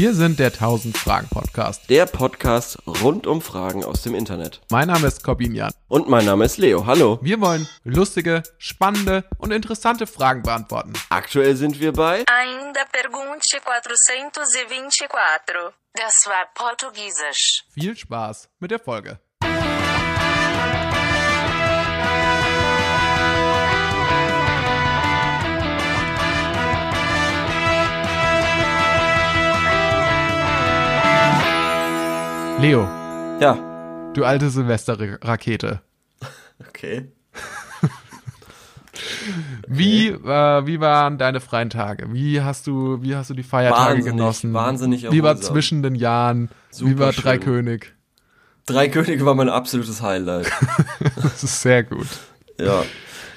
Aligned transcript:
Wir 0.00 0.14
sind 0.14 0.38
der 0.38 0.52
1000 0.52 0.96
Fragen 0.96 1.28
Podcast. 1.28 1.90
Der 1.90 2.06
Podcast 2.06 2.78
rund 2.86 3.26
um 3.26 3.42
Fragen 3.42 3.84
aus 3.84 4.02
dem 4.02 4.14
Internet. 4.14 4.60
Mein 4.70 4.86
Name 4.86 5.08
ist 5.08 5.24
Corbin 5.24 5.56
Jan. 5.56 5.72
Und 5.88 6.08
mein 6.08 6.24
Name 6.24 6.44
ist 6.44 6.56
Leo. 6.56 6.86
Hallo. 6.86 7.18
Wir 7.20 7.40
wollen 7.40 7.66
lustige, 7.82 8.44
spannende 8.58 9.24
und 9.38 9.50
interessante 9.50 10.06
Fragen 10.06 10.44
beantworten. 10.44 10.92
Aktuell 11.08 11.56
sind 11.56 11.80
wir 11.80 11.92
bei 11.92 12.24
Ainda 12.28 12.84
pergunte 12.92 13.40
424. 13.42 15.08
Das 15.94 16.28
war 16.28 16.46
Portugiesisch. 16.54 17.64
Viel 17.74 17.96
Spaß 17.96 18.50
mit 18.60 18.70
der 18.70 18.78
Folge. 18.78 19.18
Leo, 32.60 32.88
Ja. 33.40 33.56
du 34.14 34.24
alte 34.24 34.50
Silvesterrakete. 34.50 35.80
Okay. 36.68 37.12
Wie, 39.68 40.08
äh, 40.08 40.66
wie 40.66 40.80
waren 40.80 41.18
deine 41.18 41.40
freien 41.40 41.70
Tage? 41.70 42.12
Wie 42.12 42.40
hast 42.40 42.66
du, 42.66 43.00
wie 43.02 43.14
hast 43.14 43.30
du 43.30 43.34
die 43.34 43.42
Feiertage 43.44 43.90
Wahnsinnig, 43.98 44.06
genossen? 44.16 44.52
wahnsinnig 44.54 45.02
Wie 45.12 45.22
war 45.22 45.30
erholsam. 45.32 45.52
zwischen 45.54 45.82
den 45.82 45.94
Jahren? 45.94 46.48
wie 46.70 46.74
Super 46.76 46.98
war 46.98 47.12
schön. 47.12 47.22
Dreikönig? 47.24 47.92
Drei 48.66 48.88
Könige 48.88 49.24
war 49.24 49.34
mein 49.34 49.48
absolutes 49.48 50.02
Highlight. 50.02 50.50
Das 51.22 51.44
ist 51.44 51.62
sehr 51.62 51.84
gut. 51.84 52.08
ja. 52.58 52.82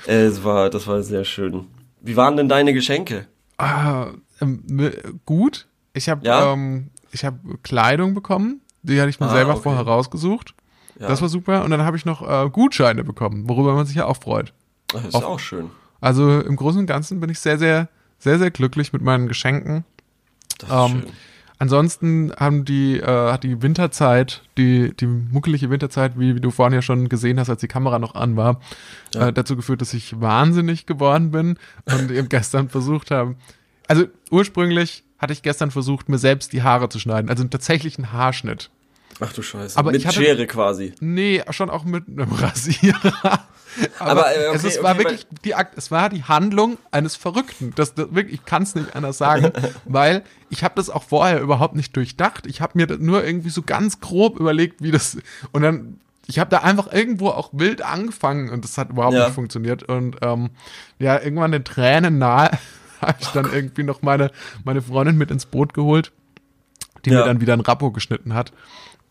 Äh, 0.07 0.23
Es 0.25 0.43
war, 0.43 0.69
das 0.71 0.87
war 0.87 1.03
sehr 1.03 1.25
schön. 1.25 1.67
Wie 2.01 2.15
waren 2.15 2.37
denn 2.37 2.49
deine 2.49 2.73
Geschenke? 2.73 3.27
Ah, 3.57 4.07
ähm, 4.41 4.63
ne, 4.67 4.91
gut. 5.25 5.67
Ich 5.93 6.09
habe 6.09 6.25
Ja? 6.25 6.53
ähm, 6.53 6.89
ich 7.11 7.23
habe 7.25 7.37
Kleidung 7.61 8.13
bekommen. 8.15 8.60
Die 8.83 8.99
hatte 8.99 9.09
ich 9.09 9.19
mir 9.19 9.27
Ah, 9.27 9.33
selber 9.33 9.51
okay. 9.53 9.61
vorher 9.63 9.83
rausgesucht. 9.83 10.53
Ja. 10.99 11.07
Das 11.07 11.21
war 11.21 11.29
super. 11.29 11.63
Und 11.63 11.71
dann 11.71 11.81
habe 11.81 11.97
ich 11.97 12.05
noch 12.05 12.21
äh, 12.27 12.49
Gutscheine 12.49 13.03
bekommen, 13.03 13.47
worüber 13.49 13.73
man 13.75 13.85
sich 13.85 13.95
ja 13.95 14.05
auch 14.05 14.17
freut. 14.17 14.53
Das 14.91 15.05
ist 15.05 15.15
auf- 15.15 15.23
auch 15.23 15.39
schön. 15.39 15.69
Also 15.99 16.39
im 16.41 16.55
Großen 16.55 16.79
und 16.81 16.87
Ganzen 16.87 17.19
bin 17.19 17.29
ich 17.29 17.39
sehr, 17.39 17.57
sehr, 17.59 17.87
sehr, 18.19 18.39
sehr 18.39 18.51
glücklich 18.51 18.91
mit 18.93 19.01
meinen 19.01 19.27
Geschenken. 19.27 19.85
Das 20.59 20.69
ist 20.69 20.75
Ähm, 20.75 21.01
schön. 21.03 21.11
Ansonsten 21.59 22.33
haben 22.39 22.65
die, 22.65 22.97
äh, 22.97 23.31
hat 23.31 23.43
die 23.43 23.61
Winterzeit, 23.61 24.41
die, 24.57 24.95
die 24.97 25.05
muckelige 25.05 25.69
Winterzeit, 25.69 26.17
wie, 26.19 26.35
wie 26.35 26.41
du 26.41 26.49
vorhin 26.49 26.73
ja 26.73 26.81
schon 26.81 27.07
gesehen 27.07 27.39
hast, 27.39 27.51
als 27.51 27.61
die 27.61 27.67
Kamera 27.67 27.99
noch 27.99 28.15
an 28.15 28.35
war, 28.35 28.59
Ja. 29.13 29.27
äh, 29.27 29.33
dazu 29.33 29.55
geführt, 29.55 29.79
dass 29.81 29.93
ich 29.93 30.19
wahnsinnig 30.19 30.87
geworden 30.87 31.29
bin 31.29 31.57
und 31.85 32.09
eben 32.09 32.29
gestern 32.29 32.69
versucht 32.69 33.11
habe. 33.11 33.35
Also 33.87 34.05
ursprünglich 34.31 35.03
hatte 35.21 35.33
ich 35.33 35.43
gestern 35.43 35.71
versucht, 35.71 36.09
mir 36.09 36.17
selbst 36.17 36.51
die 36.53 36.63
Haare 36.63 36.89
zu 36.89 36.99
schneiden, 36.99 37.29
also 37.29 37.43
tatsächlich 37.45 37.97
einen 37.97 38.11
Haarschnitt. 38.11 38.69
Ach 39.19 39.31
du 39.33 39.41
Scheiße. 39.43 39.77
aber 39.77 39.91
Mit 39.91 40.05
hatte- 40.05 40.15
Schere 40.19 40.47
quasi. 40.47 40.93
Nee, 40.99 41.43
schon 41.51 41.69
auch 41.69 41.83
mit 41.83 42.07
einem 42.07 42.31
Rasierer. 42.31 43.45
Aber, 43.99 44.11
Aber, 44.11 44.35
äh, 44.35 44.47
okay, 44.47 44.55
es, 44.57 44.63
ist, 44.63 44.83
war 44.83 44.95
okay, 44.95 45.03
wirklich 45.05 45.27
die 45.45 45.55
Akt, 45.55 45.77
es 45.77 45.91
war 45.91 46.09
die 46.09 46.23
Handlung 46.23 46.77
eines 46.91 47.15
Verrückten. 47.15 47.71
Das, 47.75 47.93
das 47.93 48.13
wirklich, 48.13 48.39
ich 48.41 48.45
kann 48.45 48.63
es 48.63 48.75
nicht 48.75 48.95
anders 48.95 49.17
sagen, 49.17 49.51
weil 49.85 50.23
ich 50.49 50.63
habe 50.63 50.73
das 50.75 50.89
auch 50.89 51.03
vorher 51.03 51.39
überhaupt 51.39 51.75
nicht 51.75 51.95
durchdacht. 51.95 52.47
Ich 52.47 52.59
habe 52.59 52.73
mir 52.75 52.87
das 52.87 52.99
nur 52.99 53.23
irgendwie 53.23 53.49
so 53.49 53.61
ganz 53.61 54.01
grob 54.01 54.39
überlegt, 54.39 54.81
wie 54.81 54.91
das 54.91 55.17
und 55.51 55.61
dann 55.61 55.99
ich 56.27 56.39
habe 56.39 56.49
da 56.49 56.59
einfach 56.59 56.91
irgendwo 56.93 57.29
auch 57.29 57.49
wild 57.51 57.81
angefangen 57.81 58.49
und 58.49 58.63
das 58.63 58.77
hat 58.77 58.89
überhaupt 58.89 59.15
Ja. 59.15 59.25
nicht 59.25 59.35
funktioniert 59.35 59.83
und 59.83 60.17
ähm, 60.21 60.49
ja 60.99 61.19
irgendwann 61.21 61.51
den 61.51 61.63
Tränen 61.63 62.17
nahe 62.19 62.51
habe 63.01 63.17
ich 63.19 63.27
dann 63.29 63.51
irgendwie 63.51 63.83
noch 63.83 64.01
meine 64.01 64.31
meine 64.63 64.81
Freundin 64.81 65.17
mit 65.17 65.31
ins 65.31 65.45
Boot 65.45 65.73
geholt, 65.73 66.11
die 67.05 67.09
Ja. 67.11 67.19
mir 67.19 67.25
dann 67.25 67.41
wieder 67.41 67.53
ein 67.53 67.61
Rappo 67.61 67.91
geschnitten 67.91 68.33
hat. 68.33 68.51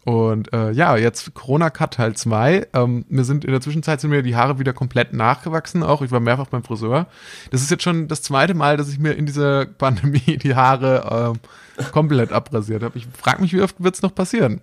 Und 0.07 0.51
äh, 0.55 0.71
ja, 0.73 0.97
jetzt 0.97 1.35
Corona-Cut 1.35 1.95
Teil 1.95 2.15
2. 2.17 2.69
Ähm, 2.73 3.05
mir 3.11 3.23
sind 3.25 3.45
in 3.45 3.51
der 3.51 3.61
Zwischenzeit 3.61 4.01
sind 4.01 4.09
mir 4.09 4.23
die 4.23 4.35
Haare 4.35 4.59
wieder 4.59 4.73
komplett 4.73 5.13
nachgewachsen, 5.13 5.83
auch 5.83 6.01
ich 6.01 6.11
war 6.11 6.21
mehrfach 6.21 6.47
beim 6.47 6.65
Friseur. 6.65 7.07
Das 7.51 7.61
ist 7.61 7.71
jetzt 7.71 7.83
schon 7.83 8.09
das 8.09 8.23
zweite 8.23 8.55
Mal, 8.55 8.79
dass 8.79 8.89
ich 8.89 8.99
mir 8.99 9.13
in 9.13 9.27
dieser 9.27 9.67
Pandemie 9.67 10.39
die 10.43 10.55
Haare 10.55 11.35
ähm, 11.35 11.41
komplett 11.93 12.33
abrasiert 12.33 12.83
habe. 12.83 12.97
Ich 12.97 13.07
frage 13.13 13.43
mich, 13.43 13.53
wie 13.53 13.61
oft 13.61 13.77
wird's 13.79 14.01
noch 14.01 14.15
passieren? 14.15 14.63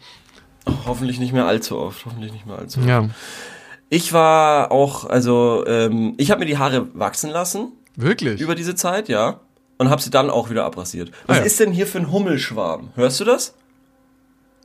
Hoffentlich 0.88 1.19
nicht 1.19 1.33
mehr 1.33 1.45
allzu 1.45 1.77
oft. 1.77 2.03
Hoffentlich 2.07 2.33
nicht 2.33 2.47
mehr 2.47 2.57
allzu 2.57 2.79
oft. 2.79 2.89
Ja, 2.89 3.07
Ich 3.89 4.11
war 4.13 4.71
auch, 4.71 5.05
also, 5.05 5.63
ähm, 5.67 6.15
ich 6.17 6.31
habe 6.31 6.39
mir 6.39 6.45
die 6.47 6.57
Haare 6.57 6.88
wachsen 6.97 7.29
lassen 7.29 7.73
wirklich? 7.97 8.39
über 8.39 8.55
diese 8.55 8.75
Zeit, 8.75 9.09
ja. 9.09 9.41
Und 9.79 9.89
habe 9.89 10.01
sie 10.01 10.09
dann 10.09 10.29
auch 10.31 10.49
wieder 10.49 10.63
abrasiert. 10.65 11.11
Was 11.27 11.37
Ah, 11.37 11.39
ja. 11.41 11.45
ist 11.45 11.59
denn 11.59 11.71
hier 11.71 11.85
für 11.85 11.99
ein 11.99 12.11
Hummelschwarm? 12.11 12.89
Hörst 12.95 13.19
du 13.19 13.25
das? 13.25 13.53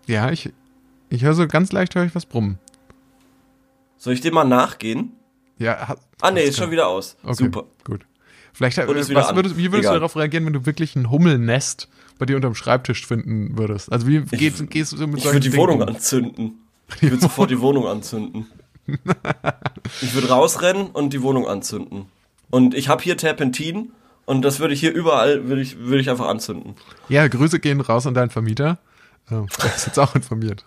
ja, 0.07 0.31
ich, 0.31 0.53
ich 1.11 1.23
höre 1.25 1.35
so 1.35 1.47
ganz 1.47 1.71
leicht, 1.73 1.95
höre 1.95 2.05
ich 2.05 2.15
was 2.15 2.25
brummen. 2.27 2.59
Soll 3.99 4.15
ich 4.15 4.21
dem 4.21 4.35
mal 4.35 4.45
nachgehen? 4.45 5.13
Ja, 5.59 5.89
ha- 5.89 5.97
Ah, 6.21 6.31
nee, 6.31 6.43
ist 6.45 6.57
schon 6.59 6.71
wieder 6.71 6.89
aus. 6.89 7.17
Okay, 7.25 7.35
Super. 7.45 7.65
gut. 7.85 8.05
Vielleicht, 8.53 8.79
äh, 8.79 8.87
was 8.89 9.35
würdest, 9.35 9.57
wie 9.57 9.65
würdest 9.71 9.81
Egal. 9.85 9.95
du 9.95 10.01
darauf 10.01 10.17
reagieren, 10.17 10.45
wenn 10.47 10.53
du 10.53 10.67
wirklich 10.67 10.95
ein 10.97 11.11
Hummelnest 11.11 11.89
bei 12.19 12.27
dir 12.27 12.37
unterm 12.37 12.55
Schreibtisch 12.55 13.07
finden 13.07 13.57
würdest? 13.59 13.91
Also 13.93 14.07
wie 14.07 14.21
geht, 14.23 14.71
gehst 14.71 14.93
du 14.93 14.97
so 14.97 15.07
mit 15.07 15.19
Ich 15.19 15.23
solchen 15.25 15.37
würde 15.37 15.45
die 15.45 15.51
Dingen 15.51 15.63
Wohnung 15.63 15.83
um? 15.83 15.89
anzünden. 15.89 16.59
Ich 16.97 17.03
würde 17.11 17.21
sofort 17.23 17.51
die 17.51 17.61
Wohnung 17.61 17.87
anzünden. 17.87 18.47
Ich 20.03 20.15
würde 20.15 20.29
rausrennen 20.29 20.87
und 20.89 21.13
die 21.13 21.23
Wohnung 21.23 21.47
anzünden. 21.47 22.07
Und 22.53 22.75
ich 22.75 22.91
habe 22.91 23.03
hier 23.03 23.17
Terpentin 23.17 23.93
und 24.27 24.43
das 24.43 24.61
würde 24.61 24.75
ich 24.75 24.81
hier 24.81 24.93
überall, 24.93 25.49
würde 25.49 25.63
ich, 25.63 25.79
würde 25.79 26.01
ich 26.01 26.11
einfach 26.11 26.29
anzünden. 26.29 26.75
Ja, 27.09 27.27
Grüße 27.27 27.59
gehen 27.61 27.81
raus 27.81 28.07
an 28.07 28.13
deinen 28.13 28.29
Vermieter. 28.29 28.77
Ähm, 29.31 29.47
Der 29.63 29.75
ist 29.75 29.87
jetzt 29.87 29.99
auch 29.99 30.15
informiert. 30.15 30.67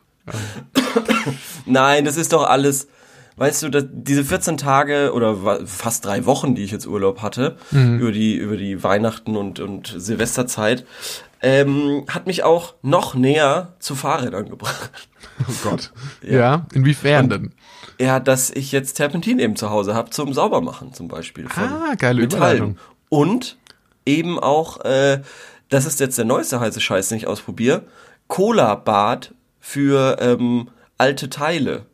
Nein, 1.67 2.03
das 2.03 2.17
ist 2.17 2.33
doch 2.33 2.43
alles, 2.43 2.87
weißt 3.35 3.61
du, 3.61 3.69
das, 3.69 3.85
diese 3.91 4.23
14 4.25 4.57
Tage 4.57 5.13
oder 5.13 5.65
fast 5.67 6.05
drei 6.05 6.25
Wochen, 6.25 6.55
die 6.55 6.63
ich 6.63 6.71
jetzt 6.71 6.87
Urlaub 6.87 7.21
hatte, 7.21 7.57
über 7.71 8.11
die, 8.11 8.35
über 8.35 8.57
die 8.57 8.81
Weihnachten 8.83 9.37
und, 9.37 9.59
und 9.59 9.93
Silvesterzeit, 9.95 10.87
ähm, 11.43 12.05
hat 12.09 12.25
mich 12.25 12.41
auch 12.41 12.73
noch 12.81 13.13
näher 13.13 13.73
zu 13.77 13.93
Fahrrädern 13.93 14.49
gebracht. 14.49 14.89
Oh 15.47 15.69
Gott. 15.69 15.91
Ja, 16.23 16.65
inwiefern 16.73 17.29
denn? 17.29 17.53
Ja, 17.99 18.19
dass 18.19 18.49
ich 18.49 18.71
jetzt 18.71 18.93
Terpentin 18.95 19.39
eben 19.39 19.55
zu 19.55 19.69
Hause 19.69 19.93
habe 19.95 20.09
zum 20.09 20.33
Saubermachen 20.33 20.93
zum 20.93 21.07
Beispiel. 21.07 21.47
Von 21.47 21.63
Ah, 21.63 21.95
geile 21.97 22.21
Metallen. 22.21 22.57
Überleitung. 22.57 22.77
Und 23.09 23.57
eben 24.05 24.39
auch, 24.39 24.83
äh, 24.85 25.21
das 25.69 25.85
ist 25.85 25.99
jetzt 25.99 26.17
der 26.17 26.25
neueste 26.25 26.59
heiße 26.59 26.81
Scheiß, 26.81 27.09
den 27.09 27.17
ich 27.17 27.27
ausprobiere, 27.27 27.83
Cola-Bad 28.27 29.33
für 29.59 30.17
ähm, 30.19 30.69
alte 30.97 31.29
Teile, 31.29 31.85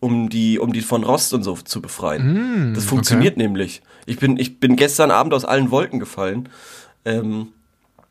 um 0.00 0.28
die, 0.28 0.58
um 0.58 0.72
die 0.72 0.80
von 0.82 1.04
Rost 1.04 1.34
und 1.34 1.42
so 1.42 1.54
zu 1.56 1.80
befreien. 1.82 2.72
das 2.74 2.84
funktioniert 2.84 3.36
nämlich. 3.36 3.82
Ich 4.06 4.18
bin, 4.18 4.36
ich 4.38 4.60
bin 4.60 4.76
gestern 4.76 5.10
Abend 5.10 5.34
aus 5.34 5.44
allen 5.44 5.70
Wolken 5.70 5.98
gefallen. 6.00 6.48
Ähm, 7.04 7.48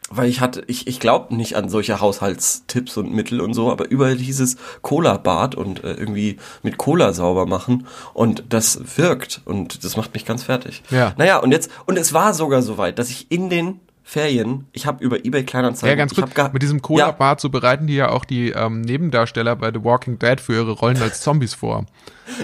weil 0.10 0.30
ich 0.30 0.40
hatte, 0.42 0.64
ich, 0.68 0.88
ich 0.88 1.00
glaube 1.00 1.36
nicht 1.36 1.56
an 1.56 1.70
solche 1.70 2.00
Haushaltstipps 2.00 2.98
und 2.98 3.12
Mittel 3.12 3.42
und 3.42 3.54
so, 3.54 3.72
aber 3.72 3.90
überall 3.90 4.16
dieses 4.16 4.58
Cola-Bad 4.82 5.56
und 5.56 5.84
äh, 5.84 5.94
irgendwie 5.94 6.38
mit 6.64 6.78
Cola 6.78 7.14
sauber 7.14 7.46
machen 7.46 7.88
und 8.14 8.44
das 8.50 8.98
wirkt 8.98 9.42
und 9.46 9.84
das 9.84 9.98
macht 9.98 10.14
mich 10.14 10.26
ganz 10.26 10.44
fertig. 10.44 10.84
Ja. 10.90 11.14
Naja, 11.18 11.38
und 11.38 11.52
jetzt, 11.52 11.70
und 11.86 11.98
es 11.98 12.14
war 12.14 12.34
sogar 12.34 12.62
so 12.62 12.78
weit, 12.78 13.00
dass 13.00 13.10
ich 13.10 13.30
in 13.30 13.50
den 13.50 13.80
Ferien, 14.04 14.68
ich 14.72 14.86
habe 14.86 15.04
über 15.04 15.26
Ebay 15.26 15.44
Kleinanzeigen, 15.44 15.90
Ja, 15.90 15.96
ganz 16.06 16.16
kurz, 16.16 16.54
mit 16.54 16.62
diesem 16.62 16.78
Ja, 16.78 16.82
Cola-Bad, 16.82 17.42
so 17.42 17.50
bereiten 17.50 17.88
die 17.88 17.96
ja 17.96 18.10
auch 18.10 18.24
die 18.24 18.52
ähm, 18.52 18.80
Nebendarsteller 18.80 19.58
bei 19.58 19.70
The 19.74 19.84
Walking 19.84 20.18
Dead 20.18 20.40
für 20.40 20.54
ihre 20.54 20.72
Rollen 20.72 21.02
als 21.02 21.20
Zombies 21.20 21.54
vor. 21.54 21.86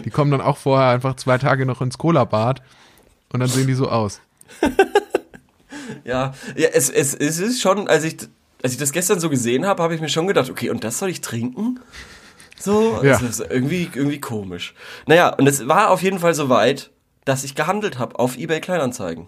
Die 0.03 0.09
kommen 0.09 0.31
dann 0.31 0.41
auch 0.41 0.57
vorher 0.57 0.89
einfach 0.89 1.15
zwei 1.15 1.37
Tage 1.37 1.65
noch 1.65 1.81
ins 1.81 1.97
Cola-Bad 1.97 2.61
und 3.31 3.39
dann 3.39 3.47
sehen 3.47 3.67
die 3.67 3.73
so 3.73 3.87
aus. 3.87 4.19
ja, 6.03 6.33
ja 6.55 6.69
es, 6.73 6.89
es, 6.89 7.13
es 7.13 7.39
ist 7.39 7.61
schon, 7.61 7.87
als 7.87 8.03
ich, 8.03 8.17
als 8.61 8.73
ich 8.73 8.79
das 8.79 8.91
gestern 8.91 9.19
so 9.19 9.29
gesehen 9.29 9.65
habe, 9.65 9.81
habe 9.83 9.95
ich 9.95 10.01
mir 10.01 10.09
schon 10.09 10.27
gedacht, 10.27 10.49
okay, 10.49 10.69
und 10.69 10.83
das 10.83 10.99
soll 10.99 11.09
ich 11.09 11.21
trinken? 11.21 11.79
So, 12.59 13.01
Ja. 13.03 13.19
das 13.19 13.21
ist 13.21 13.39
irgendwie, 13.51 13.89
irgendwie 13.93 14.21
komisch. 14.21 14.73
Naja, 15.05 15.29
und 15.29 15.47
es 15.47 15.67
war 15.67 15.89
auf 15.89 16.01
jeden 16.01 16.19
Fall 16.19 16.33
so 16.33 16.49
weit, 16.49 16.91
dass 17.25 17.43
ich 17.43 17.55
gehandelt 17.55 17.99
habe 17.99 18.17
auf 18.19 18.37
Ebay 18.37 18.61
Kleinanzeigen. 18.61 19.27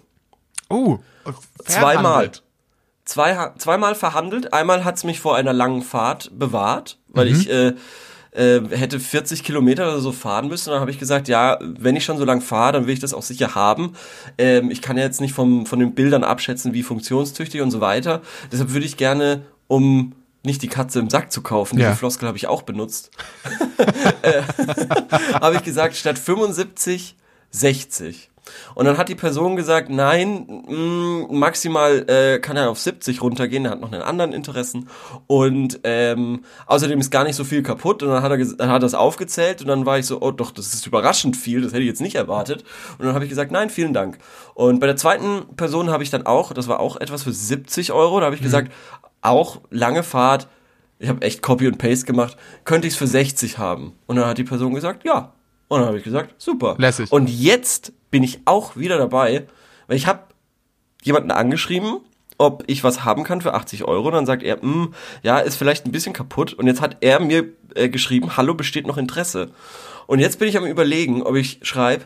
Oh, 0.70 1.00
Zweimal. 1.66 2.32
Zwei, 3.04 3.52
zweimal 3.60 3.94
verhandelt. 3.94 4.52
Einmal 4.54 4.84
hat's 4.84 5.04
mich 5.04 5.20
vor 5.20 5.36
einer 5.36 5.54
langen 5.54 5.84
Fahrt 5.84 6.32
bewahrt, 6.34 6.98
weil 7.08 7.28
ich 7.28 7.50
äh, 7.52 7.74
äh, 8.36 8.62
hätte 8.72 9.00
40 9.00 9.44
Kilometer 9.44 9.88
oder 9.90 10.00
so 10.00 10.12
fahren 10.12 10.48
müssen. 10.48 10.70
Dann 10.72 10.80
habe 10.82 10.92
ich 10.92 11.00
gesagt, 11.00 11.28
ja, 11.28 11.58
wenn 11.62 11.96
ich 11.96 12.04
schon 12.06 12.18
so 12.18 12.26
lang 12.26 12.42
fahre, 12.42 12.74
dann 12.74 12.88
will 12.88 12.94
ich 12.94 13.00
das 13.00 13.14
auch 13.14 13.24
sicher 13.24 13.56
haben. 13.56 13.94
Ähm, 14.38 14.70
ich 14.72 14.82
kann 14.82 14.98
ja 14.98 15.04
jetzt 15.04 15.22
nicht 15.22 15.34
vom, 15.34 15.66
von 15.66 15.80
den 15.80 15.96
Bildern 15.96 16.24
abschätzen, 16.24 16.74
wie 16.74 16.84
funktionstüchtig 16.84 17.62
und 17.62 17.72
so 17.72 17.82
weiter. 17.82 18.22
Deshalb 18.52 18.72
würde 18.74 18.86
ich 18.86 18.98
gerne, 18.98 19.42
um 19.68 20.14
nicht 20.44 20.62
die 20.62 20.68
Katze 20.68 21.00
im 21.00 21.10
Sack 21.10 21.32
zu 21.32 21.42
kaufen, 21.42 21.80
Ja. 21.80 21.88
diese 21.88 21.98
Floskel 22.00 22.28
habe 22.28 22.38
ich 22.38 22.46
auch 22.48 22.62
benutzt, 22.62 23.10
äh, 24.22 24.42
habe 25.42 25.56
ich 25.56 25.64
gesagt, 25.64 25.96
statt 25.96 26.20
75, 26.20 27.16
60. 27.52 28.30
Und 28.76 28.86
dann 28.86 28.98
hat 28.98 29.10
die 29.10 29.16
Person 29.16 29.56
gesagt, 29.56 29.90
nein, 29.90 30.64
mh, 30.68 31.28
maximal 31.34 32.06
äh, 32.10 32.40
kann 32.40 32.58
er 32.58 32.70
auf 32.70 32.80
70 32.80 33.22
runtergehen, 33.22 33.66
er 33.66 33.72
hat 33.72 33.82
noch 33.82 33.92
einen 33.92 34.02
anderen 34.02 34.34
Interessen 34.34 34.88
und 35.28 35.80
ähm, 35.84 36.44
außerdem 36.68 37.00
ist 37.00 37.12
gar 37.12 37.24
nicht 37.24 37.36
so 37.36 37.44
viel 37.44 37.64
kaputt 37.64 38.04
und 38.04 38.10
dann 38.10 38.22
hat 38.22 38.32
er 38.32 38.38
dann 38.38 38.70
hat 38.70 38.76
er 38.78 38.80
das 38.80 38.94
aufgezählt 38.94 39.62
und 39.62 39.68
dann 39.68 39.86
war 39.86 39.98
ich 39.98 40.06
so, 40.06 40.22
oh 40.22 40.32
doch, 40.32 40.52
das 40.52 40.74
ist 40.74 40.86
überraschend 40.86 41.38
viel, 41.38 41.62
das 41.62 41.72
hätte 41.72 41.82
ich 41.82 41.88
jetzt 41.88 42.02
nicht 42.02 42.16
erwartet 42.16 42.64
und 42.98 43.06
dann 43.06 43.16
habe 43.16 43.26
ich 43.26 43.30
gesagt, 43.30 43.52
nein, 43.52 43.70
vielen 43.70 43.94
Dank. 43.94 44.18
Und 44.54 44.80
bei 44.80 44.88
der 44.88 44.96
zweiten 44.96 45.56
Person 45.56 45.90
habe 45.90 46.04
ich 46.04 46.10
dann 46.10 46.26
auch, 46.26 46.54
das 46.54 46.68
war 46.68 46.80
auch 46.80 46.98
etwas 46.98 47.24
für 47.24 47.34
70 47.34 47.92
Euro, 47.92 48.20
da 48.20 48.28
habe 48.28 48.36
ich 48.36 48.42
gesagt, 48.42 48.72
auch 49.22 49.62
lange 49.70 50.04
Fahrt, 50.04 50.48
ich 51.00 51.10
habe 51.10 51.22
echt 51.22 51.42
Copy 51.42 51.68
und 51.68 51.78
Paste 51.78 52.06
gemacht, 52.06 52.38
könnte 52.64 52.88
ich 52.88 52.94
es 52.94 52.98
für 52.98 53.08
60 53.08 53.58
haben? 53.58 53.94
Und 54.06 54.16
dann 54.18 54.26
hat 54.28 54.38
die 54.38 54.44
Person 54.44 54.74
gesagt, 54.74 55.04
ja. 55.04 55.34
Und 55.68 55.80
dann 55.80 55.88
habe 55.88 55.98
ich 55.98 56.04
gesagt, 56.04 56.36
super. 56.38 56.76
Lässig. 56.78 57.12
Und 57.12 57.30
jetzt 57.30 57.92
bin 58.16 58.24
ich 58.24 58.40
auch 58.46 58.78
wieder 58.78 58.98
dabei, 58.98 59.46
weil 59.88 59.98
ich 59.98 60.08
habe 60.08 60.22
jemanden 61.04 61.32
angeschrieben, 61.32 61.98
ob 62.38 62.64
ich 62.68 62.82
was 62.82 63.04
haben 63.04 63.26
kann 63.26 63.42
für 63.42 63.54
80 63.54 63.84
Euro. 63.84 64.08
Und 64.08 64.14
dann 64.14 64.26
sagt 64.26 64.42
er, 64.42 64.62
"Hm, 64.62 64.94
ja, 65.22 65.40
ist 65.40 65.58
vielleicht 65.58 65.86
ein 65.86 65.92
bisschen 65.92 66.14
kaputt. 66.14 66.54
Und 66.54 66.66
jetzt 66.68 66.80
hat 66.80 66.96
er 67.02 67.20
mir 67.20 67.44
äh, 67.76 67.90
geschrieben, 67.90 68.38
hallo, 68.38 68.54
besteht 68.54 68.88
noch 68.88 68.96
Interesse. 68.96 69.50
Und 70.08 70.20
jetzt 70.20 70.40
bin 70.40 70.48
ich 70.48 70.56
am 70.58 70.66
überlegen, 70.66 71.24
ob 71.24 71.36
ich 71.36 71.60
schreibe, 71.64 72.06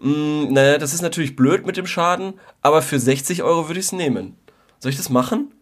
naja, 0.00 0.76
das 0.76 0.92
ist 0.92 1.02
natürlich 1.02 1.36
blöd 1.36 1.64
mit 1.66 1.76
dem 1.76 1.86
Schaden, 1.86 2.34
aber 2.62 2.82
für 2.82 2.98
60 2.98 3.44
Euro 3.44 3.68
würde 3.68 3.78
ich 3.78 3.86
es 3.86 3.92
nehmen. 3.92 4.34
Soll 4.80 4.90
ich 4.90 4.96
das 4.96 5.08
machen? 5.08 5.52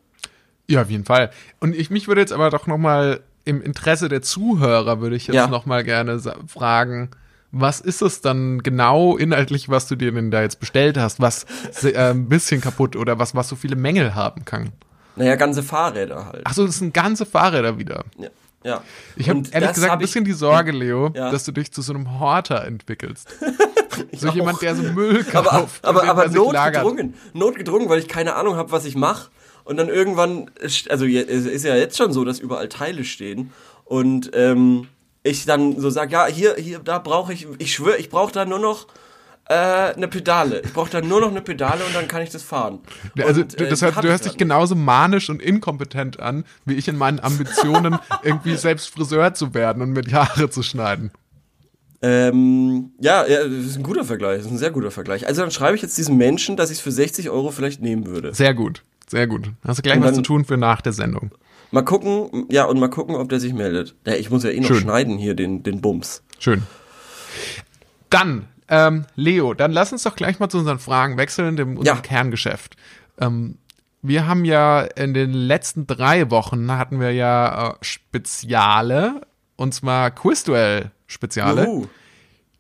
Ja, 0.70 0.80
auf 0.80 0.88
jeden 0.90 1.04
Fall. 1.04 1.30
Und 1.60 1.76
ich 1.76 1.90
mich 1.90 2.08
würde 2.08 2.22
jetzt 2.22 2.32
aber 2.32 2.48
doch 2.48 2.66
noch 2.66 2.78
mal 2.78 3.20
im 3.44 3.60
Interesse 3.60 4.08
der 4.08 4.22
Zuhörer 4.22 5.02
würde 5.02 5.16
ich 5.16 5.26
jetzt 5.26 5.36
Ja. 5.36 5.48
noch 5.48 5.66
mal 5.66 5.84
gerne 5.84 6.18
fragen, 6.46 7.10
was 7.52 7.80
ist 7.80 8.02
es 8.02 8.20
dann 8.22 8.62
genau 8.62 9.16
inhaltlich, 9.16 9.68
was 9.68 9.86
du 9.86 9.94
dir 9.94 10.10
denn 10.10 10.30
da 10.30 10.42
jetzt 10.42 10.58
bestellt 10.58 10.96
hast, 10.96 11.20
was 11.20 11.44
äh, 11.82 12.10
ein 12.10 12.28
bisschen 12.28 12.60
kaputt 12.60 12.96
oder 12.96 13.18
was 13.18 13.34
was 13.34 13.48
so 13.48 13.56
viele 13.56 13.76
Mängel 13.76 14.14
haben 14.14 14.44
kann? 14.44 14.72
Naja, 15.16 15.36
ganze 15.36 15.62
Fahrräder 15.62 16.26
halt. 16.26 16.42
Ach 16.44 16.54
so, 16.54 16.64
das 16.66 16.78
sind 16.78 16.94
ganze 16.94 17.26
Fahrräder 17.26 17.78
wieder. 17.78 18.04
Ja. 18.18 18.28
ja. 18.64 18.82
Ich 19.16 19.28
habe 19.28 19.42
ehrlich 19.50 19.72
gesagt 19.74 19.90
hab 19.92 19.98
ein 19.98 20.02
bisschen 20.02 20.24
die 20.24 20.32
Sorge, 20.32 20.72
Leo, 20.72 21.12
Ja. 21.14 21.30
dass 21.30 21.44
du 21.44 21.52
dich 21.52 21.70
zu 21.70 21.82
so 21.82 21.92
einem 21.92 22.18
Horter 22.18 22.64
entwickelst. 22.64 23.28
so 24.12 24.30
auch. 24.30 24.34
jemand, 24.34 24.62
der 24.62 24.74
so 24.74 24.82
Müll 24.82 25.24
aber, 25.34 25.50
kauft. 25.50 25.84
aber, 25.84 26.04
aber 26.04 26.26
lagert. 26.28 26.82
notgedrungen. 26.82 27.14
Notgedrungen, 27.34 27.88
weil 27.90 27.98
ich 27.98 28.08
keine 28.08 28.34
Ahnung 28.36 28.56
habe, 28.56 28.72
was 28.72 28.86
ich 28.86 28.96
mache. 28.96 29.28
Und 29.64 29.76
dann 29.76 29.88
irgendwann, 29.88 30.50
also 30.88 31.04
ist 31.04 31.64
ja 31.64 31.76
jetzt 31.76 31.96
schon 31.98 32.12
so, 32.12 32.24
dass 32.24 32.38
überall 32.40 32.68
Teile 32.68 33.04
stehen. 33.04 33.52
Und 33.84 34.30
ähm, 34.34 34.88
ich 35.22 35.44
dann 35.44 35.78
so 35.80 35.90
sage, 35.90 36.12
ja, 36.12 36.26
hier, 36.26 36.54
hier, 36.56 36.78
da 36.80 36.98
brauche 36.98 37.32
ich, 37.32 37.46
ich 37.58 37.72
schwöre, 37.74 37.96
ich 37.96 38.08
brauche 38.10 38.32
da 38.32 38.44
nur 38.44 38.58
noch 38.58 38.86
äh, 39.48 39.54
eine 39.54 40.08
Pedale. 40.08 40.60
Ich 40.64 40.72
brauche 40.72 40.90
da 40.90 41.00
nur 41.00 41.20
noch 41.20 41.30
eine 41.30 41.42
Pedale 41.42 41.84
und 41.84 41.94
dann 41.94 42.08
kann 42.08 42.22
ich 42.22 42.30
das 42.30 42.42
fahren. 42.42 42.80
Also 43.20 43.42
und, 43.42 43.58
du, 43.58 43.64
äh, 43.64 43.68
das 43.68 43.82
hab 43.82 44.00
du 44.00 44.08
hörst 44.08 44.24
dich 44.24 44.36
genauso 44.36 44.74
manisch 44.74 45.30
und 45.30 45.42
inkompetent 45.42 46.20
an, 46.20 46.44
wie 46.64 46.74
ich 46.74 46.88
in 46.88 46.96
meinen 46.96 47.20
Ambitionen, 47.20 47.98
irgendwie 48.22 48.56
selbst 48.56 48.90
Friseur 48.90 49.34
zu 49.34 49.54
werden 49.54 49.82
und 49.82 49.90
mir 49.92 50.02
die 50.02 50.14
Haare 50.14 50.48
zu 50.50 50.62
schneiden. 50.62 51.10
Ähm, 52.04 52.90
ja, 52.98 53.24
ja, 53.26 53.44
das 53.44 53.64
ist 53.64 53.76
ein 53.76 53.84
guter 53.84 54.04
Vergleich, 54.04 54.38
das 54.38 54.46
ist 54.46 54.52
ein 54.52 54.58
sehr 54.58 54.72
guter 54.72 54.90
Vergleich. 54.90 55.26
Also 55.28 55.42
dann 55.42 55.52
schreibe 55.52 55.76
ich 55.76 55.82
jetzt 55.82 55.96
diesem 55.96 56.16
Menschen, 56.16 56.56
dass 56.56 56.70
ich 56.70 56.78
es 56.78 56.82
für 56.82 56.90
60 56.90 57.30
Euro 57.30 57.52
vielleicht 57.52 57.80
nehmen 57.80 58.06
würde. 58.06 58.34
Sehr 58.34 58.54
gut, 58.54 58.82
sehr 59.08 59.28
gut. 59.28 59.50
Hast 59.64 59.78
du 59.78 59.82
gleich 59.82 59.96
Und 59.98 60.02
was 60.02 60.08
dann- 60.10 60.16
zu 60.16 60.22
tun 60.22 60.44
für 60.44 60.56
nach 60.56 60.80
der 60.80 60.92
Sendung. 60.92 61.30
Mal 61.72 61.82
gucken, 61.82 62.46
ja, 62.50 62.64
und 62.66 62.78
mal 62.78 62.90
gucken, 62.90 63.16
ob 63.16 63.28
der 63.28 63.40
sich 63.40 63.52
meldet. 63.54 63.96
Ja, 64.06 64.14
ich 64.14 64.30
muss 64.30 64.44
ja 64.44 64.50
eh 64.50 64.60
noch 64.60 64.68
Schön. 64.68 64.80
schneiden 64.80 65.18
hier, 65.18 65.34
den, 65.34 65.62
den 65.62 65.80
Bums. 65.80 66.22
Schön. 66.38 66.62
Dann, 68.10 68.46
ähm, 68.68 69.06
Leo, 69.16 69.54
dann 69.54 69.72
lass 69.72 69.90
uns 69.92 70.02
doch 70.02 70.14
gleich 70.14 70.38
mal 70.38 70.48
zu 70.50 70.58
unseren 70.58 70.78
Fragen 70.78 71.16
wechseln, 71.16 71.56
dem 71.56 71.78
unserem 71.78 71.96
Ja. 71.96 72.02
Kerngeschäft. 72.02 72.76
Ähm, 73.18 73.56
wir 74.02 74.26
haben 74.26 74.44
ja 74.44 74.82
in 74.82 75.14
den 75.14 75.32
letzten 75.32 75.86
drei 75.86 76.30
Wochen 76.30 76.70
hatten 76.72 77.00
wir 77.00 77.12
ja 77.12 77.70
äh, 77.70 77.74
Speziale, 77.80 79.22
und 79.56 79.72
zwar 79.72 80.10
Quizduell-Speziale. 80.10 81.88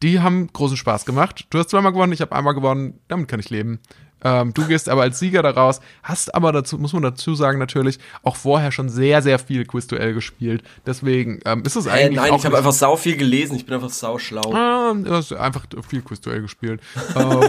Die 0.02 0.20
haben 0.20 0.48
großen 0.52 0.76
Spaß 0.76 1.04
gemacht. 1.04 1.46
Du 1.50 1.58
hast 1.58 1.70
zweimal 1.70 1.92
gewonnen, 1.92 2.12
ich 2.12 2.20
habe 2.20 2.34
einmal 2.34 2.54
gewonnen. 2.54 2.98
Damit 3.08 3.28
kann 3.28 3.40
ich 3.40 3.50
leben. 3.50 3.78
Ähm, 4.24 4.54
du 4.54 4.66
gehst 4.66 4.88
aber 4.88 5.02
als 5.02 5.18
Sieger 5.18 5.42
daraus, 5.42 5.80
hast 6.02 6.34
aber 6.34 6.52
dazu, 6.52 6.78
muss 6.78 6.92
man 6.92 7.02
dazu 7.02 7.34
sagen, 7.34 7.58
natürlich 7.58 7.98
auch 8.22 8.36
vorher 8.36 8.70
schon 8.72 8.88
sehr, 8.88 9.22
sehr 9.22 9.38
viel 9.38 9.64
Quizduell 9.64 10.14
gespielt. 10.14 10.62
Deswegen 10.86 11.40
ähm, 11.44 11.62
ist 11.64 11.76
es 11.76 11.86
Äh, 11.86 11.90
eigentlich 11.90 12.16
nein, 12.16 12.34
ich 12.36 12.44
habe 12.44 12.56
einfach 12.56 12.72
sau 12.72 12.96
viel 12.96 13.16
gelesen, 13.16 13.56
ich 13.56 13.66
bin 13.66 13.74
einfach 13.74 13.90
sau 13.90 14.18
schlau. 14.18 14.52
Ah, 14.54 14.92
du 14.94 15.10
hast 15.10 15.32
einfach 15.32 15.66
viel 15.88 16.02
Quizduell 16.02 16.42
gespielt. 16.42 16.80
ähm, 17.16 17.40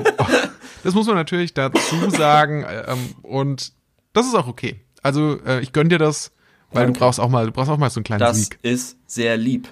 das 0.83 0.93
muss 0.93 1.05
man 1.07 1.15
natürlich 1.15 1.53
dazu 1.53 2.09
sagen. 2.09 2.65
Ähm, 2.87 3.15
und 3.21 3.71
das 4.13 4.25
ist 4.27 4.35
auch 4.35 4.47
okay. 4.47 4.79
Also 5.01 5.39
äh, 5.45 5.59
ich 5.61 5.73
gönn 5.73 5.89
dir 5.89 5.97
das, 5.99 6.31
weil 6.71 6.85
Danke. 6.85 6.93
du 6.93 6.99
brauchst 7.05 7.19
auch 7.19 7.29
mal, 7.29 7.45
du 7.45 7.51
brauchst 7.51 7.69
auch 7.69 7.77
mal 7.77 7.89
so 7.89 7.99
einen 7.99 8.03
kleinen 8.05 8.19
Das 8.21 8.37
Sieg. 8.37 8.57
ist 8.61 8.97
sehr 9.05 9.37
lieb. 9.37 9.67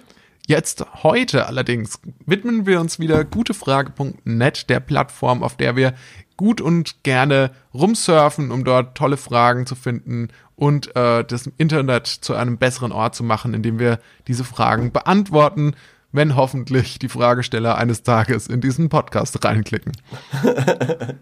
Jetzt 0.48 0.84
heute 1.04 1.46
allerdings 1.46 2.00
widmen 2.26 2.66
wir 2.66 2.82
uns 2.82 3.00
wieder 3.00 3.24
gutefrage.net, 3.24 4.70
der 4.70 4.80
Plattform, 4.80 5.44
auf 5.44 5.56
der 5.56 5.76
wir 5.76 5.94
gut 6.42 6.60
und 6.60 7.04
gerne 7.04 7.52
rumsurfen, 7.72 8.50
um 8.50 8.64
dort 8.64 8.98
tolle 8.98 9.16
Fragen 9.18 9.68
zu 9.68 9.76
finden 9.76 10.30
und 10.56 10.96
äh, 10.96 11.24
das 11.24 11.46
Internet 11.60 12.08
zu 12.08 12.34
einem 12.34 12.58
besseren 12.58 12.92
Ort 12.92 13.14
zu 13.14 13.24
machen, 13.24 13.54
indem 13.54 13.78
wir 13.78 14.00
diese 14.28 14.44
Fragen 14.44 14.92
beantworten, 14.92 15.76
wenn 16.12 16.36
hoffentlich 16.36 16.98
die 16.98 17.10
Fragesteller 17.10 17.78
eines 17.78 18.02
Tages 18.02 18.48
in 18.48 18.60
diesen 18.60 18.90
Podcast 18.90 19.46
reinklicken. 19.46 19.92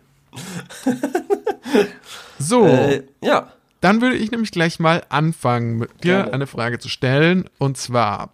so. 2.40 2.66
Äh, 2.66 3.04
ja. 3.22 3.52
Dann 3.82 4.00
würde 4.02 4.16
ich 4.16 4.32
nämlich 4.32 4.52
gleich 4.52 4.80
mal 4.80 5.04
anfangen, 5.10 5.80
mit 5.80 6.02
dir 6.06 6.20
Gerne. 6.20 6.34
eine 6.34 6.48
Frage 6.48 6.80
zu 6.80 6.88
stellen. 6.88 7.50
Und 7.58 7.78
zwar, 7.78 8.34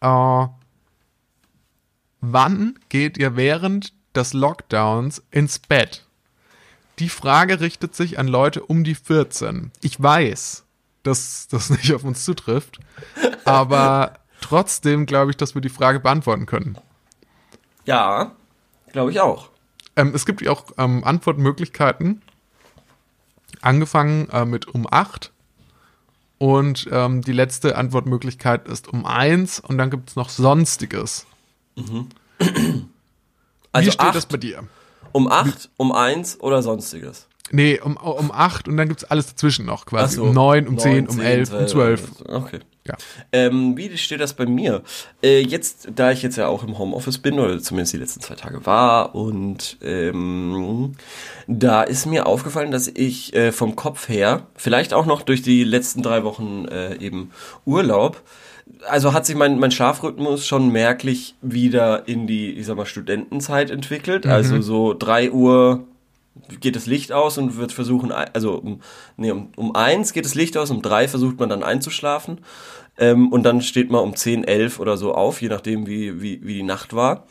äh, 0.00 0.46
wann 2.20 2.78
geht 2.88 3.18
ihr 3.18 3.34
während 3.34 3.92
des 4.14 4.32
Lockdowns 4.32 5.22
ins 5.30 5.58
Bett? 5.58 6.04
Die 6.98 7.08
Frage 7.08 7.60
richtet 7.60 7.94
sich 7.94 8.18
an 8.18 8.28
Leute 8.28 8.62
um 8.62 8.84
die 8.84 8.94
14. 8.94 9.72
Ich 9.80 10.00
weiß, 10.00 10.64
dass 11.02 11.48
das 11.48 11.70
nicht 11.70 11.92
auf 11.94 12.04
uns 12.04 12.24
zutrifft, 12.24 12.78
aber 13.44 14.14
trotzdem 14.40 15.06
glaube 15.06 15.30
ich, 15.30 15.36
dass 15.36 15.54
wir 15.54 15.62
die 15.62 15.68
Frage 15.68 16.00
beantworten 16.00 16.46
können. 16.46 16.78
Ja, 17.86 18.32
glaube 18.92 19.10
ich 19.10 19.20
auch. 19.20 19.50
Ähm, 19.96 20.12
es 20.14 20.26
gibt 20.26 20.42
ja 20.42 20.50
auch 20.50 20.66
ähm, 20.78 21.04
Antwortmöglichkeiten. 21.04 22.22
Angefangen 23.62 24.28
äh, 24.30 24.44
mit 24.44 24.68
um 24.68 24.86
8. 24.90 25.32
Und 26.38 26.88
ähm, 26.90 27.20
die 27.22 27.32
letzte 27.32 27.76
Antwortmöglichkeit 27.76 28.68
ist 28.68 28.88
um 28.88 29.04
1. 29.04 29.60
Und 29.60 29.78
dann 29.78 29.90
gibt 29.90 30.10
es 30.10 30.16
noch 30.16 30.30
Sonstiges. 30.30 31.26
Also 33.72 33.86
Wie 33.88 33.92
steht 33.92 34.06
acht, 34.06 34.16
das 34.16 34.26
bei 34.26 34.36
dir? 34.36 34.64
um 35.12 35.30
8, 35.30 35.70
um 35.76 35.92
1 35.92 36.40
oder 36.40 36.62
sonstiges. 36.62 37.26
Nee, 37.52 37.80
um, 37.80 37.96
um 37.96 38.30
8 38.30 38.68
und 38.68 38.76
dann 38.76 38.88
gibt 38.88 39.02
es 39.02 39.10
alles 39.10 39.26
dazwischen 39.26 39.66
noch 39.66 39.86
quasi. 39.86 40.16
So. 40.16 40.24
um 40.24 40.34
9, 40.34 40.68
um 40.68 40.78
10, 40.78 41.08
um 41.08 41.16
10, 41.16 41.24
11, 41.24 41.52
um 41.52 41.66
12. 41.66 42.10
Okay. 42.28 42.60
Ja. 42.86 42.94
Ähm, 43.32 43.76
wie 43.76 43.96
steht 43.98 44.20
das 44.20 44.34
bei 44.34 44.46
mir? 44.46 44.82
Äh, 45.22 45.40
jetzt, 45.40 45.88
da 45.94 46.12
ich 46.12 46.22
jetzt 46.22 46.36
ja 46.36 46.46
auch 46.48 46.62
im 46.62 46.78
Homeoffice 46.78 47.18
bin, 47.18 47.38
oder 47.38 47.60
zumindest 47.60 47.92
die 47.92 47.98
letzten 47.98 48.20
zwei 48.20 48.36
Tage 48.36 48.64
war, 48.66 49.14
und 49.14 49.76
ähm, 49.82 50.94
da 51.46 51.82
ist 51.82 52.06
mir 52.06 52.26
aufgefallen, 52.26 52.70
dass 52.70 52.88
ich 52.88 53.34
äh, 53.34 53.52
vom 53.52 53.76
Kopf 53.76 54.08
her, 54.08 54.46
vielleicht 54.56 54.94
auch 54.94 55.06
noch 55.06 55.22
durch 55.22 55.42
die 55.42 55.64
letzten 55.64 56.02
drei 56.02 56.24
Wochen 56.24 56.66
äh, 56.66 56.96
eben 56.96 57.32
Urlaub, 57.66 58.22
also 58.88 59.12
hat 59.12 59.26
sich 59.26 59.36
mein, 59.36 59.58
mein 59.58 59.70
Schlafrhythmus 59.70 60.46
schon 60.46 60.70
merklich 60.70 61.34
wieder 61.42 62.08
in 62.08 62.26
die, 62.26 62.52
ich 62.52 62.66
sag 62.66 62.76
mal, 62.76 62.86
Studentenzeit 62.86 63.70
entwickelt. 63.70 64.26
Also 64.26 64.60
so 64.60 64.94
drei 64.94 65.30
Uhr 65.30 65.84
geht 66.60 66.76
das 66.76 66.86
Licht 66.86 67.12
aus 67.12 67.38
und 67.38 67.56
wird 67.56 67.72
versuchen, 67.72 68.12
also 68.12 68.54
um, 68.54 68.80
nee, 69.16 69.30
um, 69.30 69.48
um 69.56 69.74
eins 69.74 70.12
geht 70.12 70.24
das 70.24 70.34
Licht 70.34 70.56
aus, 70.56 70.70
um 70.70 70.80
drei 70.82 71.08
versucht 71.08 71.38
man 71.38 71.48
dann 71.48 71.62
einzuschlafen. 71.62 72.38
Ähm, 72.98 73.32
und 73.32 73.44
dann 73.44 73.62
steht 73.62 73.90
man 73.90 74.02
um 74.02 74.14
10, 74.14 74.44
11 74.44 74.78
oder 74.78 74.96
so 74.96 75.14
auf, 75.14 75.40
je 75.40 75.48
nachdem, 75.48 75.86
wie, 75.86 76.20
wie, 76.20 76.44
wie 76.44 76.54
die 76.54 76.62
Nacht 76.62 76.92
war. 76.94 77.26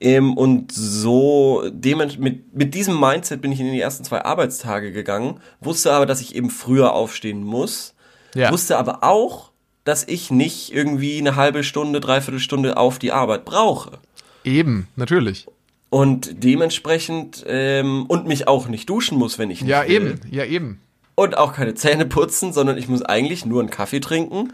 Ähm, 0.00 0.34
und 0.36 0.72
so 0.72 1.62
mit, 1.82 2.18
mit 2.54 2.74
diesem 2.74 2.98
Mindset 3.00 3.40
bin 3.40 3.52
ich 3.52 3.60
in 3.60 3.72
die 3.72 3.80
ersten 3.80 4.04
zwei 4.04 4.24
Arbeitstage 4.24 4.92
gegangen, 4.92 5.40
wusste 5.60 5.92
aber, 5.92 6.06
dass 6.06 6.20
ich 6.20 6.34
eben 6.34 6.50
früher 6.50 6.92
aufstehen 6.92 7.42
muss, 7.44 7.94
Ja. 8.34 8.50
wusste 8.52 8.78
aber 8.78 9.02
auch, 9.04 9.49
dass 9.90 10.04
ich 10.06 10.30
nicht 10.30 10.72
irgendwie 10.72 11.18
eine 11.18 11.34
halbe 11.34 11.64
Stunde, 11.64 11.98
dreiviertel 11.98 12.38
Stunde 12.38 12.76
auf 12.76 13.00
die 13.00 13.10
Arbeit 13.10 13.44
brauche. 13.44 13.98
Eben, 14.44 14.86
natürlich. 14.94 15.48
Und 15.88 16.44
dementsprechend, 16.44 17.44
ähm, 17.48 18.06
und 18.06 18.28
mich 18.28 18.46
auch 18.46 18.68
nicht 18.68 18.88
duschen 18.88 19.18
muss, 19.18 19.36
wenn 19.40 19.50
ich 19.50 19.62
nicht 19.62 19.70
Ja, 19.70 19.82
will. 19.82 19.90
eben, 19.90 20.20
ja, 20.30 20.44
eben. 20.44 20.80
Und 21.16 21.36
auch 21.36 21.54
keine 21.54 21.74
Zähne 21.74 22.06
putzen, 22.06 22.52
sondern 22.52 22.78
ich 22.78 22.86
muss 22.86 23.02
eigentlich 23.02 23.44
nur 23.44 23.58
einen 23.58 23.70
Kaffee 23.70 23.98
trinken 23.98 24.52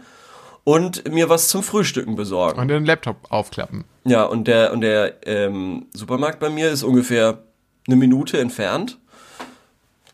und 0.63 1.07
mir 1.13 1.29
was 1.29 1.49
zum 1.49 1.61
Frühstücken 1.61 2.15
besorgen. 2.15 2.59
Und 2.59 2.69
den 2.69 2.83
Laptop 2.83 3.17
aufklappen. 3.29 3.83
Ja, 4.05 4.23
und 4.23 4.47
der, 4.47 4.73
und 4.73 4.81
der 4.81 5.17
ähm, 5.27 5.85
Supermarkt 5.93 6.39
bei 6.39 6.49
mir 6.49 6.71
ist 6.71 6.81
ungefähr 6.81 7.43
eine 7.85 7.95
Minute 7.95 8.39
entfernt. 8.39 8.97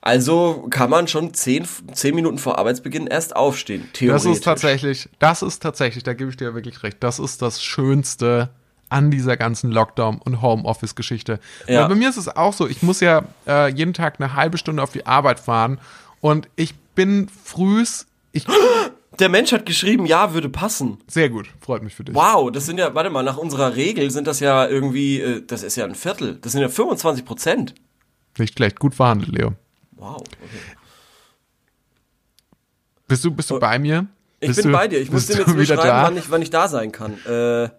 Also 0.06 0.68
kann 0.70 0.90
man 0.90 1.08
schon 1.08 1.34
zehn, 1.34 1.66
zehn 1.94 2.14
Minuten 2.14 2.38
vor 2.38 2.60
Arbeitsbeginn 2.60 3.08
erst 3.08 3.38
aufstehen. 3.38 3.84
Das 3.94 4.00
Theoretisch. 4.00 4.32
ist 4.34 4.44
tatsächlich, 4.44 5.10
das 5.20 5.42
ist 5.42 5.64
tatsächlich, 5.64 6.04
da 6.04 6.14
gebe 6.14 6.30
ich 6.30 6.36
dir 6.36 6.54
wirklich 6.54 6.84
recht, 6.84 6.98
das 7.00 7.20
ist 7.20 7.42
das 7.42 7.64
Schönste 7.64 8.50
an 8.90 9.12
dieser 9.12 9.38
ganzen 9.38 9.72
Lockdown- 9.72 10.20
und 10.22 10.42
Homeoffice-Geschichte. 10.42 11.40
Ja. 11.70 11.84
Weil 11.84 11.88
bei 11.88 11.96
mir 11.96 12.10
ist 12.10 12.18
es 12.18 12.28
auch 12.28 12.52
so, 12.52 12.68
ich 12.68 12.84
muss 12.84 13.00
ja 13.00 13.24
äh, 13.48 13.72
jeden 13.74 13.94
Tag 13.94 14.20
eine 14.20 14.34
halbe 14.34 14.58
Stunde 14.58 14.84
auf 14.84 14.92
die 14.92 15.06
Arbeit 15.06 15.40
fahren 15.40 15.80
und 16.20 16.50
ich 16.58 16.76
bin 16.96 17.30
frühs, 17.46 18.06
ich, 18.34 18.46
Der 19.20 19.30
Mensch 19.30 19.54
hat 19.54 19.66
geschrieben, 19.66 20.06
ja, 20.06 20.34
würde 20.34 20.50
passen. 20.50 20.98
sehr 21.08 21.30
gut, 21.30 21.48
freut 21.62 21.82
mich 21.82 21.96
für 21.96 22.04
dich. 22.04 22.14
Wow, 22.14 22.52
das 22.52 22.66
sind 22.66 22.78
ja, 22.78 22.94
warte 22.94 23.10
mal, 23.10 23.24
nach 23.24 23.38
unserer 23.38 23.78
Regel 23.78 24.12
sind 24.12 24.28
das 24.28 24.42
ja 24.42 24.68
irgendwie, 24.68 25.22
äh, 25.22 25.42
das 25.48 25.64
ist 25.64 25.78
ja 25.78 25.86
ein 25.86 25.96
Viertel. 25.96 26.40
Das 26.42 26.52
sind 26.52 26.62
ja 26.62 26.68
25 26.68 27.24
Prozent. 27.24 27.76
Nicht 28.38 28.58
schlecht, 28.58 28.82
gut 28.82 28.96
verhandelt, 28.96 29.32
Leo. 29.32 29.54
Wow. 29.96 30.18
Okay. 30.18 30.78
Bist 33.08 33.24
du, 33.26 33.32
bist 33.32 33.50
du 33.52 33.60
bei 33.60 33.78
mir? 33.80 34.08
Oh. 34.08 34.14
Ich 34.40 34.48
bist 34.48 34.62
bin 34.64 34.72
du, 34.72 34.78
bei 34.78 34.88
dir. 34.88 35.00
Ich 35.00 35.12
muss 35.12 35.28
dir 35.28 35.38
jetzt 35.38 35.68
schreiben, 35.68 35.82
da? 35.82 36.04
wann 36.04 36.18
ich, 36.18 36.30
wann 36.30 36.42
ich 36.42 36.50
da 36.50 36.68
sein 36.68 36.92
kann. 36.92 37.14
Äh, 37.26 37.70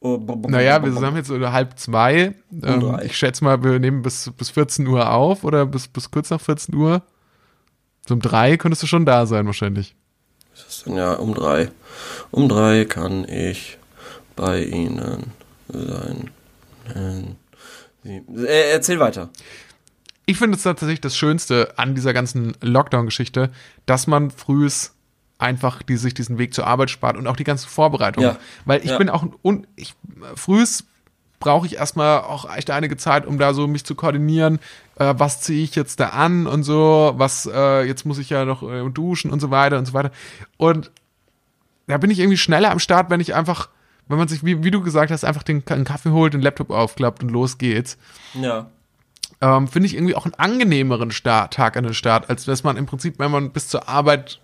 oh, 0.00 0.18
Naja, 0.48 0.82
wir 0.84 0.94
haben 0.94 1.16
jetzt 1.16 1.28
so 1.28 1.40
halb 1.52 1.78
zwei. 1.78 2.34
Ähm, 2.62 2.98
ich 3.02 3.16
schätze 3.16 3.42
mal, 3.42 3.62
wir 3.64 3.78
nehmen 3.78 4.02
bis, 4.02 4.30
bis 4.36 4.50
14 4.50 4.86
Uhr 4.86 5.10
auf 5.10 5.42
oder 5.44 5.66
bis, 5.66 5.88
bis 5.88 6.10
kurz 6.10 6.30
nach 6.30 6.40
14 6.40 6.74
Uhr. 6.74 7.02
So 8.06 8.14
um 8.14 8.20
drei 8.20 8.56
könntest 8.56 8.82
du 8.82 8.86
schon 8.86 9.06
da 9.06 9.26
sein 9.26 9.46
wahrscheinlich. 9.46 9.94
Das 10.54 10.66
ist 10.68 10.86
dann 10.86 10.96
ja 10.96 11.14
um 11.14 11.34
drei. 11.34 11.70
Um 12.30 12.48
drei 12.48 12.84
kann 12.84 13.26
ich 13.28 13.78
bei 14.36 14.62
Ihnen 14.62 15.32
sein. 15.68 16.30
Sie- 18.02 18.46
Äh, 18.46 18.72
erzähl 18.72 18.98
weiter. 18.98 19.30
Ich 20.26 20.38
finde 20.38 20.56
es 20.56 20.62
tatsächlich 20.62 21.00
das 21.00 21.16
Schönste 21.16 21.74
an 21.76 21.94
dieser 21.94 22.12
ganzen 22.12 22.54
Lockdown-Geschichte, 22.60 23.50
dass 23.86 24.06
man 24.06 24.30
frühs 24.30 24.94
einfach 25.38 25.82
die, 25.82 25.96
sich 25.96 26.14
diesen 26.14 26.38
Weg 26.38 26.54
zur 26.54 26.66
Arbeit 26.66 26.90
spart 26.90 27.16
und 27.16 27.26
auch 27.26 27.34
die 27.36 27.44
ganze 27.44 27.66
Vorbereitung. 27.68 28.22
Ja. 28.24 28.38
Weil 28.64 28.80
ich 28.84 28.90
Ja. 28.90 28.98
bin 28.98 29.10
auch, 29.10 29.24
und 29.42 29.66
ich, 29.74 29.94
frühs 30.36 30.84
brauche 31.40 31.66
ich 31.66 31.74
erstmal 31.74 32.20
auch 32.20 32.48
echt 32.56 32.70
einige 32.70 32.96
Zeit, 32.96 33.26
um 33.26 33.36
da 33.38 33.52
so 33.52 33.66
mich 33.66 33.84
zu 33.84 33.96
koordinieren. 33.96 34.60
Äh, 34.96 35.14
was 35.16 35.40
ziehe 35.40 35.64
ich 35.64 35.74
jetzt 35.74 35.98
da 35.98 36.10
an 36.10 36.46
und 36.46 36.62
so, 36.62 37.14
was, 37.16 37.50
äh, 37.52 37.82
jetzt 37.82 38.06
muss 38.06 38.18
ich 38.18 38.30
ja 38.30 38.44
noch 38.44 38.62
äh, 38.62 38.88
duschen 38.90 39.32
und 39.32 39.40
so 39.40 39.50
weiter 39.50 39.78
und 39.78 39.86
so 39.86 39.92
weiter. 39.92 40.12
Und 40.56 40.92
da 41.88 41.98
bin 41.98 42.12
ich 42.12 42.20
irgendwie 42.20 42.38
schneller 42.38 42.70
am 42.70 42.78
Start, 42.78 43.10
wenn 43.10 43.18
ich 43.18 43.34
einfach, 43.34 43.68
wenn 44.06 44.18
man 44.18 44.28
sich, 44.28 44.44
wie, 44.44 44.62
wie 44.62 44.70
du 44.70 44.80
gesagt 44.82 45.10
hast, 45.10 45.24
einfach 45.24 45.42
den, 45.42 45.64
einen 45.68 45.84
Kaffee 45.84 46.10
holt, 46.10 46.32
den 46.34 46.42
Laptop 46.42 46.70
aufklappt 46.70 47.24
und 47.24 47.30
los 47.30 47.58
geht's 47.58 47.98
Ja. 48.34 48.70
Ähm, 49.42 49.66
finde 49.66 49.86
ich 49.86 49.94
irgendwie 49.94 50.14
auch 50.14 50.24
einen 50.24 50.34
angenehmeren 50.34 51.10
Start, 51.10 51.52
Tag 51.52 51.76
an 51.76 51.84
den 51.84 51.94
Start, 51.94 52.30
als 52.30 52.44
dass 52.44 52.62
man 52.62 52.76
im 52.76 52.86
Prinzip, 52.86 53.18
wenn 53.18 53.30
man 53.30 53.50
bis 53.50 53.68
zur 53.68 53.88
Arbeit, 53.88 54.40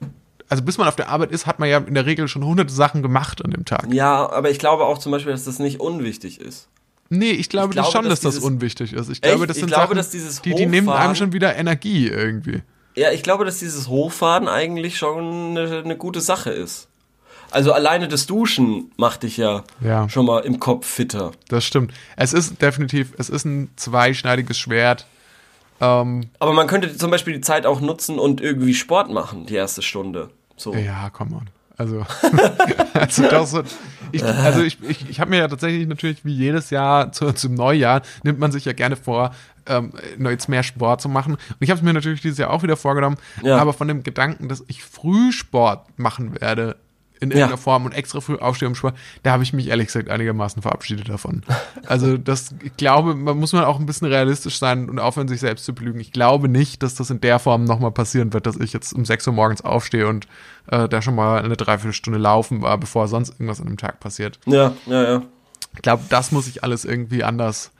also 0.49 0.63
bis 0.65 0.77
man 0.77 0.89
auf 0.89 0.97
der 0.97 1.09
Arbeit 1.09 1.31
ist, 1.31 1.47
hat 1.47 1.61
man 1.61 1.69
ja 1.69 1.79
in 1.79 1.95
der 1.95 2.05
Regel 2.05 2.27
schon 2.27 2.45
hunderte 2.45 2.75
Sachen 2.75 3.01
gemacht 3.01 3.43
an 3.45 3.53
dem 3.53 3.65
Tag. 3.65 3.87
Ja, 3.93 4.29
aber 4.31 4.51
ich 4.51 4.59
glaube 4.59 4.85
auch 4.85 4.99
zum 4.99 5.13
Beispiel, 5.13 5.33
dass 5.33 5.45
das 5.45 5.61
nicht 5.61 5.81
unwichtig 5.81 6.41
ist. 6.41 6.69
Nee, 7.11 7.31
ich 7.31 7.49
glaube, 7.49 7.69
Ich 7.69 7.77
glaube, 7.77 7.91
schon, 7.91 8.05
dass, 8.09 8.21
dass 8.21 8.35
das 8.35 8.45
unwichtig 8.45 8.93
ist. 8.93 9.09
Ich 9.09 9.21
glaube, 9.21 9.41
Echt? 9.41 9.51
das 9.51 9.57
sind 9.57 9.69
glaube, 9.69 9.85
Sachen, 9.85 9.97
dass 9.97 10.11
dieses 10.11 10.43
die, 10.43 10.55
die 10.55 10.67
nehmen 10.67 10.89
einem 10.91 11.15
schon 11.15 11.33
wieder 11.33 11.57
Energie 11.57 12.09
irgendwie. 12.09 12.63
Ja, 12.97 13.13
ich 13.13 13.23
glaube, 13.23 13.45
dass 13.45 13.61
dieses 13.61 13.89
Hochfahren 13.89 14.49
eigentlich 14.49 14.99
schon 14.99 15.57
eine, 15.57 15.83
eine 15.85 15.97
gute 15.97 16.21
Sache 16.21 16.51
ist. 16.51 16.88
Also 17.51 17.73
alleine 17.73 18.09
das 18.09 18.27
Duschen 18.27 18.93
macht 18.97 19.23
dich 19.23 19.37
ja, 19.39 19.65
Ja. 19.81 20.09
schon 20.09 20.27
mal 20.27 20.41
im 20.41 20.59
Kopf 20.61 20.87
fitter. 20.87 21.33
Das 21.49 21.65
stimmt. 21.65 21.93
Es 22.17 22.33
ist 22.33 22.61
definitiv, 22.61 23.13
es 23.19 23.29
ist 23.31 23.45
ein 23.45 23.71
zweischneidiges 23.77 24.59
Schwert. 24.59 25.07
Ähm, 25.81 26.29
Aber 26.41 26.53
man 26.53 26.67
könnte 26.67 26.97
zum 26.97 27.11
Beispiel 27.11 27.35
die 27.35 27.41
Zeit 27.41 27.65
auch 27.65 27.81
nutzen 27.81 28.19
und 28.19 28.41
irgendwie 28.41 28.75
Sport 28.75 29.11
machen, 29.11 29.47
die 29.47 29.55
erste 29.55 29.81
Stunde. 29.83 30.31
So. 30.57 30.75
Ja, 30.75 31.09
come 31.11 31.37
on. 31.37 31.51
Also, 31.77 32.05
also, 32.95 33.45
so- 33.45 33.63
ich, 34.11 34.25
also 34.25 34.63
ich, 34.63 34.79
ich, 34.83 35.09
ich 35.09 35.21
habe 35.21 35.31
mir 35.31 35.39
ja 35.39 35.49
tatsächlich 35.49 35.87
natürlich 35.87 36.25
wie 36.25 36.35
jedes 36.35 36.71
Jahr 36.71 37.13
zu, 37.13 37.33
zum 37.33 37.55
Neujahr 37.55 38.03
nimmt 38.25 38.41
man 38.41 38.51
sich 38.51 38.65
ja 38.65 38.73
gerne 38.73 38.97
vor, 38.97 39.33
ähm, 39.67 39.93
jetzt 40.19 40.49
mehr 40.49 40.63
Sport 40.65 41.01
zu 41.01 41.09
machen. 41.09 41.35
Und 41.35 41.57
ich 41.61 41.71
habe 41.71 41.79
es 41.79 41.85
mir 41.85 41.93
natürlich 41.93 42.21
dieses 42.23 42.39
Jahr 42.39 42.51
auch 42.51 42.63
wieder 42.65 42.77
vorgenommen, 42.77 43.17
Ja. 43.43 43.59
aber 43.59 43.73
von 43.73 43.87
dem 43.87 44.03
Gedanken, 44.03 44.49
dass 44.49 44.65
ich 44.67 44.83
früh 44.83 45.31
Sport 45.31 45.87
machen 45.99 46.41
werde, 46.41 46.77
in 47.21 47.31
irgendeiner 47.31 47.53
Ja. 47.53 47.57
Form 47.57 47.85
und 47.85 47.93
extra 47.93 48.21
früh 48.21 48.37
aufstehe 48.37 48.69
um 48.69 48.75
Sport, 48.75 48.95
da 49.23 49.33
habe 49.33 49.43
ich 49.43 49.53
mich 49.53 49.69
ehrlich 49.69 49.87
gesagt 49.87 50.09
einigermaßen 50.09 50.63
verabschiedet 50.63 51.09
davon. 51.09 51.43
Also 51.87 52.17
das, 52.17 52.55
ich 52.63 52.77
glaube, 52.77 53.15
man 53.15 53.39
muss 53.39 53.53
man 53.53 53.65
auch 53.65 53.79
ein 53.81 53.87
bisschen 53.87 54.09
realistisch 54.09 54.59
sein 54.59 54.89
und 54.89 54.99
aufhören, 54.99 55.29
sich 55.29 55.41
selbst 55.41 55.65
zu 55.65 55.75
belügen. 55.75 56.01
Ich 56.01 56.13
glaube 56.13 56.49
nicht, 56.49 56.83
dass 56.83 56.95
das 56.95 57.11
in 57.11 57.21
der 57.21 57.39
Form 57.39 57.65
nochmal 57.65 57.93
passieren 57.93 58.33
wird, 58.33 58.47
dass 58.47 58.57
ich 58.57 58.73
jetzt 58.73 58.93
um 58.93 59.05
6 59.05 59.27
Uhr 59.27 59.33
morgens 59.33 59.63
aufstehe 59.63 60.07
und 60.07 60.27
äh, 60.69 60.89
da 60.89 61.03
schon 61.03 61.15
mal 61.15 61.43
eine 61.43 61.57
Dreiviertelstunde 61.57 62.19
laufen 62.19 62.63
war, 62.63 62.79
bevor 62.79 63.09
sonst 63.09 63.31
irgendwas 63.31 63.61
an 63.61 63.67
dem 63.67 63.77
Tag 63.79 64.01
passiert. 64.01 64.39
Ja, 64.47 64.75
ja, 64.87 65.03
ja. 65.03 65.23
Ich 65.75 65.83
glaube, 65.83 66.03
das 66.09 66.33
muss 66.33 66.47
ich 66.49 66.63
alles 66.65 66.85
irgendwie 66.85 67.25
anders 67.25 67.73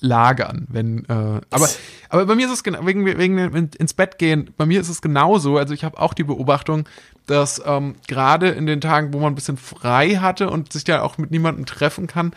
lagern, 0.00 0.66
wenn 0.70 1.04
äh, 1.06 1.40
aber 1.50 1.68
aber 2.08 2.26
bei 2.26 2.34
mir 2.34 2.46
ist 2.46 2.52
es 2.52 2.62
genau 2.62 2.86
wegen 2.86 3.04
wegen 3.04 3.38
ins 3.38 3.94
Bett 3.94 4.18
gehen. 4.18 4.50
Bei 4.56 4.66
mir 4.66 4.80
ist 4.80 4.88
es 4.88 5.02
genauso. 5.02 5.58
Also 5.58 5.74
ich 5.74 5.84
habe 5.84 5.98
auch 5.98 6.14
die 6.14 6.24
Beobachtung, 6.24 6.88
dass 7.26 7.62
ähm, 7.64 7.94
gerade 8.08 8.48
in 8.48 8.66
den 8.66 8.80
Tagen, 8.80 9.12
wo 9.12 9.18
man 9.18 9.32
ein 9.32 9.34
bisschen 9.34 9.56
frei 9.56 10.16
hatte 10.16 10.50
und 10.50 10.72
sich 10.72 10.86
ja 10.86 11.02
auch 11.02 11.18
mit 11.18 11.30
niemandem 11.30 11.66
treffen 11.66 12.06
kann, 12.06 12.32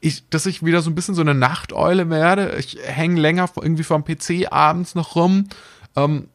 ich, 0.00 0.28
dass 0.30 0.46
ich 0.46 0.64
wieder 0.64 0.80
so 0.82 0.90
ein 0.90 0.94
bisschen 0.94 1.14
so 1.14 1.20
eine 1.20 1.34
Nachteule 1.34 2.08
werde. 2.10 2.56
Ich 2.58 2.78
hänge 2.82 3.20
länger 3.20 3.50
irgendwie 3.56 3.82
vorm 3.82 4.04
PC 4.04 4.50
abends 4.50 4.94
noch 4.94 5.14
rum. 5.14 5.48
Ähm, 5.96 6.28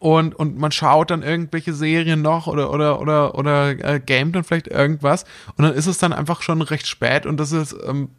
und, 0.00 0.34
und 0.34 0.58
man 0.58 0.70
schaut 0.70 1.10
dann 1.10 1.22
irgendwelche 1.22 1.72
Serien 1.72 2.22
noch 2.22 2.46
oder 2.46 2.72
oder 2.72 3.00
oder 3.00 3.34
oder 3.34 3.70
äh, 3.70 4.00
gamet 4.00 4.36
dann 4.36 4.44
vielleicht 4.44 4.68
irgendwas 4.68 5.24
und 5.56 5.64
dann 5.64 5.74
ist 5.74 5.86
es 5.86 5.98
dann 5.98 6.12
einfach 6.12 6.42
schon 6.42 6.62
recht 6.62 6.86
spät 6.86 7.26
und 7.26 7.36
das 7.38 7.50
ist 7.50 7.74
ähm, 7.84 8.10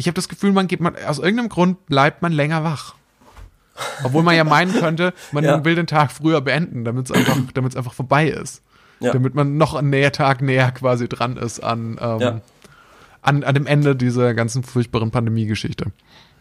ich 0.00 0.06
habe 0.06 0.14
das 0.14 0.28
Gefühl 0.28 0.52
man 0.52 0.66
geht 0.66 0.80
man 0.80 0.94
aus 1.06 1.18
irgendeinem 1.18 1.48
Grund 1.50 1.86
bleibt 1.86 2.22
man 2.22 2.32
länger 2.32 2.64
wach 2.64 2.94
obwohl 4.02 4.22
man 4.22 4.34
ja 4.36 4.44
meinen 4.56 4.72
könnte 4.72 5.12
man 5.32 5.44
Ja. 5.44 5.64
will 5.64 5.74
den 5.74 5.86
Tag 5.86 6.10
früher 6.12 6.40
beenden 6.40 6.84
damit 6.84 7.06
es 7.06 7.12
einfach 7.12 7.36
einfach 7.76 7.92
vorbei 7.94 8.28
ist 8.28 8.62
Ja. 9.00 9.12
damit 9.12 9.34
man 9.34 9.56
noch 9.56 9.74
einen 9.74 9.90
näher 9.90 10.12
Tag 10.12 10.42
näher 10.42 10.72
quasi 10.72 11.08
dran 11.08 11.36
ist 11.36 11.60
an 11.60 11.98
ähm, 12.00 12.20
Ja. 12.20 12.40
an, 13.22 13.44
an 13.44 13.54
dem 13.54 13.66
Ende 13.66 13.94
dieser 13.96 14.34
ganzen 14.34 14.62
furchtbaren 14.62 15.10
Pandemie-Geschichte 15.10 15.86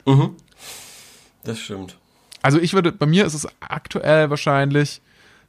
Mhm. 0.05 0.35
Das 1.43 1.59
stimmt. 1.59 1.97
Also 2.41 2.57
ich 2.59 2.73
würde, 2.73 2.91
bei 2.93 3.05
mir 3.05 3.25
ist 3.25 3.33
es 3.33 3.47
aktuell 3.59 4.29
wahrscheinlich 4.29 5.01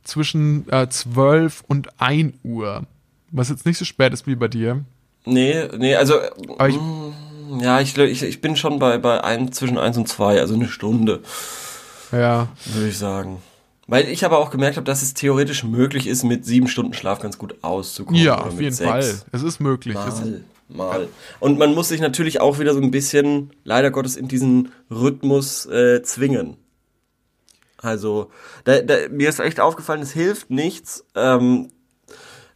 zwischen 0.03 0.69
äh, 0.71 0.89
12 0.89 1.63
und 1.69 1.89
1 2.01 2.35
Uhr. 2.43 2.83
Was 3.31 3.49
jetzt 3.49 3.65
nicht 3.65 3.79
so 3.79 3.85
spät 3.85 4.13
ist 4.13 4.27
wie 4.27 4.35
bei 4.35 4.49
dir. 4.49 4.85
Nee, 5.25 5.69
nee, 5.79 5.95
also 5.95 6.17
Aber 6.59 6.69
ich, 6.69 6.77
ja, 7.59 7.81
ich, 7.81 7.97
ich, 7.97 8.23
ich 8.23 8.41
bin 8.41 8.57
schon 8.57 8.79
bei, 8.79 8.99
bei 8.99 9.23
ein, 9.23 9.53
zwischen 9.53 9.79
eins 9.79 9.97
und 9.97 10.09
zwei, 10.09 10.41
also 10.41 10.55
eine 10.55 10.69
Stunde, 10.69 11.21
ja, 12.13 12.49
würde 12.67 12.89
ich 12.89 12.99
sagen. 12.99 13.43
Weil 13.87 14.09
ich 14.09 14.25
aber 14.25 14.39
auch 14.39 14.51
gemerkt 14.51 14.77
habe, 14.77 14.85
dass 14.85 15.03
es 15.03 15.15
theoretisch 15.15 15.65
möglich 15.65 16.07
ist, 16.07 16.23
mit 16.23 16.47
sieben 16.47 16.69
Stunden 16.69 16.93
Schlaf 16.93 17.19
ganz 17.21 17.39
gut 17.39 17.57
auszukommen. 17.63 18.23
ja, 18.23 18.39
auf 18.41 18.61
jeden 18.61 18.73
sechs. 18.73 18.89
Fall. 18.89 19.21
Es 19.33 19.43
ist 19.43 19.59
möglich. 19.59 19.97
Es 20.07 20.21
ist, 20.21 20.43
Mal, 20.69 20.87
mal. 20.87 21.09
Und 21.41 21.59
man 21.59 21.75
muss 21.75 21.89
sich 21.89 22.01
natürlich 22.01 22.41
auch 22.41 22.59
wieder 22.61 22.73
so 22.75 22.81
ein 22.81 22.93
bisschen, 22.93 23.51
leider 23.65 23.91
Gottes, 23.91 24.17
in 24.17 24.29
diesen 24.29 24.71
Rhythmus 24.91 25.67
äh, 25.67 26.03
zwingen. 26.03 26.57
Also, 27.79 28.31
da, 28.65 28.81
da, 28.81 29.09
mir 29.11 29.29
ist 29.29 29.41
echt 29.41 29.59
aufgefallen, 29.59 30.03
es 30.03 30.13
hilft 30.13 30.51
nichts, 30.51 31.05
ähm, 31.15 31.71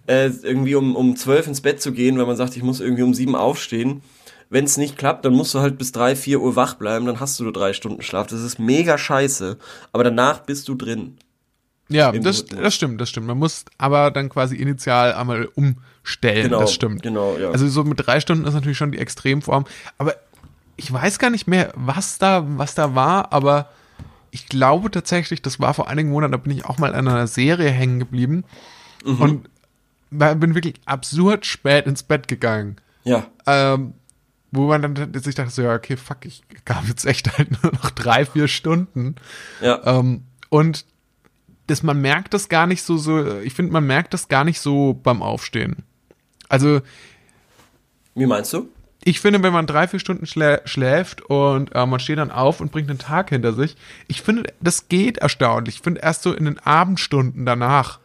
äh, 0.07 0.29
irgendwie 0.43 0.75
um, 0.75 0.97
um 0.97 1.17
zwölf 1.17 1.47
ins 1.47 1.63
Bett 1.63 1.81
zu 1.81 1.93
gehen, 1.93 2.19
wenn 2.19 2.27
man 2.27 2.37
sagt, 2.37 2.57
ich 2.57 2.63
muss 2.63 2.81
irgendwie 2.81 3.03
um 3.03 3.15
sieben 3.15 3.35
aufstehen. 3.35 4.03
Wenn 4.55 4.67
es 4.67 4.77
nicht 4.77 4.97
klappt, 4.97 5.25
dann 5.25 5.33
musst 5.33 5.53
du 5.53 5.59
halt 5.59 5.79
bis 5.79 5.91
drei, 5.91 6.15
vier 6.15 6.41
Uhr 6.41 6.55
wach 6.55 6.75
bleiben, 6.75 7.07
dann 7.07 7.19
hast 7.19 7.41
du 7.41 7.43
nur 7.43 7.53
drei 7.53 7.73
Stunden 7.73 8.03
Schlaf. 8.03 8.29
Das 8.29 8.41
ist 8.41 8.61
mega 8.61 8.97
scheiße. 8.97 9.59
Aber 9.93 10.05
danach 10.05 10.39
bist 10.45 10.69
du 10.69 10.77
drin. 10.77 11.19
ja, 11.89 12.13
das, 12.13 12.45
das 12.47 12.73
stimmt, 12.75 13.01
das 13.01 13.11
stimmt. 13.11 13.27
Man 13.27 13.37
muss 13.39 13.65
aber 13.79 14.13
dann 14.13 14.29
quasi 14.29 14.55
initial 14.55 15.13
einmal 15.15 15.49
umstellen. 15.57 16.45
Genau, 16.45 16.61
das 16.61 16.73
stimmt. 16.73 17.03
genau, 17.03 17.37
ja. 17.37 17.51
Also 17.51 17.67
so 17.69 17.83
mit 17.83 18.07
drei 18.07 18.21
Stunden 18.21 18.47
ist 18.47 18.55
natürlich 18.55 18.79
schon 18.79 18.93
die 18.93 18.99
Extremform. 18.99 19.65
Aber 19.99 20.15
ich 20.77 20.93
weiß 20.93 21.19
gar 21.19 21.31
nicht 21.31 21.49
mehr, 21.49 21.73
was 21.75 22.19
da, 22.19 22.45
was 22.47 22.77
da 22.77 22.95
war, 22.95 23.33
aber 23.33 23.71
ich 24.31 24.47
glaube 24.47 24.89
tatsächlich, 24.93 25.43
das 25.43 25.59
war 25.59 25.75
vor 25.75 25.89
einigen 25.89 26.11
Monaten, 26.11 26.31
da 26.33 26.39
bin 26.39 26.57
ich 26.57 26.65
auch 26.65 26.79
mal 26.79 26.95
an 26.95 27.09
einer 27.09 27.27
Serie 27.27 27.71
hängen 27.71 27.99
geblieben 27.99 28.45
Mhm. 29.05 29.21
und 29.21 29.49
bin 30.41 30.55
wirklich 30.55 30.75
absurd 30.87 31.45
spät 31.45 31.87
ins 31.87 32.05
Bett 32.05 32.29
gegangen. 32.29 32.77
Ja, 33.03 33.27
Ähm, 33.47 33.95
wo 34.55 34.69
man 34.69 34.83
dann 34.83 35.15
sich 35.15 35.35
dachte, 35.35 35.51
so, 35.51 35.63
ja, 35.63 35.75
okay, 35.75 35.97
fuck, 35.97 36.25
ich 36.25 36.43
gab 36.65 36.87
jetzt 36.89 37.05
echt 37.05 37.37
halt 37.37 37.63
nur 37.63 37.73
noch 37.73 37.91
drei, 37.91 38.25
vier 38.25 38.49
Stunden. 38.49 39.17
ja. 39.61 39.81
Ähm, 39.85 40.25
und 40.49 40.85
das, 41.67 41.83
man 41.83 42.01
merkt 42.01 42.35
das 42.35 42.49
gar 42.49 42.67
nicht 42.67 42.83
so, 42.83 42.97
so, 42.97 43.41
ich 43.41 43.55
finde, 43.55 43.73
man 43.73 43.87
merkt 43.87 44.15
das 44.15 44.29
gar 44.29 44.45
nicht 44.45 44.61
so 44.61 44.95
beim 45.03 45.23
Aufstehen. 45.23 45.83
Also, 46.49 46.83
Wie 48.15 48.27
meinst 48.27 48.53
du? 48.53 48.69
ich 49.05 49.21
finde, 49.21 49.43
wenn 49.43 49.53
man 49.53 49.67
drei, 49.67 49.87
vier 49.87 50.01
Stunden 50.01 50.27
schlä 50.27 50.61
schläft 50.65 51.23
und 51.23 51.75
äh, 51.75 51.87
man 51.87 52.01
steht 52.01 52.19
dann 52.19 52.31
auf 52.31 52.61
und 52.61 52.73
bringt 52.73 52.89
einen 52.89 52.99
Tag 52.99 53.31
hinter 53.31 53.53
sich, 53.53 53.77
ich 54.09 54.23
finde, 54.23 54.53
das 54.61 54.89
geht 54.89 55.19
erstaunlich. 55.19 55.77
Ich 55.77 55.83
finde, 55.83 56.01
erst 56.01 56.23
so 56.23 56.33
in 56.33 56.47
den 56.47 56.59
Abendstunden 56.59 57.45
danach 57.45 57.99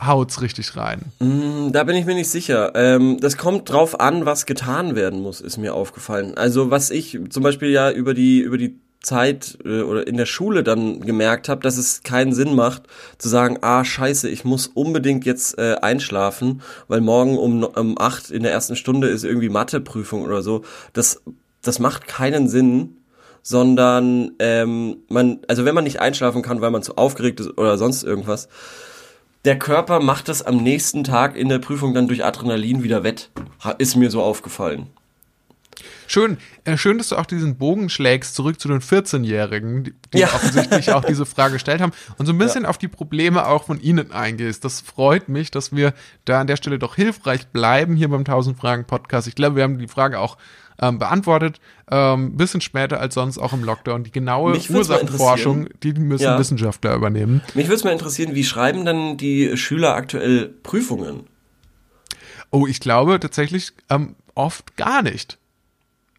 haut's 0.00 0.40
richtig 0.40 0.76
rein. 0.76 1.02
Mm, 1.18 1.72
Da 1.72 1.84
bin 1.84 1.96
ich 1.96 2.06
mir 2.06 2.14
nicht 2.14 2.30
sicher. 2.30 2.72
Ähm, 2.74 3.18
das 3.20 3.36
kommt 3.36 3.68
drauf 3.70 4.00
an, 4.00 4.26
was 4.26 4.46
getan 4.46 4.94
werden 4.96 5.20
muss, 5.20 5.40
ist 5.40 5.58
mir 5.58 5.74
aufgefallen. 5.74 6.36
Also 6.36 6.70
was 6.70 6.90
ich 6.90 7.18
zum 7.30 7.42
Beispiel 7.42 7.70
ja 7.70 7.90
über 7.90 8.14
die 8.14 8.40
über 8.40 8.58
die 8.58 8.78
Zeit 9.02 9.56
äh, 9.64 9.80
oder 9.80 10.06
in 10.06 10.16
der 10.18 10.26
Schule 10.26 10.62
dann 10.62 11.00
gemerkt 11.00 11.48
habe, 11.48 11.62
dass 11.62 11.78
es 11.78 12.02
keinen 12.02 12.32
Sinn 12.34 12.54
macht 12.54 12.82
zu 13.18 13.28
sagen, 13.28 13.58
ah 13.62 13.82
scheiße, 13.84 14.28
ich 14.28 14.44
muss 14.44 14.66
unbedingt 14.66 15.24
jetzt 15.24 15.58
äh, 15.58 15.76
einschlafen, 15.80 16.60
weil 16.88 17.00
morgen 17.00 17.38
um 17.38 17.64
um 17.64 17.98
acht 17.98 18.30
in 18.30 18.42
der 18.42 18.52
ersten 18.52 18.76
Stunde 18.76 19.08
ist 19.08 19.24
irgendwie 19.24 19.48
Matheprüfung 19.48 20.22
oder 20.22 20.42
so. 20.42 20.62
Das 20.92 21.22
das 21.62 21.78
macht 21.78 22.08
keinen 22.08 22.48
Sinn, 22.48 22.96
sondern 23.42 24.32
ähm, 24.38 24.98
man 25.08 25.40
also 25.48 25.64
wenn 25.64 25.74
man 25.74 25.84
nicht 25.84 26.00
einschlafen 26.00 26.42
kann, 26.42 26.60
weil 26.60 26.70
man 26.70 26.82
zu 26.82 26.96
aufgeregt 26.96 27.40
ist 27.40 27.56
oder 27.58 27.78
sonst 27.78 28.02
irgendwas, 28.02 28.48
der 29.44 29.58
Körper 29.58 30.00
macht 30.00 30.28
das 30.28 30.42
am 30.42 30.58
nächsten 30.58 31.04
Tag 31.04 31.36
in 31.36 31.48
der 31.48 31.58
Prüfung 31.58 31.94
dann 31.94 32.08
durch 32.08 32.24
Adrenalin 32.24 32.82
wieder 32.82 33.02
wett. 33.02 33.30
Ist 33.78 33.96
mir 33.96 34.10
so 34.10 34.22
aufgefallen. 34.22 34.88
Schön, 36.06 36.38
äh, 36.64 36.76
schön, 36.76 36.98
dass 36.98 37.08
du 37.08 37.16
auch 37.16 37.24
diesen 37.24 37.56
Bogen 37.56 37.88
schlägst 37.88 38.34
zurück 38.34 38.60
zu 38.60 38.68
den 38.68 38.80
14-Jährigen, 38.80 39.84
die, 40.12 40.18
Ja. 40.18 40.26
offensichtlich 40.26 40.92
auch 40.92 41.04
diese 41.04 41.24
Frage 41.24 41.54
gestellt 41.54 41.80
haben 41.80 41.92
und 42.18 42.26
so 42.26 42.32
ein 42.32 42.38
bisschen 42.38 42.66
auf 42.66 42.76
die 42.78 42.88
Probleme 42.88 43.46
auch 43.46 43.64
von 43.64 43.80
ihnen 43.80 44.10
eingehst. 44.12 44.64
Das 44.64 44.80
freut 44.80 45.28
mich, 45.28 45.50
dass 45.52 45.74
wir 45.74 45.94
da 46.24 46.40
an 46.40 46.48
der 46.48 46.56
Stelle 46.56 46.78
doch 46.80 46.96
hilfreich 46.96 47.46
bleiben 47.48 47.94
hier 47.94 48.08
beim 48.08 48.20
1000 48.24 48.58
Fragen 48.58 48.84
Podcast. 48.86 49.28
Ich 49.28 49.36
glaube, 49.36 49.56
wir 49.56 49.62
haben 49.62 49.78
die 49.78 49.86
Frage 49.88 50.18
auch 50.18 50.36
ähm, 50.80 50.98
beantwortet, 50.98 51.60
ähm, 51.90 52.36
bisschen 52.36 52.60
später 52.60 53.00
als 53.00 53.14
sonst 53.14 53.38
auch 53.38 53.52
im 53.52 53.62
Lockdown. 53.64 54.04
Die 54.04 54.10
genaue 54.12 54.58
Ursachenforschung, 54.68 55.68
die 55.82 55.92
müssen 55.92 56.24
Ja. 56.24 56.38
Wissenschaftler 56.38 56.94
übernehmen. 56.94 57.42
Mich 57.54 57.66
würde 57.66 57.76
es 57.76 57.84
mal 57.84 57.92
interessieren, 57.92 58.34
wie 58.34 58.44
schreiben 58.44 58.84
denn 58.84 59.16
die 59.16 59.56
Schüler 59.56 59.94
aktuell 59.94 60.48
Prüfungen? 60.48 61.26
Oh, 62.50 62.66
ich 62.66 62.80
glaube 62.80 63.20
tatsächlich 63.20 63.72
ähm, 63.90 64.16
oft 64.34 64.76
gar 64.76 65.02
nicht. 65.02 65.38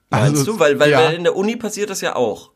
Meinst 0.09 0.37
Also, 0.39 0.53
du? 0.53 0.59
Weil, 0.59 0.79
weil, 0.79 0.91
ja. 0.91 0.99
weil 0.99 1.15
in 1.15 1.23
der 1.23 1.35
Uni 1.35 1.55
passiert 1.55 1.89
das 1.89 2.01
ja 2.01 2.15
auch. 2.15 2.51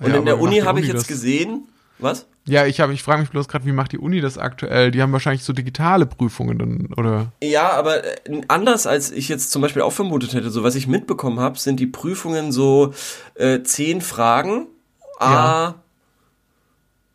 Und 0.00 0.10
Ja, 0.10 0.16
in 0.16 0.24
der 0.24 0.40
Uni 0.40 0.58
habe 0.60 0.80
ich 0.80 0.88
jetzt 0.88 1.06
gesehen, 1.06 1.68
was? 1.98 2.26
Ja, 2.44 2.66
ich 2.66 2.80
habe, 2.80 2.92
ich 2.92 3.02
frage 3.04 3.20
mich 3.20 3.30
bloß 3.30 3.46
gerade, 3.46 3.66
wie 3.66 3.72
macht 3.72 3.92
die 3.92 3.98
Uni 3.98 4.20
das 4.20 4.36
aktuell? 4.36 4.90
Die 4.90 5.00
haben 5.00 5.12
wahrscheinlich 5.12 5.44
so 5.44 5.52
digitale 5.52 6.06
Prüfungen 6.06 6.58
dann, 6.58 6.88
oder? 6.96 7.32
Ja, 7.40 7.70
aber 7.70 8.04
äh, 8.04 8.40
anders 8.48 8.86
als 8.86 9.12
ich 9.12 9.28
jetzt 9.28 9.52
zum 9.52 9.62
Beispiel 9.62 9.82
auch 9.82 9.92
vermutet 9.92 10.34
hätte, 10.34 10.50
so 10.50 10.64
was 10.64 10.74
ich 10.74 10.88
mitbekommen 10.88 11.38
habe, 11.38 11.56
sind 11.58 11.78
die 11.78 11.86
Prüfungen 11.86 12.50
so 12.50 12.92
äh, 13.34 13.62
zehn 13.62 14.00
Fragen, 14.00 14.66
a 15.20 15.32
Ja. 15.32 15.74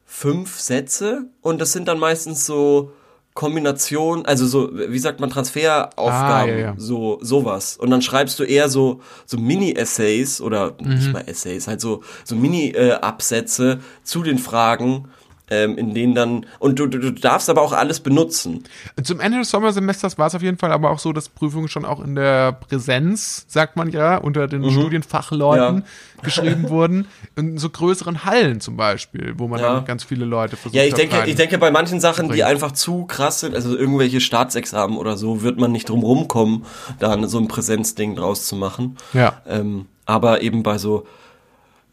fünf 0.05 0.59
Sätze 0.59 1.25
und 1.41 1.59
das 1.59 1.73
sind 1.73 1.87
dann 1.87 1.99
meistens 1.99 2.45
so 2.45 2.93
Kombination, 3.33 4.25
also 4.25 4.47
so, 4.47 4.71
wie 4.73 4.97
sagt 4.97 5.19
man, 5.19 5.29
Transferaufgaben, 5.29 6.53
Ah, 6.55 6.57
ja, 6.57 6.57
ja. 6.57 6.73
so 6.77 7.19
sowas. 7.21 7.77
Und 7.77 7.91
dann 7.91 8.01
schreibst 8.01 8.39
du 8.39 8.43
eher 8.43 8.67
so 8.67 9.01
so 9.27 9.37
Mini-Essays 9.37 10.41
oder 10.41 10.73
Mhm. 10.81 10.95
nicht 10.95 11.13
mal 11.13 11.21
Essays, 11.27 11.67
halt 11.67 11.79
so 11.79 12.01
so 12.23 12.35
Mini-Absätze 12.35 13.79
zu 14.03 14.23
den 14.23 14.39
Fragen, 14.39 15.09
ähm, 15.49 15.77
in 15.77 15.93
denen 15.93 16.13
dann 16.13 16.45
und 16.59 16.77
du, 16.79 16.87
du, 16.87 16.99
du 16.99 17.11
darfst 17.11 17.49
aber 17.49 17.61
auch 17.61 17.71
alles 17.73 17.99
benutzen. 18.01 18.63
Zum 19.01 19.19
Ende 19.19 19.37
des 19.39 19.49
Sommersemesters 19.49 20.17
war 20.17 20.27
es 20.27 20.35
auf 20.35 20.41
jeden 20.41 20.57
Fall 20.57 20.71
aber 20.71 20.91
auch 20.91 20.99
so, 20.99 21.13
dass 21.13 21.29
Prüfungen 21.29 21.67
schon 21.69 21.85
auch 21.85 22.03
in 22.03 22.15
der 22.15 22.51
Präsenz, 22.51 23.45
sagt 23.47 23.77
man 23.77 23.89
ja, 23.91 24.17
unter 24.17 24.47
den 24.47 24.69
Studienfachleuten 24.69 25.75
Mhm. 25.75 25.81
Ja. 25.81 25.83
geschrieben 26.23 26.69
wurden. 26.69 27.05
In 27.35 27.57
so 27.59 27.69
größeren 27.69 28.25
Hallen 28.25 28.59
zum 28.59 28.75
Beispiel, 28.75 29.35
wo 29.37 29.47
man 29.47 29.59
Ja. 29.61 29.75
dann 29.75 29.85
ganz 29.85 30.03
viele 30.03 30.25
Leute 30.25 30.57
versucht 30.57 30.75
Ja, 30.75 30.83
ich 30.83 30.93
denke, 30.95 31.23
ich 31.27 31.35
denke, 31.35 31.57
bei 31.59 31.69
manchen 31.71 31.99
Sachen, 31.99 32.29
die 32.31 32.43
einfach 32.43 32.71
zu 32.71 33.05
krass 33.05 33.39
sind, 33.41 33.53
also 33.55 33.77
irgendwelche 33.77 34.19
Staatsexamen 34.19 34.97
oder 34.97 35.15
so, 35.15 35.43
wird 35.43 35.59
man 35.59 35.71
nicht 35.71 35.87
drum 35.89 36.01
rumkommen, 36.01 36.65
da 36.99 37.15
so 37.27 37.37
ein 37.37 37.47
Präsenzding 37.47 38.15
draus 38.15 38.47
zu 38.47 38.55
machen. 38.55 38.97
Ja. 39.13 39.41
Ähm, 39.47 39.85
aber 40.05 40.41
eben 40.41 40.63
bei 40.63 40.77
so 40.77 41.05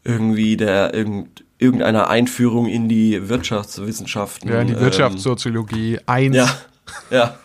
irgendwie 0.03 0.57
der 0.57 0.93
irgend, 0.93 1.44
irgendeiner 1.57 2.09
Einführung 2.09 2.67
in 2.67 2.89
die 2.89 3.29
Wirtschaftswissenschaften. 3.29 4.49
Ja, 4.49 4.63
die 4.63 4.73
ähm, 4.73 4.79
Wirtschaftssoziologie 4.79 5.99
1. 6.05 6.35
ja, 6.35 6.49
ja. 7.09 7.39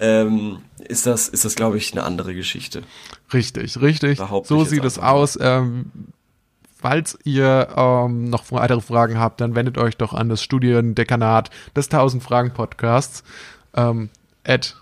Ähm, 0.00 0.58
ist 0.78 1.06
das, 1.06 1.28
ist 1.28 1.44
das, 1.44 1.54
glaube 1.54 1.78
ich, 1.78 1.92
eine 1.92 2.02
andere 2.02 2.34
Geschichte. 2.34 2.82
Richtig, 3.32 3.80
richtig. 3.80 4.20
So 4.44 4.64
sieht 4.64 4.84
es 4.84 4.98
aus. 4.98 5.38
Ähm, 5.40 5.90
falls 6.76 7.18
ihr 7.24 7.68
ähm, 7.76 8.28
noch 8.28 8.50
weitere 8.50 8.80
Fragen 8.80 9.18
habt, 9.18 9.40
dann 9.40 9.54
wendet 9.54 9.78
euch 9.78 9.96
doch 9.96 10.12
an 10.12 10.28
das 10.28 10.42
Studiendekanat 10.42 11.50
des 11.74 11.86
1000 11.86 12.22
Fragen 12.22 12.52
Podcasts 12.52 13.24
ähm, 13.74 14.10
at 14.44 14.76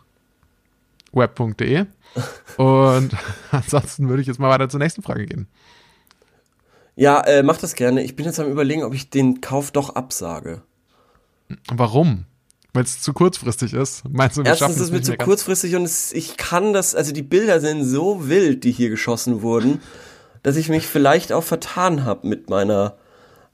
web.de. 1.13 1.87
Und 2.57 3.17
ansonsten 3.51 4.09
würde 4.09 4.23
ich 4.23 4.29
jetzt 4.29 4.41
mal 4.41 4.51
weiter 4.51 4.69
zur 4.69 4.81
nächsten 4.81 5.03
Frage 5.03 5.27
gehen. 5.27 5.47
Ja, 6.95 7.21
äh, 7.21 7.43
mach 7.43 7.59
das 7.59 7.75
gerne. 7.75 8.03
Ich 8.03 8.17
bin 8.17 8.27
jetzt 8.27 8.39
am 8.39 8.51
überlegen, 8.51 8.83
ob 8.83 8.95
ich 8.95 9.11
den 9.11 9.41
Kauf 9.41 9.71
doch 9.71 9.95
absage. 9.95 10.63
Warum? 11.73 12.25
Weil 12.75 12.85
es 12.85 13.01
zu 13.01 13.13
kurzfristig 13.13 13.75
ist. 13.75 14.03
Meinst 14.09 14.37
du, 14.37 14.45
wir 14.45 14.51
Erstens 14.51 14.77
ist 14.77 14.83
es 14.83 14.91
mir 14.91 15.03
zu 15.03 15.17
kurzfristig 15.17 15.77
und 15.77 15.85
es, 15.85 16.13
ich 16.13 16.37
kann 16.37 16.73
das, 16.73 16.95
also 16.95 17.13
die 17.13 17.23
Bilder 17.23 17.61
sind 17.61 17.85
so 17.85 18.29
wild, 18.29 18.65
die 18.65 18.73
hier 18.73 18.89
geschossen 18.89 19.43
wurden, 19.43 19.81
dass 20.43 20.57
ich 20.57 20.69
mich 20.69 20.87
vielleicht 20.87 21.33
auch 21.33 21.45
vertan 21.45 22.05
habe 22.05 22.27
mit 22.27 22.49
meiner 22.49 22.97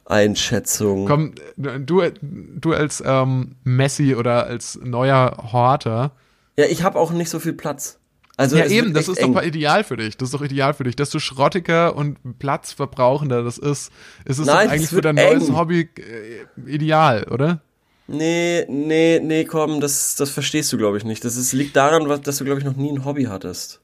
Einschätzung. 0.05 1.07
Komm, 1.07 1.35
du, 1.57 2.03
du 2.21 2.73
als 2.73 3.03
ähm, 3.05 3.57
Messi 3.65 4.15
oder 4.15 4.47
als 4.47 4.79
neuer 4.83 5.37
Horter. 5.53 6.13
Ja, 6.57 6.67
ich 6.67 6.83
habe 6.83 6.99
auch 6.99 7.11
nicht 7.11 7.29
so 7.29 7.41
viel 7.41 7.53
Platz. 7.53 7.98
Also 8.39 8.57
Ja, 8.57 8.65
eben, 8.67 8.95
das 8.95 9.09
ist 9.09 9.19
eng. 9.19 9.35
doch 9.35 9.43
ideal 9.43 9.85
für 9.85 9.97
dich. 9.99 10.17
Das 10.17 10.29
ist 10.29 10.33
doch 10.35 10.43
ideal 10.43 10.73
für 10.73 10.85
dich. 10.85 10.97
Desto 10.97 11.19
schrottiger 11.19 11.95
und 11.97 12.39
platzverbrauchender 12.39 13.43
das 13.43 13.59
ist, 13.59 13.91
ist 14.25 14.39
es 14.39 14.47
Nein, 14.47 14.71
eigentlich 14.71 14.89
für 14.89 15.01
dein 15.03 15.17
neues 15.17 15.49
eng. 15.49 15.57
Hobby 15.57 15.91
äh, 15.99 16.47
ideal, 16.73 17.25
oder? 17.25 17.61
Nee, 18.07 18.65
nee, 18.71 19.21
nee, 19.23 19.45
komm, 19.45 19.81
das, 19.81 20.15
das 20.17 20.31
verstehst 20.31 20.73
du, 20.73 20.79
glaube 20.79 20.97
ich, 20.97 21.05
nicht. 21.05 21.25
Das 21.27 21.37
ist, 21.37 21.53
liegt 21.53 21.77
daran, 21.77 22.09
was- 22.09 22.23
dass 22.23 22.39
du, 22.39 22.45
glaube 22.45 22.61
ich, 22.61 22.65
noch 22.65 22.77
nie 22.77 22.91
ein 22.91 23.05
Hobby 23.05 23.25
hattest. 23.25 23.81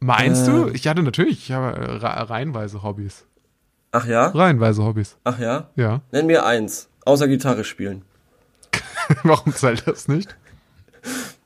Meinst 0.00 0.46
Äh. 0.46 0.50
du? 0.50 0.68
Ich 0.68 0.86
hatte 0.86 1.02
natürlich, 1.02 1.38
ich 1.48 1.52
habe 1.52 1.76
äh, 1.78 1.90
reihenweise 2.06 2.82
Hobbys. 2.82 3.24
Ach 3.90 4.06
ja? 4.06 4.26
Reihenweise 4.26 4.84
Hobbys. 4.84 5.16
Ach 5.24 5.38
ja? 5.38 5.70
Ja. 5.76 6.02
Nenn 6.12 6.26
mir 6.26 6.44
eins. 6.44 6.88
Außer 7.06 7.26
Gitarre 7.26 7.64
spielen. 7.64 8.02
Warum 9.22 9.54
zählt 9.54 9.86
das 9.86 10.08
nicht? 10.08 10.36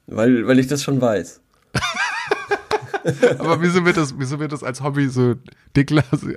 Weil, 0.06 0.46
weil 0.46 0.58
ich 0.58 0.66
das 0.66 0.82
schon 0.82 1.00
weiß. 1.00 1.40
Aber 3.38 3.60
wieso 3.62 3.84
wird 3.84 3.96
das, 3.96 4.14
wieso 4.18 4.38
wird 4.40 4.52
das 4.52 4.62
als 4.62 4.82
Hobby 4.82 5.08
so 5.08 5.34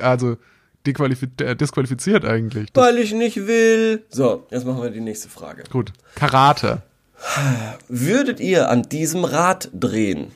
also 0.02 0.38
äh, 0.86 1.56
disqualifiziert 1.56 2.26
eigentlich? 2.26 2.72
Das, 2.74 2.84
Weil 2.84 2.98
ich 2.98 3.14
nicht 3.14 3.48
will. 3.48 4.04
So, 4.10 4.46
jetzt 4.50 4.66
machen 4.66 4.82
wir 4.82 4.90
die 4.90 5.02
nächste 5.02 5.30
Frage. 5.30 5.64
gut. 5.72 5.94
Karate. 6.16 6.82
Würdet 7.88 8.40
ihr 8.40 8.70
an 8.70 8.84
diesem 8.84 9.24
Rad 9.26 9.70
drehen? 9.74 10.32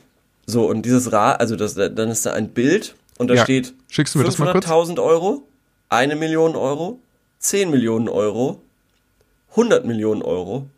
So, 0.46 0.68
und 0.68 0.82
dieses 0.82 1.10
Rad, 1.12 1.40
also 1.40 1.56
das, 1.56 1.74
dann 1.74 2.08
ist 2.10 2.24
da 2.24 2.32
ein 2.32 2.50
Bild 2.50 2.94
und 3.18 3.28
da 3.28 3.34
Ja. 3.34 3.42
steht 3.44 3.74
Schickst 3.88 4.14
du 4.14 4.20
mir 4.20 4.24
das 4.24 4.38
mal 4.38 4.52
kurz? 4.52 4.66
500.000 4.66 5.02
Euro, 5.02 5.42
eine 5.88 6.14
Million 6.14 6.54
Euro, 6.54 7.00
10 7.40 7.70
Millionen 7.70 8.08
Euro, 8.08 8.62
100 9.50 9.84
Millionen 9.84 10.22
Euro, 10.22 10.68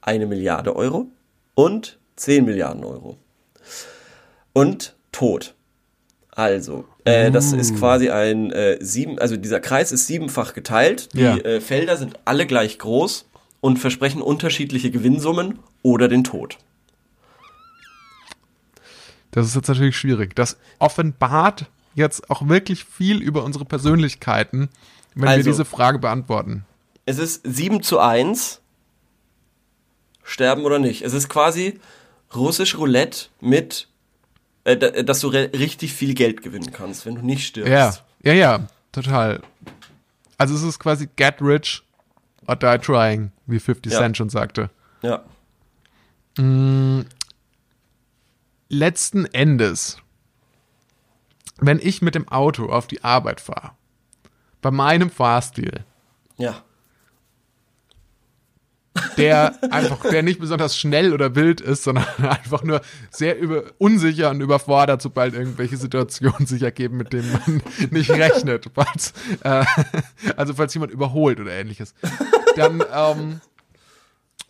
eine 0.00 0.26
Milliarde 0.26 0.76
Euro 0.76 1.08
und 1.54 1.98
10 2.16 2.44
Milliarden 2.44 2.84
Euro. 2.84 3.16
Und 4.52 4.94
Tod. 5.12 5.54
Also, 6.30 6.84
äh, 7.04 7.30
das 7.30 7.52
ist 7.52 7.72
Uh. 7.72 7.78
quasi 7.78 8.10
ein 8.10 8.52
äh, 8.52 8.78
sieben, 8.80 9.18
also 9.18 9.36
dieser 9.36 9.58
Kreis 9.60 9.90
ist 9.92 10.06
siebenfach 10.06 10.54
geteilt. 10.54 11.08
Die 11.14 11.20
Ja. 11.20 11.36
äh, 11.36 11.60
Felder 11.60 11.96
sind 11.96 12.18
alle 12.24 12.46
gleich 12.46 12.78
groß 12.78 13.26
und 13.60 13.78
versprechen 13.78 14.22
unterschiedliche 14.22 14.90
Gewinnsummen 14.92 15.58
oder 15.82 16.06
den 16.08 16.22
Tod. 16.24 16.58
Das 19.32 19.46
ist 19.46 19.54
jetzt 19.56 19.68
natürlich 19.68 19.96
schwierig. 19.96 20.34
Das 20.36 20.56
offenbart 20.78 21.66
jetzt 21.94 22.30
auch 22.30 22.48
wirklich 22.48 22.84
viel 22.84 23.20
über 23.20 23.44
unsere 23.44 23.64
Persönlichkeiten, 23.64 24.68
wenn 25.14 25.22
wir 25.24 25.30
Also- 25.30 25.50
diese 25.50 25.64
Frage 25.64 25.98
beantworten. 25.98 26.64
Es 27.04 27.18
ist 27.18 27.40
7 27.44 27.82
zu 27.82 27.98
1. 27.98 28.60
Sterben 30.22 30.64
oder 30.64 30.78
nicht. 30.78 31.02
Es 31.02 31.14
ist 31.14 31.28
quasi 31.28 31.80
russisch 32.34 32.76
Roulette 32.76 33.26
mit, 33.40 33.88
äh, 34.68 34.76
da- 34.76 35.02
dass 35.02 35.20
du 35.20 35.28
richtig 35.28 35.92
viel 35.92 36.14
Geld 36.14 36.42
gewinnen 36.42 36.72
kannst, 36.72 37.06
wenn 37.06 37.14
du 37.16 37.22
nicht 37.22 37.46
stirbst. 37.46 37.72
Ja, 37.72 37.94
ja, 38.22 38.32
ja, 38.32 38.66
total. 38.92 39.40
Also 40.36 40.54
es 40.54 40.62
ist 40.62 40.78
quasi 40.78 41.08
get 41.16 41.40
rich 41.40 41.82
or 42.46 42.56
die 42.56 42.78
trying, 42.78 43.32
wie 43.46 43.58
50 43.60 43.92
Ja. 43.92 43.98
Cent 44.00 44.16
schon 44.16 44.28
sagte. 44.30 44.70
Ja. 45.02 45.24
letzten 48.68 49.24
Endes, 49.26 49.98
wenn 51.58 51.78
ich 51.82 52.02
mit 52.02 52.14
dem 52.14 52.28
Auto 52.28 52.66
auf 52.70 52.86
die 52.86 53.02
Arbeit 53.02 53.40
fahre, 53.40 53.72
bei 54.60 54.70
meinem 54.70 55.10
Fahrstil, 55.10 55.84
Ja. 56.36 56.62
Der 59.16 59.54
einfach, 59.72 60.00
der 60.02 60.22
nicht 60.22 60.40
besonders 60.40 60.76
schnell 60.76 61.12
oder 61.12 61.34
wild 61.34 61.60
ist, 61.60 61.84
sondern 61.84 62.04
einfach 62.18 62.62
nur 62.62 62.80
sehr 63.10 63.38
über, 63.38 63.64
unsicher 63.78 64.30
und 64.30 64.40
überfordert, 64.40 65.02
sobald 65.02 65.34
irgendwelche 65.34 65.76
Situationen 65.76 66.46
sich 66.46 66.62
ergeben, 66.62 66.96
mit 66.96 67.12
denen 67.12 67.32
man 67.32 67.62
nicht 67.90 68.10
rechnet. 68.10 68.70
Falls, 68.74 69.12
äh, 69.42 69.64
also 70.36 70.54
falls 70.54 70.74
jemand 70.74 70.92
überholt 70.92 71.40
oder 71.40 71.52
ähnliches. 71.52 71.94
Dann 72.56 72.82
ähm, 72.94 73.40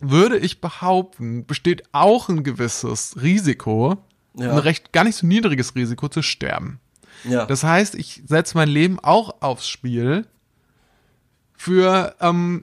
würde 0.01 0.39
ich 0.39 0.61
behaupten, 0.61 1.47
besteht 1.47 1.83
auch 1.93 2.29
ein 2.29 2.45
gewisses 2.45 3.17
Risiko, 3.21 3.99
Ja. 4.35 4.53
ein 4.53 4.59
recht 4.59 4.93
gar 4.93 5.05
nicht 5.05 5.17
so 5.17 5.27
niedriges 5.27 5.75
Risiko 5.75 6.09
zu 6.09 6.23
sterben. 6.23 6.81
Ja. 7.25 7.47
Das 7.47 7.65
heißt, 7.65 7.97
ich 7.97 8.23
setze 8.27 8.57
mein 8.57 8.69
Leben 8.69 9.01
auch 9.01 9.43
aufs 9.43 9.69
Spiel 9.69 10.27
für 11.57 12.15
ähm, 12.21 12.63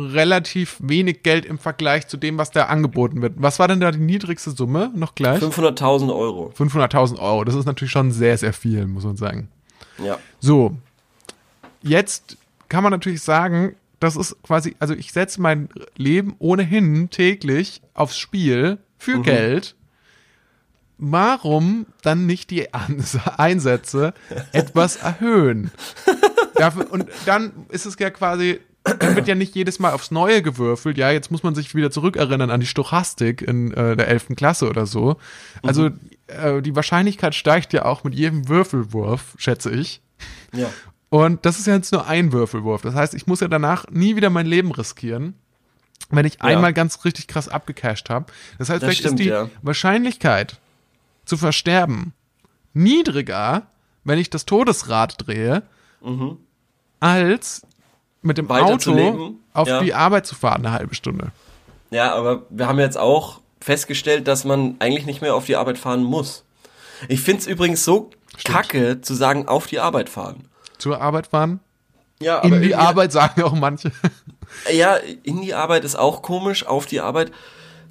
relativ 0.00 0.76
wenig 0.80 1.22
Geld 1.22 1.44
im 1.44 1.58
Vergleich 1.58 2.08
zu 2.08 2.16
dem, 2.16 2.38
was 2.38 2.50
da 2.50 2.66
angeboten 2.66 3.22
wird. 3.22 3.34
Was 3.36 3.58
war 3.58 3.68
denn 3.68 3.80
da 3.80 3.90
die 3.90 3.98
niedrigste 3.98 4.50
Summe? 4.50 4.90
Noch 4.94 5.14
gleich? 5.14 5.42
500.000 5.42 6.14
Euro. 6.14 6.52
500.000 6.56 7.18
Euro. 7.18 7.44
Das 7.44 7.54
ist 7.54 7.66
natürlich 7.66 7.92
schon 7.92 8.10
sehr, 8.12 8.36
sehr 8.38 8.52
viel, 8.52 8.86
muss 8.86 9.04
man 9.04 9.16
sagen. 9.16 9.48
Ja. 10.04 10.18
So, 10.40 10.76
jetzt 11.82 12.36
kann 12.68 12.82
man 12.82 12.92
natürlich 12.92 13.22
sagen, 13.22 13.76
das 14.00 14.16
ist 14.16 14.42
quasi, 14.42 14.74
also 14.78 14.94
ich 14.94 15.12
setze 15.12 15.40
mein 15.40 15.68
Leben 15.96 16.34
ohnehin 16.38 17.10
täglich 17.10 17.82
aufs 17.94 18.18
Spiel 18.18 18.78
für 18.98 19.20
Geld. 19.20 19.76
Warum 21.02 21.86
dann 22.02 22.26
nicht 22.26 22.50
die 22.50 22.68
Einsätze 22.74 24.12
etwas 24.52 24.96
erhöhen? 24.96 25.70
Dafür, 26.54 26.92
und 26.92 27.06
dann 27.24 27.52
ist 27.70 27.86
es 27.86 27.96
ja 27.98 28.10
quasi, 28.10 28.60
wird 28.84 29.28
ja 29.28 29.34
nicht 29.34 29.54
jedes 29.54 29.78
Mal 29.78 29.92
aufs 29.92 30.10
Neue 30.10 30.42
gewürfelt. 30.42 30.96
Ja, 30.96 31.10
jetzt 31.10 31.30
muss 31.30 31.42
man 31.42 31.54
sich 31.54 31.74
wieder 31.74 31.90
zurückerinnern 31.90 32.50
an 32.50 32.60
die 32.60 32.66
Stochastik 32.66 33.42
in 33.42 33.72
äh, 33.72 33.96
der 33.96 34.08
11. 34.08 34.28
Klasse 34.36 34.68
oder 34.68 34.86
so. 34.86 35.16
Also 35.62 35.90
äh, 36.28 36.62
die 36.62 36.74
Wahrscheinlichkeit 36.74 37.34
steigt 37.34 37.72
ja 37.72 37.84
auch 37.84 38.04
mit 38.04 38.14
jedem 38.14 38.48
Würfelwurf, 38.48 39.34
schätze 39.36 39.70
ich. 39.70 40.00
Ja. 40.54 40.70
Und 41.10 41.44
das 41.44 41.58
ist 41.58 41.66
ja 41.66 41.74
jetzt 41.74 41.92
nur 41.92 42.06
ein 42.06 42.32
Würfelwurf. 42.32 42.82
Das 42.82 42.94
heißt, 42.94 43.14
ich 43.14 43.26
muss 43.26 43.40
ja 43.40 43.48
danach 43.48 43.86
nie 43.90 44.16
wieder 44.16 44.30
mein 44.30 44.46
Leben 44.46 44.70
riskieren, 44.70 45.34
wenn 46.08 46.24
ich 46.24 46.40
einmal 46.40 46.72
ganz 46.72 47.04
richtig 47.04 47.26
krass 47.26 47.48
abgecasht 47.48 48.08
habe. 48.10 48.26
Das 48.58 48.68
heißt, 48.68 48.82
Das 48.82 48.86
vielleicht 48.86 49.00
stimmt, 49.00 49.20
ist 49.20 49.24
die 49.24 49.30
ja. 49.30 49.50
Wahrscheinlichkeit 49.62 50.58
zu 51.24 51.36
versterben 51.36 52.12
niedriger, 52.72 53.66
wenn 54.04 54.18
ich 54.18 54.30
das 54.30 54.46
Todesrad 54.46 55.26
drehe, 55.26 55.62
als 57.00 57.62
mit 58.22 58.38
dem 58.38 58.50
Auto 58.50 59.34
auf 59.52 59.68
ja. 59.68 59.82
die 59.82 59.94
Arbeit 59.94 60.26
zu 60.26 60.34
fahren, 60.34 60.64
eine 60.64 60.72
halbe 60.72 60.94
Stunde. 60.94 61.32
Ja, 61.90 62.14
aber 62.14 62.42
wir 62.50 62.68
haben 62.68 62.78
jetzt 62.78 62.98
auch 62.98 63.40
festgestellt, 63.60 64.28
dass 64.28 64.44
man 64.44 64.76
eigentlich 64.78 65.06
nicht 65.06 65.22
mehr 65.22 65.34
auf 65.34 65.46
die 65.46 65.56
Arbeit 65.56 65.78
fahren 65.78 66.02
muss. 66.02 66.44
Ich 67.08 67.20
find's 67.20 67.46
übrigens 67.46 67.84
so 67.84 68.10
kacke 68.44 69.00
zu 69.00 69.14
sagen, 69.14 69.48
auf 69.48 69.66
die 69.66 69.80
Arbeit 69.80 70.08
fahren. 70.08 70.44
Zur 70.78 71.00
Arbeit 71.00 71.28
fahren? 71.28 71.60
Ja, 72.20 72.40
In 72.40 72.60
die 72.60 72.74
Arbeit 72.74 73.12
sagen 73.12 73.42
auch 73.42 73.54
manche. 73.54 73.92
Ja, 74.72 74.96
in 75.22 75.40
die 75.42 75.54
Arbeit 75.54 75.84
ist 75.84 75.96
auch 75.96 76.22
komisch, 76.22 76.66
auf 76.66 76.86
die 76.86 77.00
Arbeit 77.00 77.30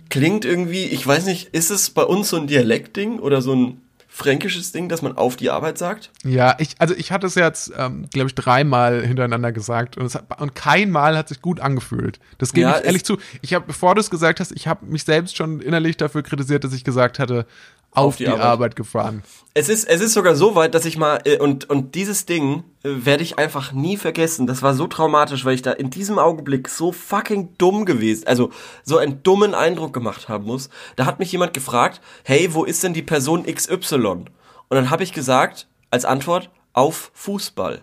klingt 0.10 0.44
irgendwie, 0.44 0.86
ich 0.86 1.06
weiß 1.06 1.26
nicht, 1.26 1.54
ist 1.54 1.70
es 1.70 1.90
bei 1.90 2.04
uns 2.04 2.30
so 2.30 2.38
ein 2.38 2.48
Dialektding 2.48 3.20
oder 3.20 3.42
so 3.42 3.54
ein 3.54 3.82
fränkisches 4.12 4.72
Ding, 4.72 4.90
dass 4.90 5.02
man 5.02 5.16
auf 5.16 5.36
die 5.36 5.50
Arbeit 5.50 5.78
sagt? 5.78 6.12
Ja, 6.24 6.56
ich, 6.58 6.76
also 6.80 6.96
ich 6.96 7.12
hatte 7.12 7.28
es 7.28 7.36
jetzt, 7.36 7.72
ähm, 7.78 8.08
glaube 8.12 8.28
ich, 8.28 8.36
dreimal 8.36 9.06
hintereinander 9.06 9.52
gesagt 9.52 9.98
und, 9.98 10.06
es 10.06 10.16
hat, 10.16 10.42
und 10.42 10.56
kein 10.56 10.90
Mal 10.90 11.16
hat 11.16 11.30
sich 11.30 11.42
gut 11.42 11.60
angefühlt. 11.60 12.20
Das 12.40 12.52
gebe 12.52 12.70
Ja, 12.70 12.80
ich 12.80 12.86
ehrlich 12.86 13.06
zu. 13.06 13.18
Ich 13.42 13.54
habe, 13.54 13.66
bevor 13.68 13.96
du 13.96 14.02
es 14.02 14.10
gesagt 14.10 14.40
hast, 14.40 14.52
ich 14.52 14.68
habe 14.68 14.86
mich 14.88 15.04
selbst 15.04 15.38
schon 15.38 15.62
innerlich 15.62 15.96
dafür 15.96 16.24
kritisiert, 16.24 16.64
dass 16.64 16.74
ich 16.74 16.84
gesagt 16.84 17.20
hatte, 17.20 17.46
auf, 17.92 18.18
die, 18.18 18.26
die 18.26 18.30
Arbeit. 18.30 18.46
Arbeit. 18.46 18.76
gefahren. 18.76 19.24
Es 19.54 19.68
ist, 19.70 19.88
es 19.88 20.02
ist 20.02 20.14
sogar 20.14 20.36
so 20.36 20.56
weit, 20.56 20.76
dass 20.76 20.86
ich 20.86 20.98
mal, 20.98 21.22
äh, 21.26 21.38
und, 21.38 21.70
und 21.70 21.96
dieses 21.96 22.26
Ding 22.26 22.64
äh, 22.84 22.90
werde 23.06 23.24
ich 23.24 23.38
einfach 23.38 23.72
nie 23.72 23.98
vergessen. 23.98 24.48
Das 24.48 24.62
war 24.62 24.74
so 24.74 24.88
traumatisch, 24.88 25.44
weil 25.46 25.56
ich 25.56 25.62
da 25.62 25.72
in 25.72 25.90
diesem 25.90 26.20
Augenblick 26.20 26.70
so 26.70 26.92
fucking 26.92 27.58
dumm 27.58 27.86
gewesen, 27.86 28.28
also 28.28 28.52
so 28.84 28.98
einen 28.98 29.24
dummen 29.24 29.56
Eindruck 29.56 29.94
gemacht 29.94 30.30
haben 30.30 30.46
muss. 30.46 30.70
Da 30.96 31.06
hat 31.06 31.20
mich 31.20 31.32
jemand 31.32 31.54
gefragt, 31.54 32.02
hey, 32.24 32.54
wo 32.54 32.64
ist 32.64 32.84
denn 32.84 32.94
die 32.94 33.02
Person 33.02 33.46
XY? 33.46 33.96
Und 33.96 34.28
dann 34.70 34.90
habe 34.92 35.04
ich 35.04 35.14
gesagt, 35.14 35.68
als 35.92 36.06
Antwort, 36.06 36.52
auf 36.74 37.12
Fußball. 37.14 37.82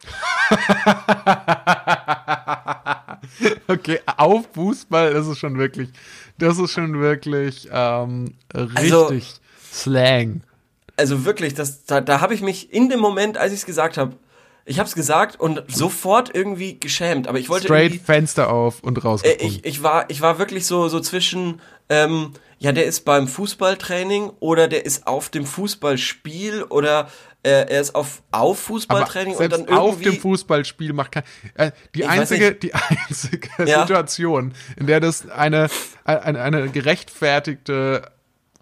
Okay, 3.68 4.00
auf 4.16 4.46
Fußball 4.54 5.12
ist 5.12 5.26
es 5.26 5.38
schon 5.38 5.56
wirklich, 5.58 5.90
das 6.38 6.58
ist 6.58 6.70
schon 6.72 7.00
wirklich 7.00 7.68
ähm, 7.70 8.34
richtig 8.54 8.92
Also- 8.92 9.12
Slang. 9.72 10.42
Also 10.96 11.24
wirklich, 11.24 11.54
das, 11.54 11.84
da, 11.84 12.00
da 12.00 12.20
habe 12.20 12.34
ich 12.34 12.42
mich 12.42 12.72
in 12.72 12.88
dem 12.90 13.00
Moment, 13.00 13.38
als 13.38 13.52
ich 13.52 13.60
es 13.60 13.66
gesagt 13.66 13.96
habe, 13.96 14.16
ich 14.66 14.78
habe 14.78 14.88
es 14.88 14.94
gesagt 14.94 15.40
und 15.40 15.62
sofort 15.68 16.34
irgendwie 16.34 16.78
geschämt. 16.78 17.26
Aber 17.28 17.38
ich 17.38 17.48
wollte 17.48 17.66
Straight 17.66 18.00
Fenster 18.02 18.50
auf 18.52 18.80
und 18.82 18.98
Äh, 18.98 19.00
rausgesprungen. 19.00 19.54
ich, 19.54 19.64
ich, 19.64 19.82
war, 19.82 20.04
ich 20.10 20.20
war 20.20 20.38
wirklich 20.38 20.66
so, 20.66 20.88
so 20.88 21.00
zwischen, 21.00 21.60
ähm, 21.90 22.32
ja, 22.58 22.72
der 22.72 22.84
ist 22.86 23.04
beim 23.04 23.26
Fußballtraining 23.28 24.30
oder 24.40 24.68
der 24.68 24.84
ist 24.86 25.06
auf 25.06 25.28
dem 25.30 25.44
Fußballspiel 25.46 26.62
oder 26.64 27.08
äh, 27.42 27.50
er 27.68 27.80
ist 27.80 27.94
auf, 27.94 28.22
auf 28.32 28.58
Fußballtraining 28.60 29.34
und 29.34 29.50
dann 29.50 29.60
irgendwie. 29.62 29.74
auf 29.78 30.00
dem 30.00 30.16
Fußballspiel 30.20 30.92
macht 30.92 31.12
kein. 31.12 31.22
Äh, 31.54 31.70
die 31.94 32.04
einzige, 32.04 32.52
die 32.54 32.72
einzige 33.08 33.48
Ja. 33.64 33.80
Situation, 33.80 34.52
in 34.76 34.86
der 34.86 35.00
das 35.00 35.28
eine, 35.30 35.68
eine, 36.04 36.40
eine 36.42 36.68
gerechtfertigte 36.68 38.10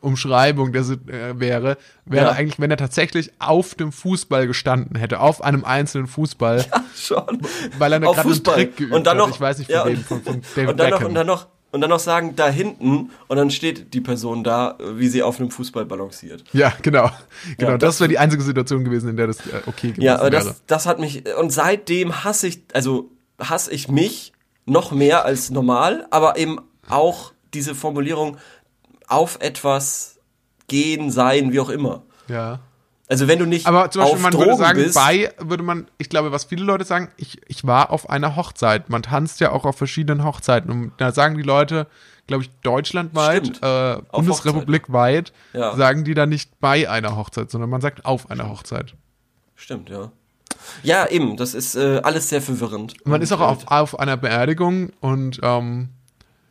Umschreibung 0.00 0.72
der, 0.72 0.82
äh, 0.82 1.40
wäre, 1.40 1.76
wäre 2.04 2.26
Ja. 2.26 2.32
eigentlich, 2.32 2.60
wenn 2.60 2.70
er 2.70 2.76
tatsächlich 2.76 3.32
auf 3.40 3.74
dem 3.74 3.90
Fußball 3.90 4.46
gestanden 4.46 4.96
hätte, 4.96 5.18
auf 5.18 5.42
einem 5.42 5.64
einzelnen 5.64 6.06
Fußball, 6.06 6.64
schon. 6.96 7.42
weil 7.78 7.92
er 7.92 7.98
gerade 7.98 8.20
einen. 8.20 8.44
Trick 8.44 8.76
geübt 8.76 8.92
und 8.94 9.08
dann 9.08 9.18
hat. 9.18 9.26
noch, 9.26 9.34
Ich 9.34 9.40
weiß 9.40 9.58
nicht, 9.58 9.72
von 9.72 9.74
ja, 9.76 9.86
wem, 9.86 10.04
von, 10.04 10.22
von 10.22 10.40
David 10.54 10.68
und 10.70 10.76
dann 10.78 10.90
noch, 10.90 10.98
Beckham. 10.98 11.08
und 11.08 11.14
dann 11.16 11.26
noch 11.26 11.46
und 11.78 11.82
dann 11.82 11.90
noch 11.90 12.00
sagen 12.00 12.34
da 12.34 12.48
hinten 12.48 13.10
und 13.28 13.36
dann 13.36 13.50
steht 13.52 13.94
die 13.94 14.00
Person 14.00 14.42
da, 14.42 14.72
äh, 14.80 14.98
wie 14.98 15.06
sie 15.06 15.22
auf 15.22 15.38
einem 15.38 15.50
Fußball 15.52 15.84
balanciert. 15.86 16.42
ja, 16.52 16.72
genau. 16.82 17.08
Genau, 17.56 17.76
das, 17.76 17.94
das- 17.94 18.00
wäre 18.00 18.08
die 18.08 18.18
einzige 18.18 18.42
Situation 18.42 18.82
gewesen, 18.84 19.08
in 19.10 19.16
der 19.16 19.28
das 19.28 19.38
äh, 19.46 19.62
okay 19.66 19.88
gewesen 19.92 20.02
Ja, 20.02 20.16
aber 20.16 20.32
wäre. 20.32 20.44
das, 20.44 20.62
das 20.66 20.86
hat 20.86 20.98
mich 20.98 21.22
und 21.38 21.50
seitdem 21.50 22.24
hasse 22.24 22.48
ich, 22.48 22.62
also 22.74 23.10
hasse 23.40 23.70
ich 23.72 23.88
mich 23.88 24.32
noch 24.66 24.90
mehr 24.90 25.24
als 25.24 25.50
normal, 25.50 26.06
aber 26.10 26.36
eben 26.36 26.58
auch 26.88 27.32
diese 27.54 27.74
Formulierung 27.76 28.36
auf 29.06 29.38
etwas 29.40 30.18
gehen, 30.66 31.10
sein, 31.10 31.52
wie 31.52 31.60
auch 31.60 31.70
immer. 31.70 32.02
ja. 32.28 32.58
Also 33.10 33.26
wenn 33.26 33.38
du 33.38 33.46
nicht 33.46 33.66
Aber 33.66 33.90
zum 33.90 34.02
Beispiel, 34.02 34.20
man 34.20 34.32
Drogen 34.32 34.46
würde 34.46 34.58
sagen, 34.58 34.78
bist, 34.82 34.94
bei, 34.94 35.32
würde 35.38 35.62
man, 35.62 35.88
ich 35.96 36.10
glaube, 36.10 36.30
was 36.30 36.44
viele 36.44 36.64
Leute 36.64 36.84
sagen, 36.84 37.08
ich, 37.16 37.40
ich 37.48 37.66
war 37.66 37.90
auf 37.90 38.10
einer 38.10 38.36
Hochzeit. 38.36 38.90
Man 38.90 39.02
tanzt 39.02 39.40
ja 39.40 39.50
auch 39.52 39.64
auf 39.64 39.76
verschiedenen 39.76 40.24
Hochzeiten. 40.24 40.70
Und 40.70 40.92
da 40.98 41.12
sagen 41.12 41.36
die 41.36 41.42
Leute, 41.42 41.86
glaube 42.26 42.42
ich, 42.42 42.50
deutschlandweit, 42.62 43.62
äh, 43.62 44.02
bundesrepublikweit, 44.12 45.32
Ja. 45.54 45.74
sagen 45.76 46.04
die 46.04 46.12
da 46.14 46.26
nicht 46.26 46.60
bei 46.60 46.88
einer 46.88 47.16
Hochzeit, 47.16 47.50
sondern 47.50 47.70
man 47.70 47.80
sagt 47.80 48.04
auf 48.04 48.30
einer 48.30 48.48
Hochzeit. 48.50 48.94
stimmt, 49.54 49.88
ja. 49.90 50.12
Ja, 50.82 51.06
eben, 51.08 51.36
das 51.36 51.54
ist 51.54 51.76
äh, 51.76 52.00
alles 52.02 52.28
sehr 52.28 52.42
verwirrend. 52.42 52.94
Man 53.04 53.16
Und, 53.16 53.22
ist 53.22 53.32
auch 53.32 53.40
auf, 53.40 53.66
auf 53.68 53.98
einer 53.98 54.16
Beerdigung 54.16 54.90
und 55.00 55.40
ähm, 55.42 55.90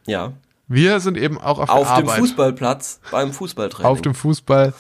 ja, 0.06 0.34
wir 0.68 1.00
sind 1.00 1.18
eben 1.18 1.40
auch 1.40 1.60
auf, 1.60 1.70
auf 1.70 1.88
dem 1.96 2.08
Arbeit. 2.08 2.20
Fußballplatz 2.20 3.00
beim 3.12 3.32
Fußballtraining. 3.32 3.92
Auf 3.92 4.02
dem 4.02 4.14
Fußball. 4.16 4.74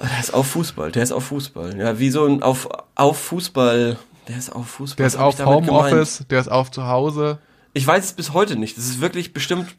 Der 0.00 0.20
ist 0.20 0.32
auf 0.34 0.46
Fußball, 0.48 0.92
der 0.92 1.02
ist 1.02 1.12
auf 1.12 1.24
Fußball. 1.26 1.76
Ja, 1.78 1.98
wie 1.98 2.10
so 2.10 2.24
ein 2.26 2.42
auf 2.42 2.68
auf 2.94 3.18
Fußball, 3.20 3.98
der 4.28 4.36
ist 4.36 4.50
auf 4.50 4.68
Fußball. 4.68 4.96
Der 4.96 5.06
ist 5.06 5.16
auf? 5.16 5.38
Homeoffice, 5.44 6.24
der 6.30 6.40
ist 6.40 6.48
auf 6.48 6.70
zu 6.70 6.86
Hause. 6.86 7.38
Ich 7.74 7.86
weiß 7.86 8.04
es 8.04 8.12
bis 8.12 8.32
heute 8.32 8.56
nicht. 8.56 8.76
Das 8.76 8.84
ist 8.86 9.00
wirklich 9.00 9.32
bestimmt 9.32 9.74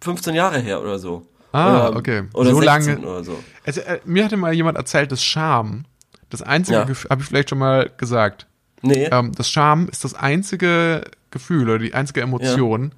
15 0.00 0.34
Jahre 0.34 0.58
her 0.58 0.80
oder 0.80 0.98
so. 0.98 1.26
Ah, 1.52 1.88
oder, 1.88 1.96
okay. 1.98 2.22
Oder 2.34 2.50
So 2.50 2.60
16 2.60 2.66
lange- 2.66 2.98
oder 3.06 3.24
so. 3.24 3.38
Also, 3.64 3.80
äh, 3.80 4.00
mir 4.04 4.24
hatte 4.24 4.36
mal 4.36 4.52
jemand 4.52 4.76
erzählt, 4.76 5.10
dass 5.12 5.24
Scham, 5.24 5.84
das 6.30 6.42
einzige 6.42 6.78
Ja. 6.78 6.84
Gefühl, 6.84 7.10
habe 7.10 7.22
ich 7.22 7.28
vielleicht 7.28 7.50
schon 7.50 7.58
mal 7.58 7.90
gesagt, 7.96 8.46
Nee. 8.82 9.08
ähm, 9.10 9.32
das 9.34 9.48
Scham 9.48 9.88
ist 9.88 10.04
das 10.04 10.14
einzige 10.14 11.02
Gefühl 11.30 11.68
oder 11.68 11.78
die 11.78 11.94
einzige 11.94 12.20
Emotion, 12.20 12.92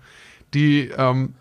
die 0.55 0.89
ähm, 0.97 1.35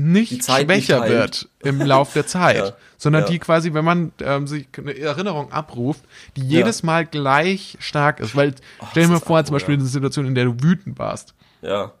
nicht 0.00 0.30
nicht 0.32 0.44
schwächer 0.44 1.00
heilt. 1.00 1.10
wird 1.10 1.48
im 1.64 1.80
Lauf 1.82 2.12
der 2.12 2.26
Zeit, 2.26 2.56
Ja. 2.56 2.72
sondern 2.96 3.22
Ja. 3.24 3.28
die 3.30 3.38
quasi, 3.40 3.74
wenn 3.74 3.84
man 3.84 4.12
ähm, 4.20 4.46
sich 4.46 4.68
eine 4.78 4.96
Erinnerung 4.96 5.50
abruft, 5.52 6.02
die 6.36 6.42
jedes 6.42 6.82
Mal 6.84 7.04
gleich 7.04 7.76
stark 7.80 8.20
ist. 8.20 8.36
Weil 8.36 8.54
stell 8.90 9.04
dir 9.06 9.08
mal 9.12 9.18
vor, 9.20 9.44
zum 9.44 9.54
Beispiel 9.54 9.74
ja. 9.74 9.80
eine 9.80 9.88
Situation, 9.88 10.26
in 10.26 10.34
der 10.36 10.44
du 10.44 10.54
wütend 10.62 10.98
warst. 11.00 11.34
Ja. 11.62 11.92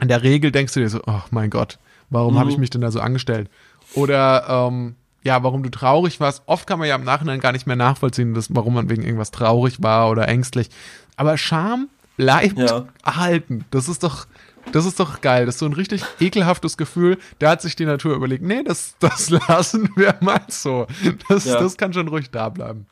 In 0.00 0.08
der 0.08 0.22
Regel 0.24 0.50
denkst 0.50 0.74
du 0.74 0.80
dir 0.80 0.88
so, 0.88 1.00
oh 1.06 1.20
mein 1.30 1.48
Gott, 1.50 1.78
warum 2.10 2.34
Mhm. 2.34 2.38
habe 2.40 2.50
ich 2.50 2.58
mich 2.58 2.70
denn 2.70 2.80
da 2.80 2.90
so 2.90 2.98
angestellt? 3.00 3.48
Oder 3.94 4.46
ähm, 4.68 4.96
ja, 5.22 5.42
warum 5.44 5.62
du 5.62 5.70
traurig 5.70 6.18
warst. 6.20 6.42
Oft 6.46 6.66
kann 6.66 6.78
man 6.80 6.88
ja 6.88 6.96
im 6.96 7.04
Nachhinein 7.04 7.38
gar 7.40 7.52
nicht 7.52 7.66
mehr 7.66 7.76
nachvollziehen, 7.76 8.34
dass, 8.34 8.48
warum 8.54 8.74
man 8.74 8.90
wegen 8.90 9.02
irgendwas 9.02 9.30
traurig 9.30 9.82
war 9.82 10.10
oder 10.10 10.26
ängstlich. 10.28 10.68
Aber 11.16 11.38
Scham 11.38 11.88
bleibt 12.16 12.58
Ja. 12.58 12.86
erhalten. 13.04 13.64
Das 13.70 13.88
ist 13.88 14.02
doch, 14.02 14.26
das 14.72 14.86
ist 14.86 14.98
doch 15.00 15.20
geil. 15.20 15.46
Das 15.46 15.56
ist 15.56 15.58
so 15.60 15.66
ein 15.66 15.72
richtig 15.72 16.02
ekelhaftes 16.20 16.76
Gefühl. 16.76 17.18
Da 17.38 17.50
hat 17.50 17.62
sich 17.62 17.76
die 17.76 17.84
Natur 17.86 18.14
überlegt, 18.14 18.42
nee, 18.42 18.62
das, 18.62 18.94
das 18.98 19.30
lassen 19.48 19.90
wir 19.96 20.16
mal 20.20 20.40
so. 20.48 20.86
Das, 21.28 21.44
Ja. 21.44 21.60
das 21.60 21.76
kann 21.76 21.92
schon 21.92 22.08
ruhig 22.08 22.30
da 22.30 22.48
bleiben. 22.48 22.86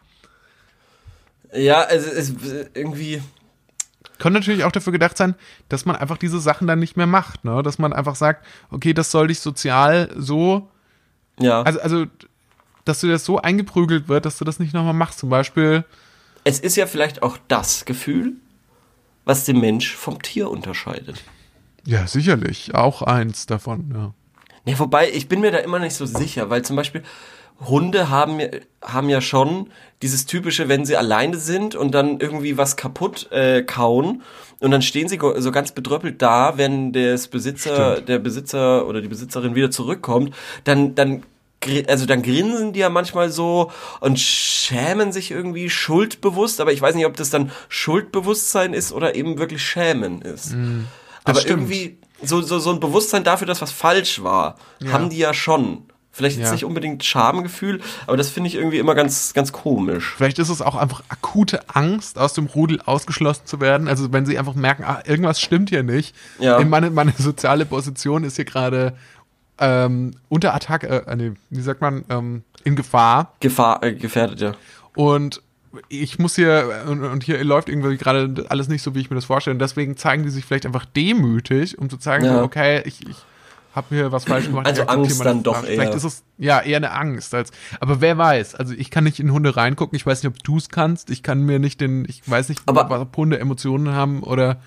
Ja, 1.55 1.83
also 1.83 2.09
es 2.11 2.33
irgendwie. 2.75 3.23
Kann 4.19 4.33
natürlich 4.33 4.65
auch 4.65 4.73
dafür 4.73 4.93
gedacht 4.93 5.17
sein, 5.17 5.35
dass 5.69 5.85
man 5.85 5.97
einfach 5.97 6.17
diese 6.17 6.39
Sachen 6.41 6.67
dann 6.69 6.79
nicht 6.79 6.97
mehr 6.97 7.07
macht, 7.09 7.45
ne? 7.45 7.63
Dass 7.63 7.79
man 7.79 7.93
einfach 7.93 8.15
sagt, 8.15 8.47
okay, 8.71 8.95
das 8.95 9.11
soll 9.11 9.29
dich 9.29 9.41
sozial 9.41 10.11
so, 10.17 10.71
Ja. 11.41 11.63
also, 11.63 11.81
also, 11.81 12.07
dass 12.85 13.01
du 13.01 13.09
das 13.09 13.25
so 13.25 13.41
eingeprügelt 13.41 14.09
wird, 14.09 14.25
dass 14.25 14.39
du 14.39 14.45
das 14.45 14.59
nicht 14.61 14.75
nochmal 14.75 14.95
machst. 14.95 15.19
Zum 15.19 15.29
Beispiel, 15.29 15.85
es 16.45 16.59
ist 16.61 16.77
ja 16.77 16.87
vielleicht 16.87 17.23
auch 17.23 17.37
das 17.49 17.85
Gefühl, 17.85 18.35
was 19.25 19.45
den 19.45 19.61
Mensch 19.61 19.95
vom 19.95 20.23
Tier 20.23 20.51
unterscheidet. 20.51 21.23
Ja, 21.85 22.07
sicherlich, 22.07 22.75
auch 22.75 23.03
eins 23.03 23.47
davon, 23.47 23.93
ja. 23.95 24.15
Ja, 24.65 24.79
wobei, 24.79 25.11
ich 25.11 25.29
bin 25.29 25.41
mir 25.41 25.51
da 25.51 25.59
immer 25.59 25.81
nicht 25.81 25.95
so 25.95 26.07
sicher, 26.07 26.49
weil 26.49 26.63
zum 26.63 26.77
Beispiel 26.77 27.03
Hunde 27.61 28.11
haben, 28.11 28.39
ja- 28.41 28.49
haben 28.81 29.09
ja 29.09 29.21
schon 29.21 29.71
dieses 30.03 30.27
typische, 30.27 30.69
wenn 30.69 30.85
sie 30.85 30.97
alleine 30.97 31.37
sind 31.37 31.75
und 31.75 31.93
dann 31.95 32.21
irgendwie 32.21 32.57
was 32.57 32.77
kaputt 32.77 33.31
äh, 33.33 33.63
kauen 33.63 34.23
und 34.61 34.71
dann 34.71 34.83
stehen 34.83 35.09
sie 35.09 35.19
so 35.39 35.51
ganz 35.53 35.73
bedröppelt 35.73 36.23
da, 36.23 36.57
wenn 36.59 36.93
des 36.93 37.29
Besitzer, 37.29 37.93
Stimmt. 37.95 38.09
der 38.09 38.19
Besitzer 38.21 38.87
oder 38.87 39.01
die 39.01 39.09
Besitzerin 39.09 39.55
wieder 39.55 39.71
zurückkommt, 39.71 40.35
dann, 40.65 40.95
dann 40.95 41.23
also 41.87 42.07
dann 42.07 42.23
grinsen 42.23 42.73
die 42.73 42.81
ja 42.81 42.89
manchmal 42.89 43.31
so 43.31 43.71
und 44.01 44.19
schämen 44.19 45.13
sich 45.13 45.31
irgendwie 45.31 45.71
schuldbewusst, 45.71 46.61
aber 46.61 46.73
ich 46.73 46.83
weiß 46.83 46.97
nicht, 46.97 47.07
ob 47.07 47.17
das 47.17 47.31
dann 47.31 47.53
Schuldbewusstsein 47.69 48.75
ist 48.75 48.93
oder 48.93 49.15
eben 49.15 49.39
wirklich 49.39 49.63
Schämen 49.65 50.23
ist. 50.23 50.57
Aber 51.25 51.41
stimmt. 51.41 51.71
irgendwie 51.71 51.99
so, 52.23 52.41
so, 52.41 52.59
so 52.59 52.71
ein 52.71 52.81
Bewusstsein 52.81 53.25
dafür, 53.25 53.47
dass 53.47 53.61
was 53.61 53.73
falsch 53.73 54.23
war, 54.23 54.57
Ja. 54.81 54.93
haben 54.93 55.11
die 55.11 55.19
ja 55.19 55.35
schon. 55.35 55.85
Vielleicht 56.15 56.37
jetzt 56.37 56.49
Ja. 56.49 56.53
nicht 56.53 56.65
unbedingt 56.67 57.03
Schamgefühl, 57.05 57.81
aber 58.07 58.19
das 58.19 58.29
finde 58.29 58.49
ich 58.49 58.55
irgendwie 58.55 58.79
immer 58.79 58.95
ganz, 58.95 59.33
ganz 59.33 59.51
komisch. 59.51 60.13
Vielleicht 60.15 60.39
ist 60.39 60.51
es 60.51 60.61
auch 60.61 60.75
einfach 60.75 61.03
akute 61.09 61.71
Angst, 61.71 62.19
aus 62.19 62.35
dem 62.35 62.47
Rudel 62.47 62.83
ausgeschlossen 62.85 63.47
zu 63.47 63.61
werden. 63.61 63.89
Also 63.89 64.13
wenn 64.13 64.27
sie 64.27 64.39
einfach 64.39 64.55
merken, 64.55 64.85
ah, 64.85 65.01
irgendwas 65.07 65.41
stimmt 65.41 65.71
hier 65.71 65.83
nicht. 65.83 66.15
Ja. 66.39 66.63
Meine, 66.65 66.91
meine 66.91 67.15
soziale 67.19 67.65
Position 67.65 68.25
ist 68.25 68.37
hier 68.37 68.45
gerade 68.45 68.95
ähm, 69.59 70.13
unter 70.29 70.55
Attacke, 70.55 71.07
äh, 71.07 71.17
nee, 71.17 71.33
wie 71.51 71.61
sagt 71.63 71.81
man, 71.81 72.05
ähm, 72.11 72.43
in 72.65 72.77
Gefahr. 72.77 73.33
Gefahr, 73.41 73.83
äh, 73.83 73.95
gefährdet, 73.95 74.41
ja. 74.41 74.53
Und 74.95 75.41
ich 75.89 76.19
muss 76.19 76.37
hier, 76.37 76.85
und, 76.89 77.03
und 77.03 77.23
hier 77.25 77.43
läuft 77.45 77.69
irgendwie 77.69 77.97
gerade 77.97 78.45
alles 78.49 78.69
nicht 78.69 78.83
so, 78.83 78.95
wie 78.95 79.01
ich 79.01 79.11
mir 79.11 79.17
das 79.17 79.25
vorstelle. 79.25 79.55
Und 79.55 79.59
deswegen 79.61 79.97
zeigen 79.97 80.23
die 80.23 80.31
sich 80.31 80.45
vielleicht 80.45 80.67
einfach 80.67 80.85
demütig, 80.85 81.79
um 81.79 81.89
zu 81.91 81.97
zeigen, 81.97 82.25
Ja. 82.27 82.43
okay, 82.43 82.83
ich, 82.85 83.07
ich 83.09 83.17
habe 83.75 83.87
hier 83.91 84.13
was 84.13 84.25
falsch 84.25 84.47
gemacht. 84.47 84.67
Also 84.67 84.83
Angst 84.83 85.25
dann 85.25 85.43
doch. 85.43 85.65
Vielleicht 85.65 85.93
eher. 85.93 85.97
ist 85.97 86.05
es 86.05 86.23
ja 86.37 86.61
eher 86.61 86.77
eine 86.77 86.93
Angst. 86.93 87.33
Als, 87.35 87.53
aber 87.81 88.01
wer 88.03 88.19
weiß, 88.19 88.55
also 88.55 88.75
ich 88.77 88.91
kann 88.91 89.05
nicht 89.05 89.19
in 89.19 89.33
Hunde 89.33 89.57
reingucken, 89.57 89.97
ich 89.97 90.05
weiß 90.05 90.23
nicht, 90.23 90.31
ob 90.37 90.43
du 90.45 90.59
es 90.59 90.69
kannst, 90.69 91.09
ich 91.11 91.23
kann 91.23 91.43
mir 91.45 91.59
nicht 91.59 91.81
den, 91.81 92.05
ich 92.07 92.23
weiß 92.29 92.51
nicht, 92.51 92.61
Aber- 92.67 92.85
ob, 92.85 92.91
ob 92.91 93.17
Hunde 93.17 93.39
Emotionen 93.39 93.95
haben 93.95 94.23
oder 94.23 94.61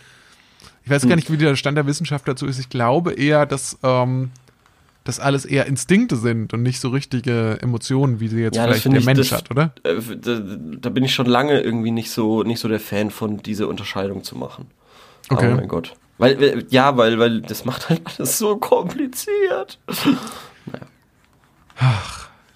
ich 0.83 0.89
weiß 0.91 1.07
gar 1.07 1.15
nicht, 1.15 1.31
wie 1.31 1.37
der 1.37 1.55
Stand 1.55 1.77
der 1.77 1.87
Wissenschaft 1.87 2.27
dazu 2.27 2.45
ist. 2.45 2.59
Ich 2.59 2.69
glaube 2.69 3.13
eher, 3.13 3.45
dass 3.47 3.77
ähm, 3.83 4.31
das 5.05 5.19
alles 5.21 5.45
eher 5.45 5.65
Instinkte 5.67 6.17
sind 6.17 6.53
und 6.53 6.61
nicht 6.63 6.79
so 6.81 6.89
richtige 6.89 7.57
Emotionen, 7.61 8.19
wie 8.19 8.27
sie 8.27 8.41
jetzt 8.41 8.57
Ja, 8.57 8.63
vielleicht 8.65 8.85
der 8.85 8.93
ich, 8.95 9.05
Mensch 9.05 9.29
das- 9.29 9.31
hat, 9.31 9.51
oder? 9.51 9.73
Äh, 9.83 9.95
da, 10.17 10.39
da 10.39 10.89
bin 10.89 11.03
ich 11.05 11.13
schon 11.13 11.27
lange 11.27 11.61
irgendwie 11.61 11.91
nicht 11.91 12.11
so, 12.11 12.43
nicht 12.43 12.59
so 12.59 12.67
der 12.67 12.79
Fan 12.81 13.11
von, 13.11 13.37
diese 13.37 13.67
Unterscheidung 13.67 14.23
zu 14.23 14.35
machen. 14.37 14.65
Okay. 15.29 15.51
Oh 15.53 15.55
mein 15.55 15.67
Gott. 15.69 15.93
Weil, 16.17 16.41
äh, 16.43 16.65
ja, 16.69 16.97
weil, 16.97 17.19
weil 17.19 17.41
das 17.41 17.65
macht 17.65 17.89
halt 17.89 18.01
alles 18.17 18.37
so 18.37 18.57
kompliziert. 18.57 19.79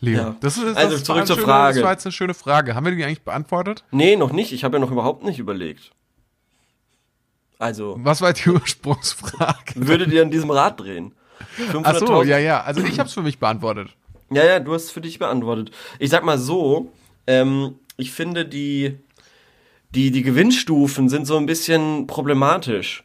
Leo. 0.02 0.18
Ja. 0.18 0.36
Das 0.40 0.58
ist, 0.58 0.66
das 0.66 0.76
Also, 0.78 0.98
zurück 1.00 1.28
zur 1.28 1.36
schöne, 1.36 1.46
Frage. 1.46 1.76
Das 1.76 1.84
war 1.84 1.92
jetzt 1.92 2.06
eine 2.06 2.14
schöne 2.14 2.34
Frage. 2.34 2.74
Haben 2.74 2.86
wir 2.86 2.96
die 2.96 3.04
eigentlich 3.04 3.22
beantwortet? 3.24 3.84
Nee, 3.92 4.16
noch 4.16 4.32
nicht. 4.32 4.54
Ich 4.54 4.64
habe 4.64 4.78
ja 4.78 4.80
noch 4.80 4.92
überhaupt 4.92 5.24
nicht 5.26 5.40
überlegt. 5.40 5.92
Also, 7.58 7.98
Was 8.00 8.22
war 8.22 8.32
die 8.32 8.50
Ursprungsfrage? 8.50 9.74
würdet 9.76 10.12
ihr 10.14 10.22
an 10.22 10.32
diesem 10.32 10.50
Rad 10.52 10.80
drehen? 10.80 11.12
Ach 11.84 11.96
so, 11.96 12.06
500.000? 12.06 12.26
ja, 12.26 12.38
ja. 12.38 12.62
Also 12.62 12.84
ich 12.84 13.00
habe 13.00 13.08
es 13.08 13.14
für 13.14 13.22
mich 13.22 13.40
beantwortet. 13.40 13.90
Ja, 14.32 14.46
ja, 14.46 14.60
du 14.60 14.74
hast 14.74 14.86
es 14.86 14.92
für 14.92 15.02
dich 15.02 15.20
beantwortet. 15.20 15.72
Ich 15.98 16.10
sag 16.10 16.24
mal 16.24 16.38
so, 16.38 16.92
ähm, 17.28 17.76
ich 17.98 18.12
finde 18.12 18.46
die, 18.46 18.98
die, 19.96 20.12
die 20.12 20.24
Gewinnstufen 20.24 21.10
sind 21.10 21.26
so 21.26 21.38
ein 21.38 21.46
bisschen 21.46 22.08
problematisch. 22.08 23.04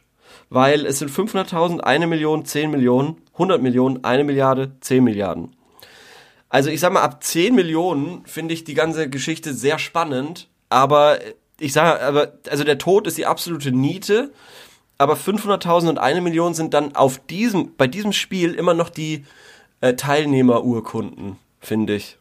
Weil 0.49 0.85
es 0.85 0.99
sind 0.99 1.09
500.000, 1.09 1.79
eine 1.79 2.05
Million, 2.05 2.45
10 2.45 2.69
Millionen, 2.69 3.17
100 3.33 3.61
Millionen, 3.61 4.03
eine 4.03 4.23
Milliarde, 4.23 4.73
10 4.81 5.03
Milliarden. 5.03 5.55
Also 6.49 6.69
ich 6.69 6.79
sag 6.79 6.93
mal, 6.93 7.01
ab 7.01 7.23
10 7.23 7.55
Millionen 7.55 8.23
finde 8.25 8.53
ich 8.53 8.63
die 8.63 8.75
ganze 8.75 9.09
Geschichte 9.09 9.53
sehr 9.53 9.79
spannend, 9.79 10.47
aber 10.69 11.19
ich 11.59 11.73
sage, 11.73 12.01
aber, 12.01 12.33
also 12.49 12.63
der 12.63 12.77
Tod 12.77 13.07
ist 13.07 13.17
die 13.17 13.25
absolute 13.25 13.71
Niete, 13.71 14.31
aber 14.97 15.15
500.000 15.15 15.89
und 15.89 15.97
eine 15.99 16.21
Million 16.21 16.53
sind 16.53 16.73
dann 16.73 16.95
auf 16.95 17.19
diesem, 17.27 17.75
bei 17.75 17.87
diesem 17.87 18.13
Spiel 18.13 18.53
immer 18.53 18.73
noch 18.73 18.89
die 18.89 19.25
äh, 19.81 19.93
Teilnehmerurkunden, 19.95 21.37
finde 21.59 21.95
ich. 21.95 22.17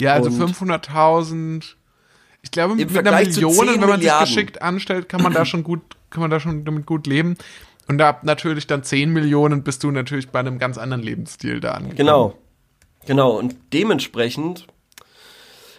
Ja, 0.00 0.12
also 0.14 0.30
Und- 0.30 0.54
500.000. 0.54 1.74
Ich 2.42 2.50
glaube, 2.50 2.74
mit 2.74 2.96
einer 2.96 3.18
Million, 3.18 3.52
10 3.52 3.66
wenn 3.66 3.80
man 3.80 3.90
Milliarden. 3.98 4.26
sich 4.26 4.34
geschickt 4.36 4.62
anstellt, 4.62 5.08
kann 5.10 5.22
man 5.22 5.34
da 5.34 5.44
schon 5.44 5.62
gut, 5.62 5.82
kann 6.08 6.22
man 6.22 6.30
da 6.30 6.40
schon 6.40 6.64
damit 6.64 6.86
gut 6.86 7.06
leben. 7.06 7.36
Und 7.86 8.00
ab 8.00 8.24
natürlich 8.24 8.66
dann 8.66 8.82
10 8.82 9.12
Millionen 9.12 9.62
bist 9.62 9.82
du 9.84 9.90
natürlich 9.90 10.30
bei 10.30 10.38
einem 10.40 10.58
ganz 10.58 10.78
anderen 10.78 11.02
Lebensstil 11.02 11.60
da 11.60 11.72
angekommen. 11.72 11.96
Genau. 11.96 12.34
Genau. 13.06 13.32
Und 13.32 13.56
dementsprechend, 13.74 14.66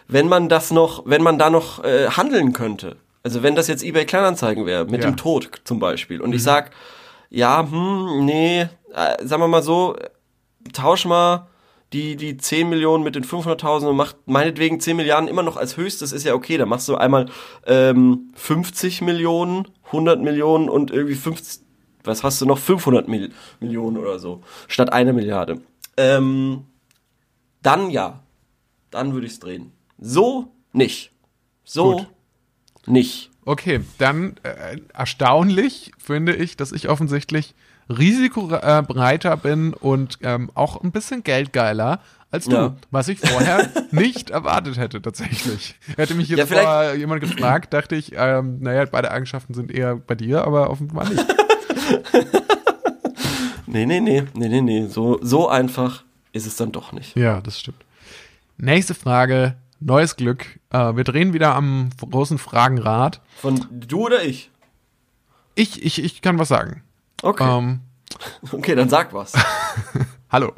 wenn 0.08 0.28
man 0.28 0.50
das 0.50 0.70
noch, 0.72 1.04
wenn 1.08 1.24
man 1.24 1.40
da 1.40 1.50
noch 1.50 1.84
äh, 1.84 2.10
handeln 2.10 2.54
könnte, 2.54 2.98
also 3.24 3.44
wenn 3.44 3.56
das 3.56 3.68
jetzt 3.68 3.84
eBay 3.84 4.06
Kleinanzeigen 4.06 4.66
wäre, 4.66 4.86
mit 4.86 5.04
Ja. 5.04 5.10
dem 5.12 5.18
Tod 5.18 5.62
zum 5.64 5.80
Beispiel, 5.80 6.22
und 6.22 6.34
ich 6.34 6.44
sag, 6.44 6.72
ja, 7.30 7.68
hm, 7.70 8.26
nee, 8.26 8.62
äh, 8.94 9.26
sagen 9.26 9.42
wir 9.44 9.48
mal 9.48 9.62
so, 9.64 9.96
tausch 10.74 11.06
mal 11.06 11.48
die, 11.94 12.16
die 12.16 12.38
10 12.38 12.70
Millionen 12.70 13.04
mit 13.04 13.16
den 13.16 13.24
500.000 13.26 13.88
und 13.90 13.96
macht 13.98 14.16
meinetwegen 14.26 14.80
10 14.80 14.96
Milliarden 14.96 15.28
immer 15.28 15.44
noch 15.44 15.58
als 15.58 15.76
höchstes, 15.78 16.12
ist 16.14 16.24
ja 16.26 16.34
okay, 16.34 16.58
dann 16.58 16.70
machst 16.70 16.88
du 16.88 16.96
einmal 16.96 17.26
ähm, 17.66 18.32
50 18.36 19.02
Millionen, 19.02 19.68
100 19.88 20.22
Millionen 20.22 20.70
und 20.70 20.90
irgendwie 20.92 21.16
50, 21.16 21.64
was 22.04 22.24
hast 22.24 22.40
du 22.42 22.46
noch, 22.46 22.58
500 22.58 23.08
Mil 23.10 23.32
Millionen 23.60 23.98
oder 23.98 24.20
so, 24.20 24.42
statt 24.68 24.94
eine 24.94 25.12
Milliarde. 25.14 25.62
Ähm, 25.98 26.66
dann 27.62 27.90
ja, 27.90 28.22
dann 28.90 29.14
würde 29.14 29.28
ich 29.28 29.34
es 29.34 29.40
drehen. 29.40 29.72
So 30.00 30.48
nicht. 30.72 31.12
So 31.66 31.92
Gut. 31.98 32.08
Nicht. 32.86 33.30
Okay, 33.46 33.82
dann 33.98 34.36
äh, 34.44 34.78
erstaunlich 34.94 35.92
finde 35.98 36.36
ich, 36.36 36.58
dass 36.58 36.72
ich 36.72 36.90
offensichtlich 36.90 37.56
risikobereiter 37.90 39.36
bin 39.38 39.74
und 39.74 40.20
ähm, 40.22 40.52
auch 40.54 40.82
ein 40.82 40.92
bisschen 40.92 41.24
geldgeiler 41.24 42.00
als 42.30 42.46
du, 42.46 42.56
Ja. 42.56 42.76
was 42.92 43.08
ich 43.10 43.20
vorher 43.20 43.70
nicht 43.92 44.30
erwartet 44.30 44.78
hätte 44.78 45.02
tatsächlich. 45.02 45.76
Hätte 45.98 46.14
mich 46.16 46.30
jetzt 46.30 46.50
Ja, 46.52 46.94
jemand 46.94 47.22
gefragt, 47.22 47.74
dachte 47.74 47.96
ich, 47.96 48.14
ähm, 48.16 48.60
naja, 48.62 48.86
beide 48.90 49.12
Eigenschaften 49.12 49.54
sind 49.54 49.72
eher 49.72 49.96
bei 49.98 50.16
dir, 50.16 50.46
aber 50.46 50.70
offenbar 50.70 51.10
nicht. 51.10 51.26
Nee, 53.68 53.86
nee, 53.86 54.02
nee, 54.02 54.24
nee, 54.34 54.50
nee, 54.50 54.62
nee. 54.62 54.88
So, 54.88 55.18
so 55.22 55.48
einfach 55.48 56.04
ist 56.34 56.46
es 56.46 56.58
dann 56.58 56.74
doch 56.74 56.92
nicht. 56.92 57.16
Ja, 57.16 57.40
das 57.40 57.58
stimmt. 57.60 57.84
Nächste 58.58 58.94
Frage, 58.94 59.56
neues 59.82 60.16
Glück. 60.16 60.60
Äh, 60.70 60.96
wir 60.96 61.04
drehen 61.04 61.34
wieder 61.34 61.56
am 61.56 61.90
großen 62.00 62.38
Fragenrad. 62.38 63.22
Von 63.42 63.66
du 63.72 64.06
oder 64.06 64.24
ich? 64.24 64.50
Ich, 65.56 65.84
ich, 65.84 66.02
ich 66.04 66.22
kann 66.22 66.40
was 66.40 66.48
sagen. 66.48 66.84
Okay. 67.22 67.44
Ähm, 67.58 67.82
Okay, 68.52 68.76
dann 68.76 68.90
sag 68.90 69.14
was. 69.14 69.34
Hallo. 70.30 70.54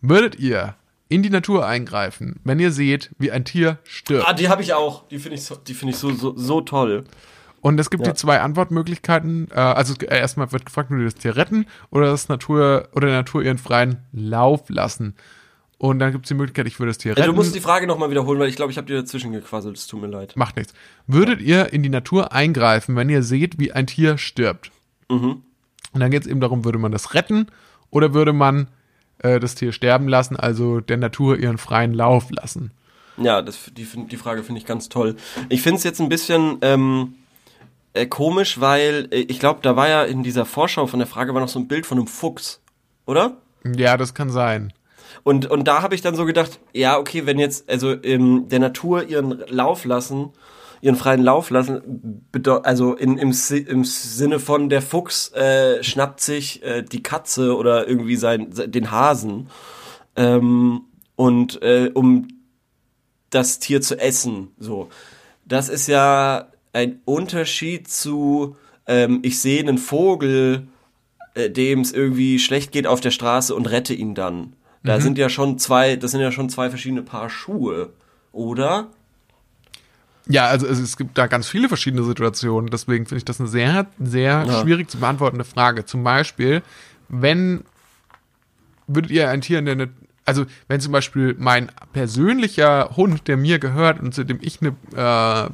Würdet 0.00 0.38
ihr 0.38 0.74
in 1.08 1.22
die 1.22 1.30
Natur 1.30 1.66
eingreifen, 1.66 2.38
wenn 2.44 2.60
ihr 2.60 2.70
seht, 2.72 3.10
wie 3.18 3.32
ein 3.32 3.44
Tier 3.44 3.78
stirbt? 3.84 4.26
ah, 4.28 4.32
die 4.32 4.48
habe 4.48 4.62
ich 4.62 4.72
auch. 4.74 5.06
Die 5.08 5.18
finde 5.18 5.36
ich, 5.36 5.44
so, 5.44 5.56
die 5.56 5.74
finde 5.74 5.92
ich 5.92 5.98
so, 5.98 6.12
so, 6.12 6.36
so 6.36 6.60
toll. 6.60 7.04
Und 7.60 7.78
es 7.78 7.90
gibt 7.90 8.06
Ja. 8.06 8.12
die 8.12 8.16
zwei 8.18 8.40
Antwortmöglichkeiten. 8.40 9.48
Äh, 9.50 9.54
also 9.60 9.94
äh, 10.00 10.18
erstmal 10.18 10.50
wird 10.52 10.64
gefragt, 10.64 10.90
ihr 10.90 11.04
das 11.04 11.16
Tier 11.16 11.36
retten 11.36 11.66
oder 11.90 12.06
das 12.06 12.28
Natur 12.28 12.88
oder 12.94 13.08
der 13.08 13.16
Natur 13.18 13.42
ihren 13.42 13.58
freien 13.58 13.98
Lauf 14.12 14.62
lassen. 14.68 15.14
Und 15.80 15.98
dann 15.98 16.12
gibt 16.12 16.26
es 16.26 16.28
die 16.28 16.34
Möglichkeit, 16.34 16.66
ich 16.66 16.78
würde 16.78 16.90
das 16.90 16.98
Tier 16.98 17.12
retten. 17.12 17.22
Also, 17.22 17.32
du 17.32 17.36
musst 17.36 17.54
die 17.54 17.60
Frage 17.60 17.86
nochmal 17.86 18.10
wiederholen, 18.10 18.38
weil 18.38 18.50
ich 18.50 18.56
glaube, 18.56 18.70
ich 18.70 18.76
habe 18.76 18.86
dir 18.86 19.00
dazwischen 19.00 19.32
gequasselt. 19.32 19.78
Es 19.78 19.86
tut 19.86 20.02
mir 20.02 20.08
leid. 20.08 20.36
Macht 20.36 20.56
nichts. 20.56 20.74
Würdet 21.06 21.40
ihr 21.40 21.72
in 21.72 21.82
die 21.82 21.88
Natur 21.88 22.32
eingreifen, 22.32 22.96
wenn 22.96 23.08
ihr 23.08 23.22
seht, 23.22 23.58
wie 23.58 23.72
ein 23.72 23.86
Tier 23.86 24.18
stirbt? 24.18 24.72
Mhm. 25.08 25.40
Und 25.94 26.00
dann 26.00 26.10
geht 26.10 26.20
es 26.20 26.28
eben 26.28 26.40
darum, 26.40 26.66
würde 26.66 26.76
man 26.76 26.92
das 26.92 27.14
retten 27.14 27.46
oder 27.88 28.12
würde 28.12 28.34
man 28.34 28.68
äh, 29.20 29.40
das 29.40 29.54
Tier 29.54 29.72
sterben 29.72 30.06
lassen, 30.06 30.36
also 30.36 30.80
der 30.80 30.98
Natur 30.98 31.38
ihren 31.38 31.56
freien 31.56 31.94
Lauf 31.94 32.30
lassen. 32.30 32.72
Ja, 33.16 33.40
das, 33.40 33.70
die, 33.74 33.86
die 33.86 34.16
Frage 34.18 34.42
finde 34.42 34.60
ich 34.60 34.66
ganz 34.66 34.90
toll. 34.90 35.16
Ich 35.48 35.62
finde 35.62 35.78
es 35.78 35.84
jetzt 35.84 35.98
ein 35.98 36.10
bisschen 36.10 36.58
ähm, 36.60 37.14
äh, 37.94 38.04
komisch, 38.04 38.60
weil 38.60 39.08
äh, 39.12 39.20
ich 39.20 39.40
glaube, 39.40 39.60
da 39.62 39.76
war 39.76 39.88
ja 39.88 40.04
in 40.04 40.22
dieser 40.24 40.44
Vorschau 40.44 40.86
von 40.86 40.98
der 40.98 41.08
Frage 41.08 41.32
war 41.32 41.40
noch 41.40 41.48
so 41.48 41.58
ein 41.58 41.68
Bild 41.68 41.86
von 41.86 41.96
einem 41.96 42.06
Fuchs, 42.06 42.60
oder? 43.06 43.38
Ja, 43.64 43.96
das 43.96 44.12
kann 44.12 44.28
sein. 44.28 44.74
Und, 45.22 45.50
und 45.50 45.64
da 45.68 45.82
habe 45.82 45.94
ich 45.94 46.02
dann 46.02 46.14
so 46.14 46.24
gedacht, 46.24 46.60
ja, 46.72 46.98
okay, 46.98 47.26
wenn 47.26 47.38
jetzt 47.38 47.68
also 47.68 47.94
ähm, 48.02 48.48
der 48.48 48.58
Natur 48.58 49.04
ihren 49.04 49.42
Lauf 49.48 49.84
lassen, 49.84 50.30
ihren 50.80 50.96
freien 50.96 51.22
Lauf 51.22 51.50
lassen, 51.50 52.24
also 52.62 52.94
in, 52.94 53.18
im, 53.18 53.34
im 53.66 53.84
Sinne 53.84 54.38
von 54.38 54.68
der 54.68 54.82
Fuchs 54.82 55.32
äh, 55.32 55.82
schnappt 55.82 56.20
sich 56.20 56.62
äh, 56.62 56.82
die 56.82 57.02
Katze 57.02 57.56
oder 57.56 57.86
irgendwie 57.86 58.16
sein, 58.16 58.48
den 58.50 58.90
Hasen 58.90 59.48
ähm, 60.16 60.82
und 61.16 61.62
äh, 61.62 61.90
um 61.92 62.28
das 63.28 63.58
Tier 63.58 63.80
zu 63.80 63.98
essen, 63.98 64.48
so. 64.58 64.88
Das 65.44 65.68
ist 65.68 65.86
ja 65.86 66.48
ein 66.72 67.00
Unterschied 67.04 67.88
zu, 67.88 68.56
ähm, 68.86 69.20
ich 69.22 69.40
sehe 69.40 69.60
einen 69.60 69.78
Vogel, 69.78 70.68
äh, 71.34 71.50
dem 71.50 71.80
es 71.80 71.92
irgendwie 71.92 72.38
schlecht 72.38 72.72
geht 72.72 72.86
auf 72.86 73.00
der 73.00 73.10
Straße 73.10 73.54
und 73.54 73.70
rette 73.70 73.94
ihn 73.94 74.14
dann. 74.14 74.54
Da 74.82 75.00
sind 75.00 75.18
ja 75.18 75.28
schon 75.28 75.58
zwei, 75.58 75.96
das 75.96 76.12
sind 76.12 76.20
ja 76.20 76.32
schon 76.32 76.48
zwei 76.48 76.70
verschiedene 76.70 77.02
Paar 77.02 77.28
Schuhe, 77.28 77.90
oder? 78.32 78.88
Ja, 80.26 80.46
also 80.46 80.66
es, 80.66 80.78
es 80.78 80.96
gibt 80.96 81.18
da 81.18 81.26
ganz 81.26 81.48
viele 81.48 81.68
verschiedene 81.68 82.02
Situationen, 82.04 82.70
deswegen 82.70 83.04
finde 83.04 83.18
ich 83.18 83.24
das 83.24 83.40
eine 83.40 83.48
sehr, 83.48 83.86
sehr 83.98 84.44
Ja. 84.46 84.60
schwierig 84.62 84.90
zu 84.90 84.98
beantwortende 84.98 85.44
Frage. 85.44 85.84
Zum 85.84 86.02
Beispiel, 86.04 86.62
wenn 87.08 87.64
würdet 88.86 89.10
ihr 89.10 89.28
ein 89.28 89.40
Tier 89.40 89.58
in 89.58 89.66
der 89.66 89.88
also 90.26 90.46
wenn 90.68 90.80
zum 90.80 90.92
Beispiel 90.92 91.34
mein 91.38 91.72
persönlicher 91.92 92.90
Hund, 92.96 93.26
der 93.26 93.36
mir 93.36 93.58
gehört 93.58 94.00
und 94.00 94.14
zu 94.14 94.22
dem 94.24 94.38
ich 94.40 94.60
eine 94.60 94.76
äh, 94.94 95.50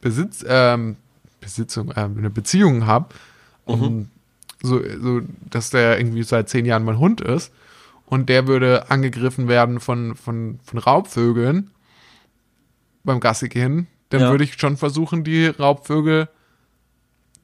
Besitz, 0.00 0.44
ähm, 0.46 0.96
Besitzung, 1.40 1.90
äh, 1.90 2.00
eine 2.00 2.30
Beziehung 2.30 2.86
habe, 2.86 3.08
um, 3.64 4.08
so, 4.62 4.80
so, 5.00 5.20
dass 5.50 5.70
der 5.70 5.98
irgendwie 5.98 6.22
seit 6.22 6.48
zehn 6.48 6.64
Jahren 6.64 6.84
mein 6.84 6.98
Hund 6.98 7.20
ist 7.20 7.52
und 8.08 8.28
der 8.28 8.46
würde 8.46 8.90
angegriffen 8.90 9.48
werden 9.48 9.80
von, 9.80 10.16
von, 10.16 10.58
von 10.64 10.78
Raubvögeln 10.78 11.70
beim 13.04 13.20
Gassi 13.20 13.48
gehen, 13.48 13.86
dann 14.10 14.22
Ja. 14.22 14.30
würde 14.30 14.44
ich 14.44 14.58
schon 14.58 14.76
versuchen, 14.76 15.24
die 15.24 15.46
Raubvögel 15.46 16.28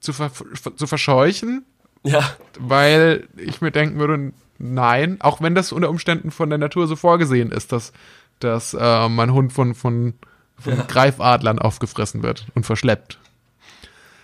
zu, 0.00 0.12
ver 0.12 0.30
zu 0.76 0.86
verscheuchen, 0.86 1.64
Ja, 2.02 2.22
weil 2.58 3.28
ich 3.36 3.60
mir 3.60 3.70
denken 3.70 3.98
würde, 3.98 4.32
nein, 4.58 5.20
auch 5.20 5.40
wenn 5.40 5.54
das 5.54 5.72
unter 5.72 5.88
Umständen 5.90 6.30
von 6.30 6.48
der 6.50 6.58
Natur 6.58 6.86
so 6.86 6.96
vorgesehen 6.96 7.50
ist, 7.52 7.72
dass, 7.72 7.92
dass 8.40 8.74
äh, 8.74 9.08
mein 9.08 9.32
Hund 9.32 9.52
von, 9.52 9.74
von, 9.74 10.14
von 10.58 10.86
Greifadlern 10.86 11.58
aufgefressen 11.58 12.22
wird 12.22 12.46
und 12.54 12.64
verschleppt. 12.66 13.18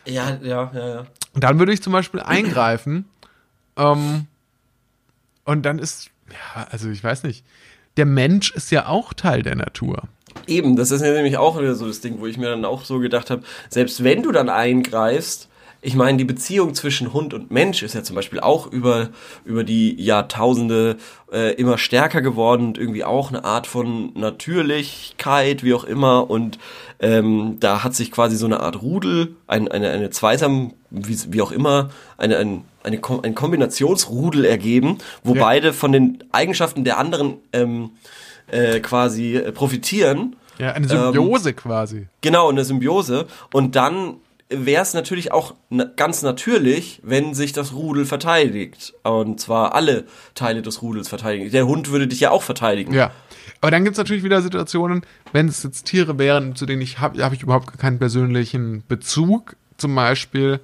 ja, 0.06 0.38
ja, 0.42 0.70
ja, 0.74 0.88
ja. 0.88 1.06
Und 1.32 1.44
dann 1.44 1.58
würde 1.58 1.72
ich 1.72 1.82
zum 1.82 1.92
Beispiel 1.92 2.20
eingreifen 2.20 3.08
ähm, 3.76 4.26
und 5.44 5.62
dann 5.62 5.78
ist, 5.78 6.10
ja, 6.30 6.66
also 6.70 6.90
ich 6.90 7.02
weiß 7.02 7.24
nicht, 7.24 7.44
der 7.96 8.06
Mensch 8.06 8.52
ist 8.52 8.70
ja 8.70 8.86
auch 8.86 9.12
Teil 9.12 9.42
der 9.42 9.56
Natur. 9.56 10.04
Eben, 10.46 10.76
das 10.76 10.90
ist 10.90 11.02
ja 11.02 11.12
nämlich 11.12 11.36
auch 11.36 11.58
wieder 11.58 11.74
so 11.74 11.86
das 11.86 12.00
Ding, 12.00 12.20
wo 12.20 12.26
ich 12.26 12.38
mir 12.38 12.48
dann 12.48 12.64
auch 12.64 12.84
so 12.84 12.98
gedacht 12.98 13.30
habe, 13.30 13.42
selbst 13.68 14.04
wenn 14.04 14.22
du 14.22 14.32
dann 14.32 14.48
eingreifst, 14.48 15.48
ich 15.82 15.94
meine, 15.94 16.18
die 16.18 16.24
Beziehung 16.24 16.74
zwischen 16.74 17.12
Hund 17.14 17.32
und 17.32 17.50
Mensch 17.50 17.82
ist 17.82 17.94
ja 17.94 18.02
zum 18.02 18.14
Beispiel 18.16 18.40
auch 18.40 18.66
über, 18.66 19.08
über 19.44 19.64
die 19.64 19.94
Jahrtausende 20.02 20.96
äh, 21.32 21.54
immer 21.54 21.78
stärker 21.78 22.20
geworden 22.20 22.66
und 22.66 22.78
irgendwie 22.78 23.04
auch 23.04 23.30
eine 23.30 23.44
Art 23.44 23.66
von 23.66 24.12
Natürlichkeit, 24.14 25.62
wie 25.64 25.74
auch 25.74 25.84
immer. 25.84 26.28
Und 26.30 26.58
ähm, 27.00 27.56
da 27.60 27.82
hat 27.82 27.94
sich 27.94 28.10
quasi 28.10 28.36
so 28.36 28.46
eine 28.46 28.60
Art 28.60 28.82
Rudel, 28.82 29.36
ein, 29.46 29.68
eine, 29.68 29.90
eine 29.90 30.10
Zweisam, 30.10 30.74
wie, 30.90 31.18
wie 31.32 31.40
auch 31.42 31.52
immer, 31.52 31.90
eine, 32.18 32.36
ein, 32.36 32.64
eine, 32.82 33.00
ein 33.22 33.34
Kombinationsrudel 33.34 34.44
ergeben, 34.44 34.98
wo 35.22 35.34
Ja. 35.34 35.40
beide 35.42 35.72
von 35.72 35.92
den 35.92 36.24
Eigenschaften 36.32 36.84
der 36.84 36.98
anderen 36.98 37.34
ähm, 37.52 37.90
äh, 38.48 38.80
quasi 38.80 39.36
äh, 39.36 39.52
profitieren. 39.52 40.36
Ja, 40.58 40.72
eine 40.72 40.88
Symbiose 40.88 41.54
quasi. 41.54 42.06
Genau, 42.20 42.50
eine 42.50 42.64
Symbiose. 42.64 43.26
Und 43.50 43.76
dann 43.76 44.16
wäre 44.50 44.82
es 44.82 44.94
natürlich 44.94 45.32
auch 45.32 45.54
ganz 45.96 46.22
natürlich, 46.22 47.00
wenn 47.04 47.34
sich 47.34 47.52
das 47.52 47.72
Rudel 47.72 48.04
verteidigt. 48.04 48.94
Und 49.04 49.40
zwar 49.40 49.74
alle 49.74 50.06
Teile 50.34 50.60
des 50.60 50.82
Rudels 50.82 51.08
verteidigen. 51.08 51.50
Der 51.50 51.66
Hund 51.66 51.90
würde 51.90 52.08
dich 52.08 52.20
ja 52.20 52.30
auch 52.30 52.42
verteidigen. 52.42 52.92
Ja. 52.92 53.12
Aber 53.60 53.70
dann 53.70 53.84
gibt 53.84 53.94
es 53.94 53.98
natürlich 53.98 54.24
wieder 54.24 54.42
Situationen, 54.42 55.02
wenn 55.32 55.48
es 55.48 55.62
jetzt 55.62 55.84
Tiere 55.84 56.18
wären, 56.18 56.56
zu 56.56 56.66
denen 56.66 56.82
ich 56.82 56.98
habe 56.98 57.22
hab 57.22 57.32
ich 57.32 57.42
überhaupt 57.42 57.78
keinen 57.78 57.98
persönlichen 57.98 58.82
Bezug. 58.88 59.56
Zum 59.76 59.94
Beispiel 59.94 60.60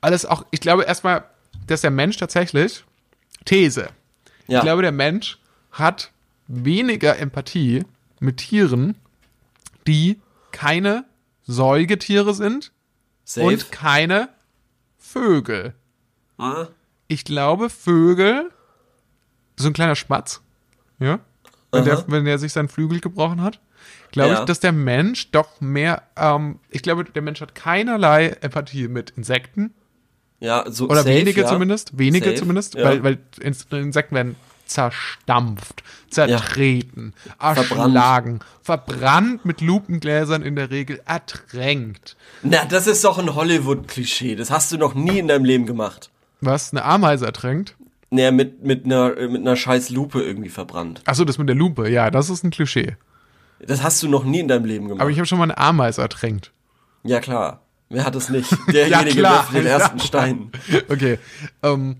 alles 0.00 0.24
auch, 0.24 0.44
ich 0.50 0.60
glaube 0.60 0.84
erstmal, 0.84 1.24
dass 1.66 1.82
der 1.82 1.90
Mensch 1.90 2.16
tatsächlich, 2.16 2.84
These, 3.44 3.88
Ja. 4.46 4.58
ich 4.58 4.64
glaube, 4.64 4.82
der 4.82 4.92
Mensch 4.92 5.38
hat 5.72 6.10
weniger 6.46 7.18
Empathie 7.18 7.84
mit 8.20 8.38
Tieren, 8.38 8.94
die 9.86 10.20
keine 10.52 11.04
Säugetiere 11.46 12.32
sind 12.32 12.72
Safe. 13.24 13.46
und 13.46 13.72
keine 13.72 14.28
Vögel. 14.98 15.74
ah, 16.38 16.66
Ich 17.08 17.24
glaube, 17.24 17.70
Vögel, 17.70 18.50
so 19.56 19.68
ein 19.68 19.72
kleiner 19.72 19.96
Spatz, 19.96 20.40
ja, 20.98 21.20
wenn 21.72 21.84
der, 21.84 22.04
wenn 22.08 22.24
der 22.24 22.38
sich 22.38 22.52
seinen 22.52 22.68
Flügel 22.68 23.00
gebrochen 23.00 23.40
hat, 23.42 23.60
glaube 24.12 24.32
Ja. 24.34 24.40
ich, 24.40 24.44
dass 24.46 24.60
der 24.60 24.72
Mensch 24.72 25.30
doch 25.32 25.60
mehr, 25.60 26.02
ähm, 26.16 26.58
ich 26.70 26.82
glaube, 26.82 27.04
der 27.04 27.22
Mensch 27.22 27.40
hat 27.40 27.54
keinerlei 27.54 28.28
Empathie 28.40 28.88
mit 28.88 29.10
Insekten 29.10 29.74
ja, 30.40 30.64
so 30.70 30.84
oder 30.86 30.96
safe, 31.02 31.08
wenige 31.14 31.40
ja. 31.42 31.46
zumindest, 31.46 31.96
wenige 31.98 32.26
Safe, 32.26 32.36
zumindest, 32.36 32.74
ja. 32.74 32.84
weil, 32.84 33.02
weil 33.02 33.18
Ins- 33.40 33.66
Insekten 33.72 34.14
werden 34.14 34.36
zerstampft, 34.66 35.82
zertreten, 36.10 37.14
erschlagen, 37.38 38.40
verbrannt 38.62 39.44
mit 39.44 39.60
Lupengläsern 39.60 40.42
in 40.42 40.56
der 40.56 40.70
Regel, 40.70 41.00
ertränkt. 41.06 42.16
Na, 42.42 42.64
das 42.64 42.86
ist 42.86 43.04
doch 43.04 43.18
ein 43.18 43.34
Hollywood-Klischee. 43.34 44.36
Das 44.36 44.50
hast 44.50 44.72
du 44.72 44.78
noch 44.78 44.94
nie 44.94 45.18
in 45.18 45.28
deinem 45.28 45.44
Leben 45.44 45.66
gemacht. 45.66 46.10
Was? 46.40 46.72
Eine 46.72 46.84
Ameise 46.84 47.26
ertränkt? 47.26 47.76
Naja, 48.10 48.30
mit, 48.30 48.62
mit, 48.62 48.84
einer, 48.84 49.14
mit 49.28 49.40
einer 49.40 49.56
scheiß 49.56 49.90
Lupe 49.90 50.22
irgendwie 50.22 50.50
verbrannt. 50.50 51.02
Achso, 51.04 51.24
das 51.24 51.38
mit 51.38 51.48
der 51.48 51.56
Lupe, 51.56 51.88
ja, 51.88 52.10
das 52.10 52.30
ist 52.30 52.44
ein 52.44 52.50
Klischee. 52.50 52.96
Das 53.60 53.82
hast 53.82 54.02
du 54.02 54.08
noch 54.08 54.24
nie 54.24 54.40
in 54.40 54.48
deinem 54.48 54.64
Leben 54.64 54.88
gemacht. 54.88 55.00
Aber 55.00 55.10
ich 55.10 55.18
habe 55.18 55.26
schon 55.26 55.38
mal 55.38 55.44
eine 55.44 55.58
Ameise 55.58 56.02
ertränkt. 56.02 56.52
ja, 57.02 57.20
klar. 57.20 57.60
Wer 57.90 58.04
hat 58.04 58.16
es 58.16 58.28
nicht? 58.28 58.50
Derjenige 58.72 59.20
klar. 59.20 59.42
wirft 59.42 59.54
den 59.54 59.66
ersten 59.66 60.00
Stein. 60.00 60.50
Okay. 60.88 61.18
Ähm, 61.62 61.96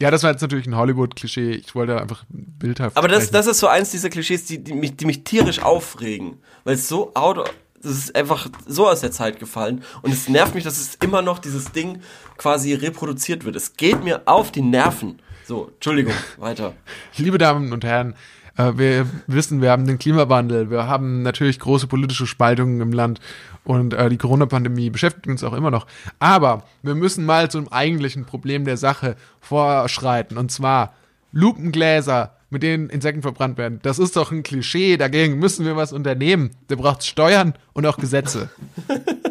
ja, 0.00 0.10
das 0.10 0.22
war 0.22 0.30
jetzt 0.30 0.40
natürlich 0.40 0.66
ein 0.66 0.76
Hollywood-Klischee. 0.76 1.50
Ich 1.52 1.74
wollte 1.74 2.00
einfach 2.00 2.24
bildhaft. 2.28 2.96
Aber 2.96 3.06
das, 3.06 3.24
sprechen. 3.24 3.32
das 3.34 3.46
ist 3.46 3.58
so 3.58 3.68
eins 3.68 3.90
dieser 3.90 4.08
Klischees, 4.08 4.46
die, 4.46 4.62
die, 4.62 4.72
mich, 4.72 4.96
die 4.96 5.04
mich 5.04 5.24
tierisch 5.24 5.60
aufregen. 5.60 6.38
Weil 6.64 6.74
es 6.74 6.88
so 6.88 7.14
out, 7.14 7.52
das 7.82 7.92
ist 7.92 8.16
einfach 8.16 8.48
so 8.66 8.88
aus 8.88 9.00
der 9.02 9.12
Zeit 9.12 9.38
gefallen. 9.38 9.84
Und 10.00 10.12
es 10.12 10.28
nervt 10.28 10.54
mich, 10.54 10.64
dass 10.64 10.78
es 10.78 10.94
immer 10.96 11.20
noch 11.20 11.38
dieses 11.38 11.72
Ding 11.72 12.00
quasi 12.38 12.72
reproduziert 12.72 13.44
wird. 13.44 13.56
Es 13.56 13.76
geht 13.76 14.02
mir 14.02 14.22
auf 14.24 14.50
die 14.50 14.62
Nerven. 14.62 15.20
So, 15.44 15.70
Entschuldigung, 15.74 16.14
weiter. 16.38 16.72
Liebe 17.16 17.36
Damen 17.36 17.72
und 17.72 17.84
Herren, 17.84 18.14
äh, 18.56 18.72
wir 18.76 19.06
wissen, 19.26 19.60
wir 19.60 19.70
haben 19.70 19.86
den 19.86 19.98
Klimawandel, 19.98 20.70
wir 20.70 20.86
haben 20.86 21.22
natürlich 21.22 21.58
große 21.58 21.86
politische 21.86 22.26
Spaltungen 22.26 22.80
im 22.80 22.92
Land 22.92 23.20
und 23.64 23.94
äh, 23.94 24.08
die 24.08 24.16
Corona-Pandemie 24.16 24.90
beschäftigt 24.90 25.26
uns 25.26 25.44
auch 25.44 25.52
immer 25.52 25.70
noch. 25.70 25.86
Aber 26.18 26.64
wir 26.82 26.94
müssen 26.94 27.24
mal 27.24 27.50
zum 27.50 27.70
eigentlichen 27.72 28.24
Problem 28.24 28.64
der 28.64 28.76
Sache 28.76 29.16
vorschreiten. 29.40 30.38
Und 30.38 30.50
zwar 30.50 30.94
Lupengläser, 31.32 32.36
mit 32.50 32.62
denen 32.62 32.90
Insekten 32.90 33.22
verbrannt 33.22 33.58
werden. 33.58 33.78
Das 33.82 33.98
ist 33.98 34.16
doch 34.16 34.32
ein 34.32 34.42
Klischee, 34.42 34.96
dagegen 34.96 35.38
müssen 35.38 35.64
wir 35.64 35.76
was 35.76 35.92
unternehmen. 35.92 36.50
Der 36.68 36.76
braucht 36.76 37.04
Steuern 37.04 37.54
und 37.72 37.86
auch 37.86 37.98
Gesetze. 37.98 38.50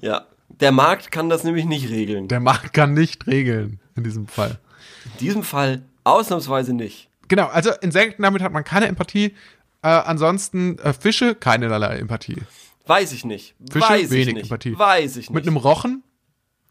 Ja. 0.00 0.26
Der 0.60 0.72
Markt 0.72 1.10
kann 1.10 1.28
das 1.28 1.44
nämlich 1.44 1.64
nicht 1.64 1.88
regeln. 1.88 2.28
Der 2.28 2.40
Markt 2.40 2.72
kann 2.74 2.92
nicht 2.92 3.26
regeln 3.26 3.80
in 3.96 4.04
diesem 4.04 4.26
Fall. 4.26 4.58
In 5.04 5.18
diesem 5.20 5.42
Fall 5.42 5.82
ausnahmsweise 6.04 6.74
nicht. 6.74 7.08
Genau, 7.28 7.46
also 7.46 7.70
Insekten, 7.80 8.22
damit 8.22 8.42
hat 8.42 8.52
man 8.52 8.64
keine 8.64 8.86
Empathie. 8.86 9.34
Äh, 9.82 9.88
ansonsten 9.88 10.78
äh, 10.78 10.92
Fische, 10.92 11.34
keinerlei 11.34 11.98
Empathie. 11.98 12.42
Weiß 12.88 13.12
ich 13.12 13.24
nicht. 13.24 13.54
Fische, 13.70 13.88
Weiß 13.88 14.02
ich 14.04 14.10
wenig 14.10 14.34
nicht. 14.34 14.42
Empathie. 14.44 14.78
Weiß 14.78 15.12
ich 15.12 15.28
nicht. 15.28 15.30
Mit 15.30 15.46
einem 15.46 15.56
Rochen? 15.56 16.02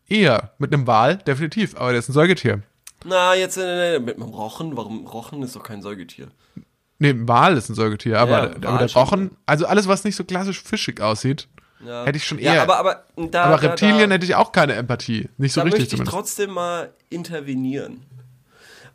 Eher. 0.09 0.53
Mit 0.57 0.74
einem 0.74 0.88
Wal? 0.88 1.18
Definitiv. 1.18 1.76
Aber 1.78 1.91
der 1.91 1.99
ist 1.99 2.09
ein 2.09 2.13
Säugetier. 2.13 2.61
Na, 3.05 3.36
jetzt 3.36 3.57
äh, 3.57 3.99
mit 3.99 4.15
einem 4.15 4.30
Rochen. 4.30 4.76
Warum? 4.76 5.05
Rochen 5.07 5.43
ist 5.43 5.55
doch 5.55 5.63
kein 5.63 5.82
Säugetier. 5.82 6.28
Nee, 6.99 7.09
ein 7.11 7.28
Wal 7.28 7.55
ist 7.55 7.70
ein 7.70 7.76
Säugetier, 7.76 8.20
aber, 8.20 8.32
Ja, 8.32 8.43
aber 8.43 8.63
Wal 8.80 8.88
der. 8.88 8.93
Rochen, 8.95 9.32
also 9.45 9.68
alles, 9.68 9.88
was 9.88 10.03
nicht 10.03 10.15
so 10.15 10.24
klassisch 10.24 10.61
fischig 10.63 10.99
aussieht, 10.99 11.47
Ja. 11.86 12.05
hätte 12.05 12.18
ich 12.18 12.26
schon 12.26 12.39
eher. 12.39 12.55
Ja, 12.55 12.63
aber, 12.63 12.78
aber, 12.80 13.03
da, 13.15 13.43
aber 13.43 13.57
da, 13.57 13.68
Reptilien 13.68 14.09
da, 14.09 14.15
hätte 14.15 14.26
ich 14.26 14.34
auch 14.34 14.51
keine 14.51 14.74
Empathie. 14.74 15.30
Nicht 15.38 15.53
so 15.53 15.61
da 15.61 15.65
richtig 15.65 15.80
möchte 15.82 15.84
ich 15.84 15.89
zumindest. 15.99 16.15
trotzdem 16.15 16.49
mal 16.51 16.91
intervenieren. 17.11 18.03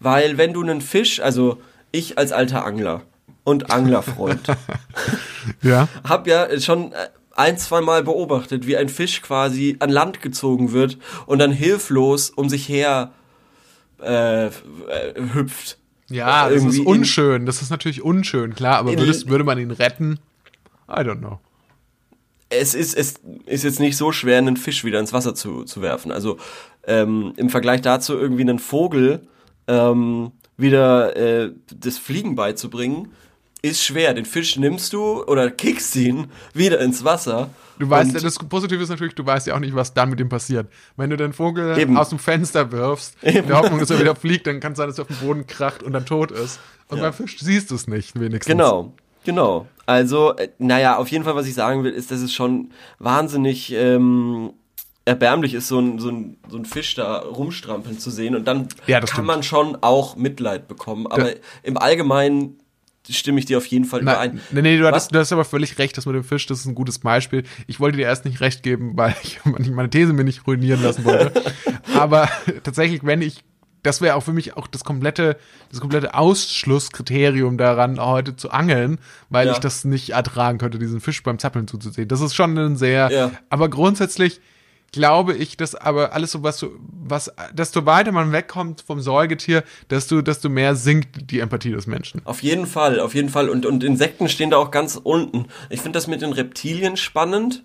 weil 0.01 0.37
wenn 0.37 0.53
du 0.53 0.63
einen 0.63 0.81
Fisch, 0.81 1.21
also 1.21 1.63
ich 1.93 2.19
als 2.19 2.33
alter 2.33 2.65
Angler 2.65 3.03
und 3.45 3.71
Anglerfreund, 3.71 4.41
Ja. 5.63 5.89
hab 6.09 6.27
ja 6.27 6.59
schon 6.61 6.93
äh, 6.93 7.09
ein, 7.35 7.59
zwei 7.59 7.81
Mal 7.81 8.05
beobachtet, 8.05 8.67
wie 8.67 8.77
ein 8.77 8.89
Fisch 8.89 9.23
quasi 9.23 9.77
an 9.81 9.91
Land 9.91 10.23
gezogen 10.23 10.73
wird 10.73 10.99
und 11.27 11.39
dann 11.39 11.51
hilflos 11.53 12.31
um 12.31 12.49
sich 12.49 12.69
her 12.69 13.13
äh, 14.03 14.47
äh, 14.47 14.51
hüpft. 15.33 15.79
Ja, 16.09 16.51
das 16.51 16.63
ist 16.65 16.81
unschön. 16.81 17.47
Das 17.47 17.63
ist 17.63 17.71
natürlich 17.71 18.03
unschön, 18.03 18.55
klar, 18.55 18.79
aber 18.79 18.91
würdest, 18.97 19.29
würde 19.29 19.45
man 19.45 19.59
ihn 19.59 19.71
retten? 19.71 20.19
I 20.89 21.01
don't 21.01 21.19
know. 21.21 21.39
es 22.51 22.75
ist, 22.75 22.95
es 22.95 23.21
ist 23.47 23.65
jetzt 23.65 23.81
nicht 23.81 23.97
so 23.97 24.13
schwer, 24.13 24.39
einen 24.39 24.57
Fisch 24.59 24.85
wieder 24.85 25.01
ins 25.01 25.13
Wasser 25.15 25.35
zu, 25.35 25.65
zu 25.65 25.81
werfen. 25.81 26.13
Also 26.13 26.37
ähm, 26.87 27.33
im 27.37 27.49
Vergleich 27.49 27.81
dazu 27.81 28.13
irgendwie 28.15 28.43
einen 28.43 28.59
Vogel 28.59 29.27
ähm, 29.69 30.33
wieder 30.59 31.17
äh, 31.17 31.53
das 31.75 31.97
Fliegen 31.99 32.35
beizubringen, 32.35 33.13
ist 33.63 33.83
schwer. 33.85 34.13
Den 34.15 34.25
Fisch 34.25 34.57
nimmst 34.57 34.93
du 34.93 35.23
oder 35.25 35.51
kickst 35.51 35.95
ihn 35.97 36.27
wieder 36.53 36.81
ins 36.81 37.05
Wasser. 37.05 37.51
Du 37.79 37.89
weißt, 37.89 38.15
und- 38.15 38.23
das 38.25 38.39
Positive 38.39 38.83
ist 38.83 38.89
natürlich, 38.91 39.15
du 39.15 39.25
weißt 39.25 39.47
ja 39.47 39.55
auch 39.55 39.61
nicht, 39.61 39.75
was 39.75 39.95
dann 39.95 40.11
mit 40.11 40.21
ihm 40.21 40.29
passiert. 40.29 40.67
Wenn 40.97 41.11
du 41.11 41.17
den 41.17 41.33
Vogel 41.33 41.79
Eben. 41.79 41.97
aus 41.97 42.11
dem 42.11 42.19
Fenster 42.19 42.71
wirfst, 42.73 43.17
in 43.23 43.47
der 43.47 43.57
Hoffnung, 43.59 43.79
dass 43.81 43.91
er 43.91 43.99
wieder 44.01 44.15
fliegt, 44.15 44.47
dann 44.47 44.61
kann 44.61 44.73
es 44.73 44.79
sein, 44.79 44.89
dass 44.89 44.99
er 44.99 45.03
auf 45.03 45.09
den 45.09 45.17
Boden 45.27 45.47
kracht 45.47 45.83
und 45.83 45.93
dann 45.93 46.05
tot 46.07 46.31
ist. 46.31 46.61
Und 46.89 47.01
beim 47.01 47.13
Fisch 47.13 47.39
siehst 47.41 47.71
du 47.71 47.75
es 47.75 47.87
nicht, 47.89 48.15
wenigstens. 48.21 48.47
Genau, 48.53 48.93
genau. 49.25 49.67
Also, 49.87 50.37
äh, 50.37 50.49
naja, 50.59 50.97
auf 50.97 51.09
jeden 51.09 51.25
Fall, 51.25 51.35
was 51.35 51.47
ich 51.47 51.55
sagen 51.55 51.83
will, 51.85 51.93
ist, 51.93 52.11
dass 52.11 52.21
es 52.21 52.33
schon 52.33 52.71
wahnsinnig 52.99 53.73
ähm, 53.73 54.53
erbärmlich 55.05 55.55
ist, 55.55 55.69
so 55.69 55.81
ein, 55.81 55.99
so, 55.99 56.11
ein, 56.11 56.37
so 56.49 56.57
ein 56.59 56.65
Fisch 56.65 56.95
da 56.95 57.19
rumstrampeln 57.19 57.99
zu 57.99 58.11
sehen. 58.11 58.37
Und 58.37 58.45
dann 58.47 58.69
Ja, 58.87 58.99
kann 59.01 59.09
stimmt. 59.09 59.27
man 59.27 59.43
schon 59.43 59.77
auch 59.81 60.15
Mitleid 60.17 60.69
bekommen. 60.69 61.07
Aber 61.09 61.31
Ja. 61.31 61.37
im 61.65 61.77
Allgemeinen 61.79 62.59
stimme 63.11 63.39
ich 63.41 63.47
dir 63.47 63.59
auf 63.59 63.67
jeden 63.67 63.85
Fall 63.85 64.01
überein. 64.03 64.35
Nein, 64.35 64.41
nee, 64.53 64.63
nee, 64.63 64.77
du 64.79 64.85
Was? 64.85 64.93
hattest, 64.93 65.15
du 65.15 65.19
hast 65.19 65.33
aber 65.33 65.45
völlig 65.45 65.79
recht, 65.79 65.97
das 65.97 66.07
mit 66.07 66.15
dem 66.15 66.25
Fisch, 66.25 66.47
das 66.47 66.61
ist 66.61 66.67
ein 66.67 66.75
gutes 66.75 66.99
Beispiel. 67.01 67.43
Ich 67.67 67.81
wollte 67.81 67.97
dir 67.99 68.05
erst 68.05 68.25
nicht 68.25 68.41
recht 68.41 68.63
geben, 68.63 68.93
weil 68.97 69.15
ich 69.23 69.41
meine 69.45 69.91
These 69.91 70.13
mir 70.13 70.25
nicht 70.25 70.47
ruinieren 70.47 70.83
lassen 70.83 71.05
wollte. 71.05 71.33
aber 71.99 72.29
tatsächlich, 72.63 73.05
wenn 73.05 73.21
ich, 73.23 73.43
das 73.83 74.01
wäre 74.01 74.15
auch 74.15 74.23
für 74.23 74.33
mich 74.33 74.57
auch 74.57 74.69
das 74.69 74.85
komplette, 74.85 75.37
das 75.71 75.81
komplette 75.81 76.15
Ausschlusskriterium 76.15 77.59
daran, 77.59 77.99
heute 78.01 78.37
zu 78.37 78.51
angeln, 78.51 78.99
weil 79.29 79.47
Ja. 79.49 79.53
ich 79.53 79.59
das 79.59 79.85
nicht 79.85 80.11
ertragen 80.11 80.59
könnte, 80.59 80.79
diesen 80.79 81.01
Fisch 81.01 81.23
beim 81.23 81.39
Zappeln 81.39 81.67
zuzusehen. 81.69 82.09
Das 82.09 82.21
ist 82.21 82.35
schon 82.35 82.57
ein 82.57 82.77
sehr, 82.77 83.11
Ja. 83.11 83.31
aber 83.51 83.69
grundsätzlich 83.69 84.41
glaube 84.93 85.35
ich, 85.35 85.57
dass 85.57 85.75
aber 85.75 86.13
alles 86.13 86.33
so 86.33 86.43
was, 86.43 86.59
so- 86.59 86.73
was, 87.05 87.33
desto 87.53 87.87
weiter 87.87 88.13
man 88.13 88.31
wegkommt 88.33 88.83
vom 88.83 89.01
Säugetier, 89.01 89.65
desto, 89.91 90.23
desto 90.23 90.49
mehr 90.49 90.77
sinkt 90.77 91.31
die 91.31 91.41
Empathie 91.41 91.71
des 91.73 91.87
Menschen. 91.87 92.21
Auf 92.25 92.43
jeden 92.43 92.67
Fall, 92.67 93.01
auf 93.01 93.15
jeden 93.15 93.29
Fall. 93.31 93.49
Und, 93.49 93.67
und 93.67 93.83
Insekten 93.83 94.29
stehen 94.29 94.51
da 94.51 94.59
auch 94.59 94.71
ganz 94.71 94.97
unten. 95.03 95.47
Ich 95.71 95.81
finde 95.81 95.97
das 95.97 96.07
mit 96.07 96.23
den 96.23 96.33
Reptilien 96.33 96.97
spannend. 96.97 97.65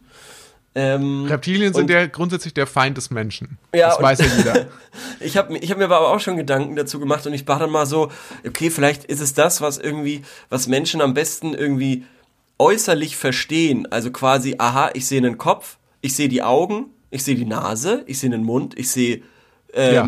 Ähm, 0.75 1.25
Reptilien 1.25 1.73
sind 1.73 1.89
ja 1.89 2.05
grundsätzlich 2.05 2.53
der 2.53 2.67
Feind 2.67 2.97
des 2.97 3.09
Menschen. 3.09 3.57
Ja, 3.73 3.89
das 3.89 4.01
weiß 4.01 4.19
ja 4.19 4.25
jeder. 4.37 4.67
Ich 5.19 5.37
habe 5.37 5.55
ich 5.57 5.69
hab 5.69 5.77
mir 5.77 5.85
aber 5.85 6.01
auch 6.11 6.19
schon 6.19 6.37
Gedanken 6.37 6.75
dazu 6.75 6.99
gemacht 6.99 7.25
und 7.27 7.33
ich 7.33 7.47
war 7.47 7.59
dann 7.59 7.69
mal 7.71 7.85
so, 7.85 8.11
okay, 8.47 8.69
vielleicht 8.71 9.03
ist 9.05 9.19
es 9.21 9.33
das, 9.35 9.61
was 9.61 9.77
irgendwie, 9.77 10.23
was 10.49 10.67
Menschen 10.67 11.01
am 11.01 11.13
besten 11.13 11.53
irgendwie 11.53 12.05
äußerlich 12.59 13.15
verstehen. 13.17 13.87
Also 13.91 14.11
quasi, 14.11 14.55
aha, 14.57 14.91
ich 14.93 15.05
sehe 15.07 15.19
einen 15.19 15.37
Kopf, 15.37 15.77
ich 16.01 16.15
sehe 16.15 16.29
die 16.29 16.41
Augen, 16.41 16.87
ich 17.09 17.23
sehe 17.23 17.35
die 17.35 17.45
Nase, 17.45 18.03
ich 18.07 18.19
sehe 18.19 18.29
den 18.29 18.43
Mund, 18.43 18.77
ich 18.77 18.89
sehe 18.91 19.21
ähm, 19.73 19.93
Ja. 19.93 20.07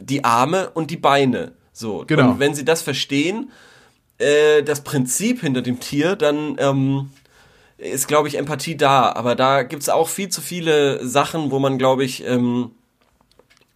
die 0.00 0.24
Arme 0.24 0.70
und 0.70 0.90
die 0.90 0.96
Beine. 0.96 1.52
So. 1.72 2.04
Genau. 2.06 2.30
Und 2.30 2.38
wenn 2.40 2.54
sie 2.54 2.64
das 2.64 2.82
verstehen, 2.82 3.50
äh, 4.18 4.62
das 4.62 4.82
Prinzip 4.84 5.40
hinter 5.40 5.62
dem 5.62 5.80
Tier, 5.80 6.16
dann 6.16 6.56
ähm, 6.58 7.10
ist, 7.78 8.06
glaube 8.08 8.28
ich, 8.28 8.36
Empathie 8.38 8.76
da. 8.76 9.12
Aber 9.12 9.34
da 9.34 9.62
gibt's 9.64 9.88
auch 9.88 10.08
viel 10.08 10.28
zu 10.28 10.40
viele 10.40 11.04
Sachen, 11.06 11.50
wo 11.50 11.58
man, 11.58 11.78
glaube 11.78 12.04
ich, 12.04 12.24
ähm, 12.24 12.70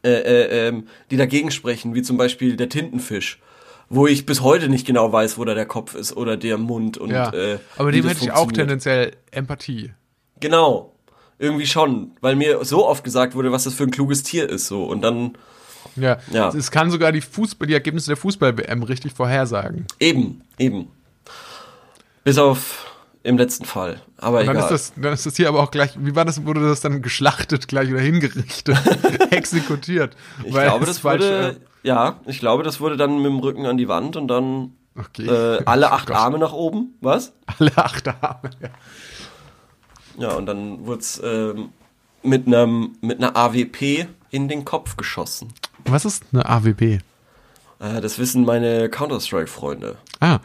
äh, 0.05 0.11
äh, 0.11 0.69
ähm, 0.69 0.87
die 1.11 1.17
dagegen 1.17 1.51
sprechen, 1.51 1.95
wie 1.95 2.03
zum 2.03 2.17
Beispiel 2.17 2.57
der 2.57 2.69
Tintenfisch, 2.69 3.41
wo 3.89 4.07
ich 4.07 4.27
bis 4.27 4.43
heute 4.43 4.69
nicht 4.69 4.87
genau 4.87 5.13
weiß, 5.13 5.39
wo 5.39 5.45
da 5.45 5.55
der 5.55 5.67
Kopf 5.67 5.97
ist 5.97 6.17
oder 6.17 6.37
der 6.37 6.57
Mund 6.57 6.99
und 6.99 7.11
Ja. 7.11 7.33
äh, 7.33 7.59
Aber 7.77 7.91
dem 7.91 8.07
hätte 8.07 8.23
ich 8.25 8.31
auch 8.31 8.53
tendenziell 8.53 9.17
Empathie. 9.33 9.91
Genau, 10.39 10.95
irgendwie 11.39 11.66
schon, 11.66 12.12
weil 12.20 12.36
mir 12.36 12.64
so 12.64 12.86
oft 12.86 13.05
gesagt 13.05 13.34
wurde, 13.34 13.53
was 13.53 13.64
das 13.64 13.74
für 13.74 13.84
ein 13.84 13.91
kluges 13.91 14.22
Tier 14.22 14.49
ist, 14.49 14.66
so 14.66 14.84
und 14.84 15.03
dann 15.03 15.36
Ja. 15.97 16.18
Ja. 16.32 16.49
Es 16.49 16.70
kann 16.70 16.91
sogar 16.91 17.12
die 17.12 17.20
Fußball, 17.20 17.66
die 17.66 17.74
Ergebnisse 17.74 18.09
der 18.09 18.16
Fußball-WM 18.16 18.82
richtig 18.82 19.12
vorhersagen. 19.12 19.86
eben, 20.01 20.43
eben, 20.59 20.89
bis 22.24 22.39
auf 22.39 22.84
im 23.24 23.36
letzten 23.36 23.64
Fall, 23.64 24.01
aber 24.16 24.45
dann 24.45 24.57
egal. 24.57 24.64
ist 24.64 24.70
das, 24.70 24.93
dann 24.97 25.12
ist 25.12 25.26
das 25.26 25.36
hier 25.36 25.49
aber 25.49 25.62
auch 25.62 25.70
gleich, 25.70 25.93
wie 25.99 26.14
war 26.14 26.24
das, 26.24 26.47
wurde 26.47 26.61
das 26.61 26.80
dann 26.80 27.03
geschlachtet 27.03 27.68
gleich 27.68 27.91
oder 27.91 28.01
hingerichtet, 28.01 28.78
exekutiert? 29.30 30.16
ich 30.45 30.55
Weil 30.55 30.68
glaube, 30.68 30.86
das 30.86 30.99
falsch, 30.99 31.24
wurde, 31.24 31.57
ja, 31.82 32.20
ich 32.26 32.39
glaube, 32.39 32.62
das 32.62 32.80
wurde 32.80 32.97
dann 32.97 33.16
mit 33.16 33.26
dem 33.26 33.39
Rücken 33.41 33.66
an 33.66 33.76
die 33.76 33.89
Wand 33.89 34.16
und 34.16 34.28
dann 34.28 34.72
äh, 34.97 35.01
okay. 35.01 35.26
äh, 35.26 35.62
alle 35.64 35.91
acht 35.93 36.07
Gott. 36.09 36.16
Arme 36.16 36.39
nach 36.39 36.53
oben, 36.53 36.95
was? 37.01 37.32
Alle 37.59 37.76
acht 37.76 38.09
Arme, 38.09 38.51
ja. 38.61 38.68
Ja, 40.19 40.33
und 40.33 40.47
dann 40.47 40.87
wurde 40.87 41.01
es 41.01 41.21
ähm, 41.25 41.71
mit 42.23 42.47
einem 42.47 42.97
mit 43.01 43.19
einer 43.19 43.37
AWP 43.37 44.07
in 44.31 44.49
den 44.49 44.64
Kopf 44.64 44.97
geschossen. 44.97 45.53
Was 45.85 46.05
ist 46.05 46.25
eine 46.33 46.47
AWB? 46.47 46.99
Äh, 47.81 48.01
das 48.01 48.19
wissen 48.19 48.45
meine 48.45 48.89
Counter-Strike-Freunde. 48.91 49.97
Ah. 50.21 50.41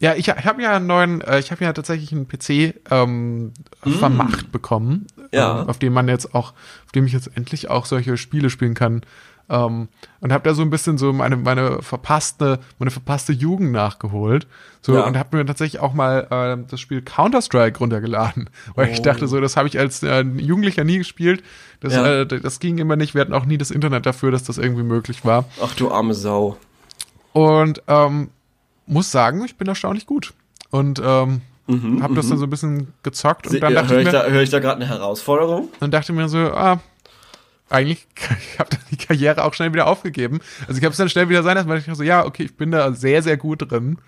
Ja, 0.00 0.14
ich, 0.16 0.28
habe 0.28 0.60
ja 0.60 0.76
einen 0.76 0.86
neuen, 0.88 1.20
äh, 1.22 1.38
ich 1.38 1.50
habe 1.52 1.64
ja 1.64 1.72
tatsächlich 1.72 2.12
einen 2.12 2.26
PC 2.28 2.74
ähm, 2.90 3.52
vermacht 3.80 4.50
bekommen, 4.52 5.06
Mm. 5.16 5.36
Ja. 5.36 5.62
ähm, 5.62 5.68
auf 5.68 5.78
dem 5.78 5.92
man 5.92 6.08
jetzt 6.08 6.34
auch, 6.34 6.52
auf 6.84 6.92
dem 6.94 7.06
ich 7.06 7.12
jetzt 7.12 7.30
endlich 7.36 7.70
auch 7.70 7.86
solche 7.86 8.16
Spiele 8.16 8.50
spielen 8.50 8.74
kann. 8.74 9.02
Ähm, 9.50 9.88
und 10.20 10.32
habe 10.32 10.48
da 10.48 10.54
so 10.54 10.62
ein 10.62 10.70
bisschen 10.70 10.96
so 10.96 11.12
meine, 11.12 11.36
meine 11.36 11.82
verpasste, 11.82 12.58
meine 12.78 12.90
verpasste 12.90 13.32
Jugend 13.32 13.72
nachgeholt. 13.72 14.46
So, 14.80 14.94
Ja. 14.94 15.02
und 15.06 15.18
habe 15.18 15.36
mir 15.36 15.44
tatsächlich 15.46 15.80
auch 15.82 15.92
mal 15.92 16.26
äh, 16.30 16.64
das 16.70 16.80
Spiel 16.80 17.02
Counter-Strike 17.02 17.78
runtergeladen. 17.78 18.48
Weil 18.74 18.88
ich 18.90 19.00
Oh. 19.00 19.02
dachte 19.02 19.26
so, 19.28 19.40
das 19.40 19.56
habe 19.56 19.68
ich 19.68 19.78
als 19.78 20.02
äh, 20.02 20.22
Jugendlicher 20.22 20.84
nie 20.84 20.98
gespielt. 20.98 21.42
Das, 21.80 21.92
Ja. 21.94 22.20
äh, 22.22 22.26
das 22.26 22.58
ging 22.60 22.78
immer 22.78 22.96
nicht. 22.96 23.14
Wir 23.14 23.20
hatten 23.20 23.34
auch 23.34 23.44
nie 23.44 23.58
das 23.58 23.70
Internet 23.70 24.06
dafür, 24.06 24.30
dass 24.30 24.44
das 24.44 24.56
irgendwie 24.58 24.82
möglich 24.82 25.24
war. 25.24 25.44
Ach 25.62 25.74
du 25.74 25.90
arme 25.90 26.14
Sau. 26.14 26.56
Und 27.32 27.82
ähm, 27.88 28.30
muss 28.86 29.10
sagen, 29.10 29.44
ich 29.44 29.56
bin 29.56 29.66
erstaunlich 29.68 30.06
gut. 30.06 30.32
Und 30.70 31.00
ähm, 31.04 31.42
habe 32.02 32.14
das 32.14 32.28
dann 32.28 32.36
so 32.38 32.44
ein 32.44 32.50
bisschen 32.50 32.92
gezockt 33.02 33.46
und 33.46 33.60
dann 33.62 33.72
Mhm, 33.72 33.76
Ja, 33.76 33.82
dachte 33.82 33.94
Höre 33.94 34.00
ich 34.02 34.06
ich, 34.08 34.12
mir, 34.12 34.18
da, 34.18 34.26
hör 34.26 34.42
ich 34.42 34.50
da 34.50 34.58
gerade 34.58 34.76
eine 34.76 34.86
Herausforderung? 34.88 35.68
dann 35.80 35.90
dachte 35.90 36.12
ich 36.12 36.16
mir 36.18 36.28
so, 36.28 36.38
ah, 36.38 36.80
eigentlich, 37.70 38.06
ich 38.52 38.58
habe 38.58 38.70
die 38.90 38.96
Karriere 38.96 39.44
auch 39.44 39.54
schnell 39.54 39.72
wieder 39.72 39.86
aufgegeben. 39.86 40.40
Also 40.66 40.78
ich 40.78 40.84
habe 40.84 40.92
es 40.92 40.98
dann 40.98 41.08
schnell 41.08 41.28
wieder 41.28 41.42
sein 41.42 41.56
lassen, 41.56 41.68
weil 41.68 41.78
ich 41.78 41.84
dachte 41.84 41.98
so, 41.98 42.04
ja, 42.04 42.24
okay, 42.24 42.44
ich 42.44 42.56
bin 42.56 42.70
da 42.70 42.92
sehr, 42.92 43.22
sehr 43.22 43.36
gut 43.36 43.70
drin. 43.70 43.98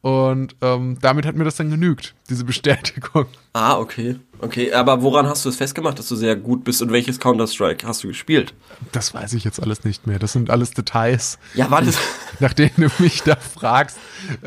Und 0.00 0.56
ähm, 0.62 0.98
damit 1.00 1.24
hat 1.26 1.36
mir 1.36 1.44
das 1.44 1.54
dann 1.54 1.70
genügt, 1.70 2.14
diese 2.28 2.44
Bestätigung. 2.44 3.26
Ah, 3.54 3.76
okay. 3.76 4.18
Okay, 4.38 4.72
aber 4.72 5.02
woran 5.02 5.26
hast 5.26 5.44
du 5.44 5.50
es 5.50 5.56
festgemacht, 5.56 5.98
dass 5.98 6.08
du 6.08 6.16
sehr 6.16 6.36
gut 6.36 6.64
bist 6.64 6.80
und 6.80 6.90
welches 6.90 7.20
Counter-Strike 7.20 7.86
hast 7.86 8.02
du 8.02 8.08
gespielt? 8.08 8.54
Das 8.92 9.12
weiß 9.12 9.34
ich 9.34 9.44
jetzt 9.44 9.60
alles 9.62 9.84
nicht 9.84 10.06
mehr. 10.06 10.18
Das 10.18 10.32
sind 10.32 10.48
alles 10.48 10.70
Details, 10.70 11.38
Ja, 11.52 11.70
war 11.70 11.82
das. 11.82 11.98
nach 12.40 12.54
denen 12.54 12.72
du 12.78 12.88
mich 12.98 13.22
da 13.24 13.36
fragst. 13.36 13.98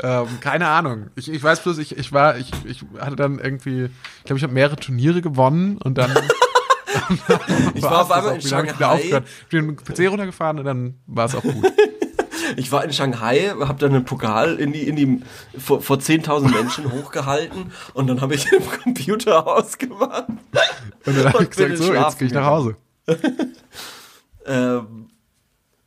Ähm, 0.02 0.26
keine 0.40 0.66
Ahnung. 0.66 1.06
Ich, 1.14 1.30
ich 1.30 1.40
weiß 1.40 1.60
bloß, 1.60 1.78
ich, 1.78 1.96
ich 1.96 2.12
war, 2.12 2.36
ich, 2.36 2.50
ich 2.64 2.84
hatte 2.98 3.14
dann 3.14 3.38
irgendwie, 3.38 3.84
ich 3.84 4.24
glaube, 4.24 4.38
ich 4.38 4.42
habe 4.42 4.52
mehrere 4.52 4.74
Turniere 4.74 5.22
gewonnen 5.22 5.78
und 5.78 5.96
dann 5.96 6.10
ich 7.74 7.82
war 7.82 8.02
auf 8.02 8.10
einmal 8.10 8.34
in 8.36 8.42
Shanghai. 8.42 9.00
Ich 9.00 9.48
bin 9.48 9.66
mit 9.66 9.80
dem 9.80 9.94
PC 9.94 10.10
runtergefahren 10.10 10.58
und 10.58 10.64
dann 10.64 10.94
war 11.06 11.26
es 11.26 11.34
auch 11.34 11.42
gut. 11.42 11.72
Ich 12.56 12.70
war 12.70 12.84
in 12.84 12.92
Shanghai, 12.92 13.52
habe 13.58 13.78
dann 13.80 13.92
einen 13.92 14.04
Pokal 14.04 14.54
in 14.60 14.72
die, 14.72 14.86
in 14.86 14.94
die, 14.94 15.20
vor, 15.58 15.82
vor 15.82 15.96
10.000 15.96 16.54
Menschen 16.54 16.92
hochgehalten 16.92 17.72
und 17.92 18.06
dann 18.06 18.20
habe 18.20 18.36
ich 18.36 18.52
im 18.52 18.62
Computer 18.64 19.44
ausgemacht. 19.48 20.28
Und 20.28 21.18
dann 21.18 21.32
habe 21.32 21.42
ich 21.42 21.50
gesagt, 21.50 21.76
so, 21.76 21.92
jetzt 21.92 22.18
gehe 22.18 22.28
ich 22.28 22.34
nach 22.34 22.46
Hause. 22.46 22.76
Ähm, 24.46 25.08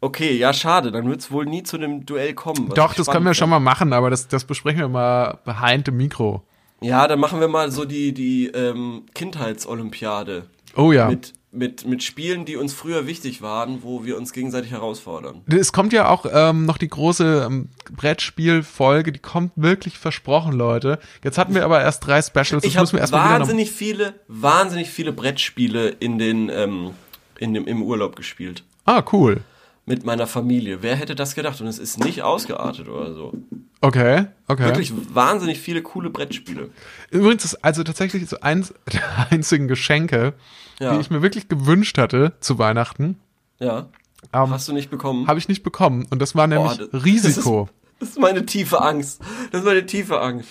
okay, 0.02 0.38
ja, 0.38 0.54
schade, 0.54 0.92
dann 0.92 1.10
wird 1.10 1.22
es 1.22 1.32
wohl 1.32 1.46
nie 1.46 1.64
zu 1.64 1.78
dem 1.78 2.06
Duell 2.06 2.34
kommen. 2.34 2.70
Doch, 2.76 2.94
das 2.94 3.08
können 3.08 3.26
wir 3.26 3.34
schon 3.34 3.50
mal 3.50 3.60
machen, 3.60 3.94
aber 3.94 4.10
das, 4.10 4.28
das 4.28 4.44
besprechen 4.44 4.82
wir 4.82 4.90
mal 4.90 5.40
behind 5.46 5.86
the 5.86 5.92
Mikro. 5.92 6.44
Ja, 6.82 7.08
dann 7.08 7.20
machen 7.20 7.40
wir 7.40 7.48
mal 7.48 7.72
so 7.72 7.86
die, 7.86 8.14
die 8.14 8.48
ähm, 8.48 9.04
Kindheitsolympiade. 9.14 10.48
Oh 10.80 10.94
ja. 10.94 11.10
Mit, 11.10 11.34
mit, 11.52 11.86
mit 11.86 12.04
Spielen, 12.04 12.46
die 12.46 12.56
uns 12.56 12.74
früher 12.74 13.06
wichtig 13.06 13.42
waren, 13.42 13.84
wo 13.84 14.06
wir 14.06 14.18
uns 14.18 14.32
gegenseitig 14.32 14.72
herausfordern. 14.72 15.42
Es 15.48 15.74
kommt 15.74 15.92
ja 15.94 16.08
auch 16.08 16.26
ähm, 16.32 16.66
noch 16.66 16.78
die 16.78 16.88
große 16.88 17.46
ähm, 17.46 17.70
Brettspielfolge, 17.92 19.12
die 19.12 19.20
kommt 19.20 19.52
wirklich 19.56 19.98
versprochen, 19.98 20.54
Leute. 20.54 21.00
Jetzt 21.24 21.38
hatten 21.38 21.54
wir 21.54 21.66
aber 21.66 21.82
erst 21.82 22.06
drei 22.08 22.22
Specials. 22.22 22.64
Ich 22.64 22.78
habe 22.78 23.12
wahnsinnig 23.12 23.72
viele, 23.72 24.14
wahnsinnig 24.28 24.90
viele 24.90 25.12
Brettspiele 25.12 25.90
in 25.90 26.18
den, 26.18 26.50
ähm, 26.50 26.92
in 27.40 27.54
dem, 27.54 27.68
im 27.68 27.84
Urlaub 27.84 28.16
gespielt. 28.16 28.64
Ah, 28.86 29.04
cool. 29.12 29.42
mit 29.86 30.06
meiner 30.06 30.28
Familie. 30.28 30.82
Wer 30.82 30.96
hätte 30.96 31.16
das 31.16 31.36
gedacht? 31.36 31.60
Und 31.62 31.68
es 31.68 31.80
ist 31.80 32.04
nicht 32.04 32.22
ausgeartet 32.22 32.88
oder 32.88 33.14
so. 33.14 33.34
Okay, 33.82 34.26
okay. 34.48 34.66
Wirklich 34.66 34.92
wahnsinnig 35.14 35.60
viele 35.60 35.82
coole 35.82 36.10
Brettspiele. 36.10 36.70
Übrigens 37.12 37.46
ist 37.46 37.64
also 37.64 37.84
tatsächlich 37.84 38.28
so 38.28 38.40
eins 38.42 38.74
der 38.94 39.32
einzigen 39.32 39.68
Geschenke, 39.68 40.34
Ja. 40.80 40.94
die 40.94 41.00
ich 41.02 41.10
mir 41.12 41.22
wirklich 41.22 41.48
gewünscht 41.50 41.98
hatte 41.98 42.34
zu 42.40 42.58
Weihnachten, 42.58 43.18
Ja. 43.60 43.88
ähm, 44.34 44.50
Hast 44.50 44.68
du 44.68 44.74
nicht 44.74 44.90
bekommen? 44.90 45.28
habe 45.28 45.38
ich 45.40 45.48
nicht 45.48 45.64
bekommen. 45.64 46.08
Und 46.10 46.22
das 46.22 46.36
war 46.36 46.48
nämlich 46.48 46.78
Boah, 46.78 46.88
das- 46.92 47.04
Risiko. 47.06 47.70
Das 48.00 48.10
ist 48.10 48.20
meine 48.20 48.46
tiefe 48.46 48.82
Angst. 48.82 49.22
Das 49.52 49.62
ist 49.62 49.66
meine 49.66 49.86
tiefe 49.86 50.22
Angst. 50.22 50.50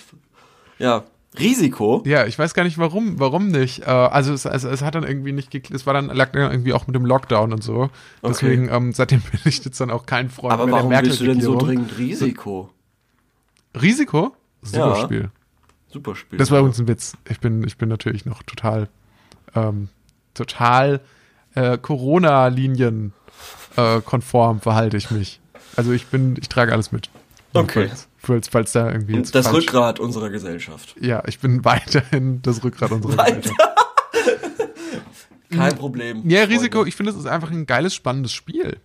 Ja. 0.77 1.03
Risiko? 1.37 2.01
Ja, 2.05 2.25
ich 2.25 2.37
weiß 2.39 2.53
gar 2.55 2.63
nicht 2.63 2.77
warum, 2.79 3.19
warum 3.19 3.49
nicht. 3.49 3.81
Äh, 3.83 3.85
also 3.85 4.33
es, 4.33 4.45
also 4.47 4.67
es 4.69 4.81
hat 4.81 4.95
dann 4.95 5.03
irgendwie 5.03 5.31
nicht 5.31 5.51
geklappt. 5.51 5.75
Es 5.75 5.85
war 5.85 5.93
dann 5.93 6.07
lag 6.07 6.31
dann 6.31 6.51
irgendwie 6.51 6.73
auch 6.73 6.87
mit 6.87 6.95
dem 6.95 7.05
Lockdown 7.05 7.53
und 7.53 7.63
so. 7.63 7.89
Deswegen 8.23 8.67
ähm, 8.69 8.93
seitdem 8.93 9.21
bin 9.31 9.39
ich 9.45 9.63
jetzt 9.63 9.79
dann 9.79 9.91
auch 9.91 10.05
kein 10.07 10.29
Freund 10.29 10.53
Aber 10.53 10.65
mehr 10.65 10.75
der 10.75 10.89
warum 10.89 11.05
willst 11.05 11.19
du 11.21 11.25
denn 11.25 11.41
so 11.41 11.55
dringend 11.57 11.97
Risiko? 11.97 12.69
Risiko? 13.79 14.35
Super 14.61 14.77
Ja. 14.89 14.95
Spiel. 14.95 15.29
Super 15.91 16.15
Spiel. 16.15 16.37
Das 16.39 16.51
war 16.51 16.59
übrigens 16.59 16.79
ein 16.79 16.87
Witz. 16.87 17.13
Ich 17.29 17.39
bin, 17.39 17.63
ich 17.65 17.77
bin 17.77 17.89
natürlich 17.89 18.25
noch 18.25 18.43
total, 18.43 18.89
ähm, 19.55 19.89
total 20.33 21.01
äh, 21.55 21.77
Corona-Linien 21.77 23.13
äh, 23.75 24.01
konform 24.01 24.61
verhalte 24.61 24.97
ich 24.97 25.11
mich. 25.11 25.39
Also 25.75 25.91
ich 25.91 26.07
bin, 26.07 26.35
ich 26.39 26.49
trage 26.49 26.71
alles 26.73 26.91
mit. 26.91 27.09
Nur 27.53 27.63
Okay. 27.63 27.87
Falls, 27.87 28.07
falls, 28.19 28.47
falls 28.49 28.71
da 28.73 28.91
irgendwie 28.91 29.15
jetzt 29.15 29.33
das 29.33 29.47
falsch- 29.47 29.53
Rückgrat 29.53 29.99
unserer 29.99 30.29
Gesellschaft. 30.29 30.95
Ja, 30.99 31.23
ich 31.27 31.39
bin 31.39 31.63
weiterhin 31.65 32.41
das 32.41 32.63
Rückgrat 32.63 32.91
unserer 32.91 33.17
Weiter. 33.17 33.35
Gesellschaft. 33.39 33.75
Kein 35.51 35.75
Problem. 35.77 36.29
Ja, 36.29 36.43
Risiko, 36.43 36.77
Freunde. 36.79 36.89
ich 36.89 36.95
finde, 36.95 37.11
es 37.11 37.17
ist 37.17 37.25
einfach 37.25 37.49
ein 37.49 37.65
geiles, 37.65 37.95
spannendes 37.95 38.31
Spiel. 38.33 38.77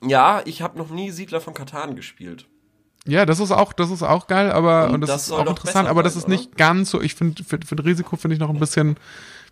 Ja, 0.00 0.42
ich 0.44 0.62
habe 0.62 0.78
noch 0.78 0.90
nie 0.90 1.10
Siedler 1.10 1.40
von 1.40 1.54
Katan 1.54 1.96
gespielt. 1.96 2.46
Ja, 3.04 3.26
das 3.26 3.40
ist 3.40 3.50
auch, 3.50 3.72
das 3.72 3.90
ist 3.90 4.02
auch 4.02 4.26
geil, 4.26 4.50
aber 4.52 4.86
Und 4.88 4.94
und 4.96 5.00
das, 5.02 5.10
das 5.10 5.22
ist 5.26 5.32
auch 5.32 5.46
interessant, 5.46 5.88
aber 5.88 6.02
das 6.02 6.14
ist 6.16 6.28
nicht 6.28 6.56
ganz 6.56 6.90
so. 6.90 7.00
Ich 7.00 7.14
finde, 7.14 7.42
für, 7.42 7.58
für 7.64 7.84
Risiko 7.84 8.16
finde 8.16 8.34
ich 8.34 8.40
noch 8.40 8.50
ein 8.50 8.58
bisschen, 8.58 8.96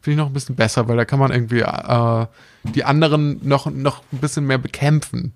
finde 0.04 0.12
ich 0.12 0.18
noch 0.18 0.26
ein 0.30 0.34
bisschen 0.34 0.56
besser, 0.56 0.86
weil 0.86 0.96
da 0.96 1.04
kann 1.04 1.18
man 1.18 1.32
irgendwie 1.32 1.60
äh, 1.60 2.26
die 2.74 2.84
anderen 2.84 3.40
noch 3.42 3.66
noch 3.70 4.02
ein 4.12 4.18
bisschen 4.18 4.46
mehr 4.46 4.58
bekämpfen. 4.58 5.32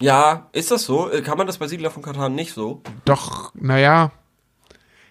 Ja, 0.00 0.48
ist 0.52 0.70
das 0.70 0.84
so? 0.84 1.10
Äh, 1.10 1.22
Kann 1.22 1.38
man 1.38 1.46
das 1.46 1.58
bei 1.58 1.68
Siedler 1.68 1.90
von 1.90 2.02
Katan 2.02 2.34
nicht 2.34 2.54
so? 2.54 2.82
Doch, 3.04 3.54
naja, 3.54 4.10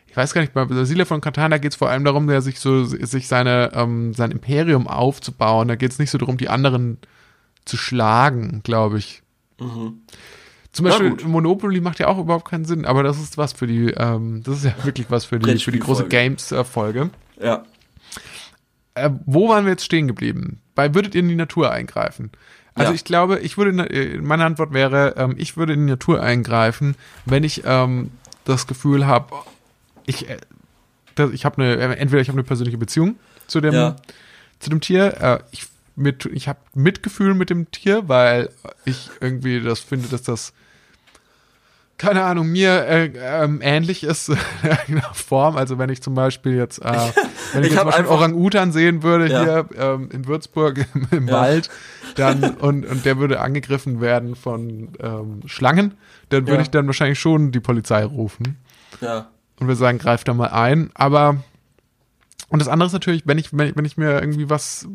ich 0.07 0.17
weiß 0.17 0.33
gar 0.33 0.41
nicht, 0.41 0.53
bei 0.53 0.65
Siedler 0.85 1.05
von 1.05 1.21
Katana 1.21 1.59
geht 1.59 1.73
es 1.73 1.77
vor 1.77 1.89
allem 1.89 2.03
darum, 2.03 2.27
der 2.27 2.41
sich 2.41 2.59
so 2.59 2.83
sich 2.83 3.27
seine 3.27 3.71
ähm, 3.73 4.13
sein 4.13 4.31
Imperium 4.31 4.87
aufzubauen. 4.87 5.67
Da 5.67 5.75
geht 5.75 5.91
es 5.91 5.99
nicht 5.99 6.09
so 6.09 6.17
darum, 6.17 6.37
die 6.37 6.49
anderen 6.49 6.97
zu 7.65 7.77
schlagen, 7.77 8.61
glaube 8.63 8.97
ich. 8.97 9.21
Zum 10.71 10.85
Beispiel. 10.85 11.15
Monopoly 11.25 11.81
macht 11.81 11.99
ja 11.99 12.07
auch 12.07 12.19
überhaupt 12.19 12.47
keinen 12.49 12.65
Sinn, 12.65 12.85
aber 12.85 13.01
das 13.03 13.19
ist 13.19 13.37
was 13.37 13.53
für 13.53 13.65
die, 13.67 13.87
ähm, 13.91 14.43
das 14.43 14.57
ist 14.59 14.65
ja 14.65 14.73
wirklich 14.83 15.09
was 15.09 15.25
für 15.25 15.39
die, 15.39 15.57
für 15.59 15.71
die 15.71 15.79
große. 15.79 16.05
Games-Folge. 16.07 17.09
Ja. 17.41 17.63
Äh, 18.95 19.09
wo 19.25 19.49
waren 19.49 19.65
wir 19.65 19.71
jetzt 19.71 19.85
stehen 19.85 20.07
geblieben? 20.07 20.61
Bei 20.75 20.93
würdet 20.93 21.15
ihr 21.15 21.21
in 21.21 21.27
die 21.29 21.35
Natur 21.35 21.71
eingreifen? 21.71 22.31
Also 22.75 22.91
Ja. 22.91 22.95
ich 22.95 23.03
glaube, 23.03 23.39
ich 23.39 23.57
würde, 23.57 23.89
äh, 23.89 24.19
meine 24.21 24.45
Antwort 24.45 24.73
wäre, 24.73 25.15
ähm, 25.17 25.35
ich 25.37 25.57
würde 25.57 25.73
in 25.73 25.85
die 25.85 25.91
Natur 25.91 26.21
eingreifen, 26.21 26.95
wenn 27.25 27.43
ich 27.43 27.63
ähm, 27.65 28.11
das 28.45 28.67
Gefühl 28.67 29.05
habe, 29.07 29.33
ich, 30.05 30.29
äh, 30.29 30.37
ich 31.33 31.45
habe 31.45 31.61
eine, 31.61 31.75
äh, 31.75 31.95
entweder 31.97 32.21
ich 32.21 32.29
habe 32.29 32.37
eine 32.37 32.43
persönliche 32.45 32.77
Beziehung 32.77 33.15
zu 33.47 33.59
dem, 33.59 33.73
Ja. 33.73 33.95
zu 34.59 34.69
dem 34.69 34.81
Tier, 34.81 35.17
äh, 35.19 35.39
ich 35.51 35.65
mit, 35.99 36.25
ich 36.25 36.47
habe 36.47 36.59
Mitgefühl 36.73 37.33
mit 37.33 37.49
dem 37.49 37.69
Tier, 37.71 38.07
weil 38.07 38.49
ich 38.85 39.09
irgendwie 39.21 39.61
das 39.61 39.79
finde, 39.79 40.07
dass 40.09 40.23
das 40.23 40.53
keine 41.97 42.23
Ahnung, 42.23 42.47
mir 42.47 42.85
äh, 42.87 43.11
ähm, 43.17 43.59
ähnlich 43.61 44.05
ist 44.05 44.29
in 44.29 44.37
irgendeiner 44.63 45.13
Form. 45.13 45.57
Also 45.57 45.77
wenn 45.77 45.89
ich 45.89 46.01
zum 46.01 46.15
Beispiel 46.15 46.55
jetzt, 46.55 46.79
äh, 46.79 46.85
wenn 47.53 47.63
ich, 47.65 47.73
Ich 47.73 47.75
jetzt 47.77 48.07
Orang-Utan 48.07 48.71
sehen 48.71 49.03
würde 49.03 49.27
Ja. 49.27 49.43
hier 49.43 49.65
ähm, 49.77 50.09
in 50.11 50.25
Würzburg 50.25 50.77
im, 50.93 51.07
im 51.11 51.27
Ja. 51.27 51.33
Wald, 51.33 51.69
dann 52.15 52.51
und, 52.55 52.85
und 52.85 53.03
der 53.05 53.17
würde 53.17 53.41
angegriffen 53.41 53.99
werden 53.99 54.35
von 54.35 54.93
ähm, 55.01 55.41
Schlangen, 55.45 55.95
dann 56.29 56.43
würde 56.47 56.55
Ja. 56.55 56.61
ich 56.61 56.69
dann 56.69 56.87
wahrscheinlich 56.87 57.19
schon 57.19 57.51
die 57.51 57.59
Polizei 57.59 58.05
rufen 58.05 58.57
Ja. 59.01 59.27
und 59.59 59.67
würde 59.67 59.75
sagen, 59.75 59.97
greif 59.97 60.23
da 60.23 60.33
mal 60.33 60.47
ein. 60.51 60.91
Aber 60.93 61.43
und 62.47 62.59
das 62.59 62.69
andere 62.69 62.87
ist 62.87 62.93
natürlich, 62.93 63.23
wenn 63.27 63.37
ich, 63.37 63.49
wenn 63.55 63.67
ich, 63.67 63.75
wenn 63.75 63.85
ich 63.85 63.97
mir 63.97 64.21
irgendwie 64.21 64.49
was, 64.49 64.87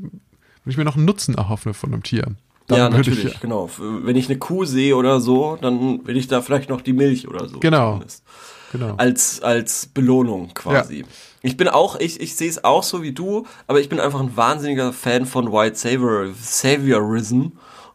wenn 0.65 0.71
ich 0.71 0.77
mir 0.77 0.85
noch 0.85 0.97
einen 0.97 1.05
Nutzen 1.05 1.35
erhoffe 1.35 1.75
von 1.75 1.93
einem 1.93 2.03
Tier. 2.03 2.37
Dann 2.67 2.79
ja, 2.79 2.89
natürlich, 2.89 3.25
ich, 3.25 3.41
genau. 3.41 3.69
Wenn 3.79 4.17
ich 4.17 4.29
eine 4.29 4.39
Kuh 4.39 4.65
sehe 4.65 4.97
oder 4.97 5.21
so, 5.21 5.57
dann 5.61 6.07
will 6.07 6.17
ich 6.17 6.29
da 6.29 6.41
vielleicht 6.41 6.71
noch 6.71 6.81
die 6.81 6.95
Milch 6.95 7.29
oder 7.29 7.47
so. 7.47 7.61
Genau. 7.61 7.93
zumindest. 7.93 8.25
genau. 8.73 8.95
Als, 8.97 9.43
als 9.43 9.87
Belohnung 9.87 10.55
quasi. 10.55 11.05
Ich 11.43 11.59
bin 11.59 11.69
auch, 11.69 12.01
ich, 12.01 12.21
ich 12.21 12.37
sehe 12.37 12.49
es 12.49 12.65
auch 12.65 12.83
so 12.83 13.03
wie 13.03 13.13
du, 13.13 13.47
aber 13.67 13.81
ich 13.81 13.91
bin 13.91 14.01
einfach 14.01 14.21
ein 14.21 14.35
wahnsinniger 14.35 14.95
Fan 14.95 15.27
von 15.27 15.53
White 15.53 15.77
Savior, 15.77 16.29
Saviorism 16.41 17.49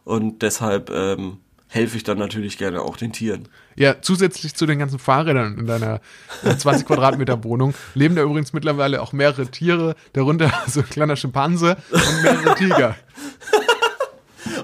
und 0.04 0.42
deshalb 0.42 0.88
ähm, 0.90 1.38
helfe 1.70 1.96
ich 1.96 2.02
dann 2.02 2.18
natürlich 2.18 2.58
gerne 2.58 2.82
auch 2.82 2.96
den 2.96 3.12
Tieren. 3.12 3.48
Ja, 3.76 4.02
zusätzlich 4.02 4.54
zu 4.54 4.66
den 4.66 4.78
ganzen 4.80 4.98
Fahrrädern 4.98 5.56
in 5.56 5.66
deiner 5.66 6.00
äh, 6.44 6.56
20 6.56 6.86
Quadratmeter 6.86 7.42
Wohnung 7.44 7.74
leben 7.94 8.16
da 8.16 8.22
übrigens 8.22 8.52
mittlerweile 8.52 9.00
auch 9.00 9.12
mehrere 9.12 9.46
Tiere, 9.46 9.94
darunter 10.12 10.52
so 10.66 10.80
ein 10.80 10.88
kleiner 10.88 11.16
Schimpanse 11.16 11.76
und 11.90 12.22
mehrere 12.22 12.54
Tiger. 12.56 12.96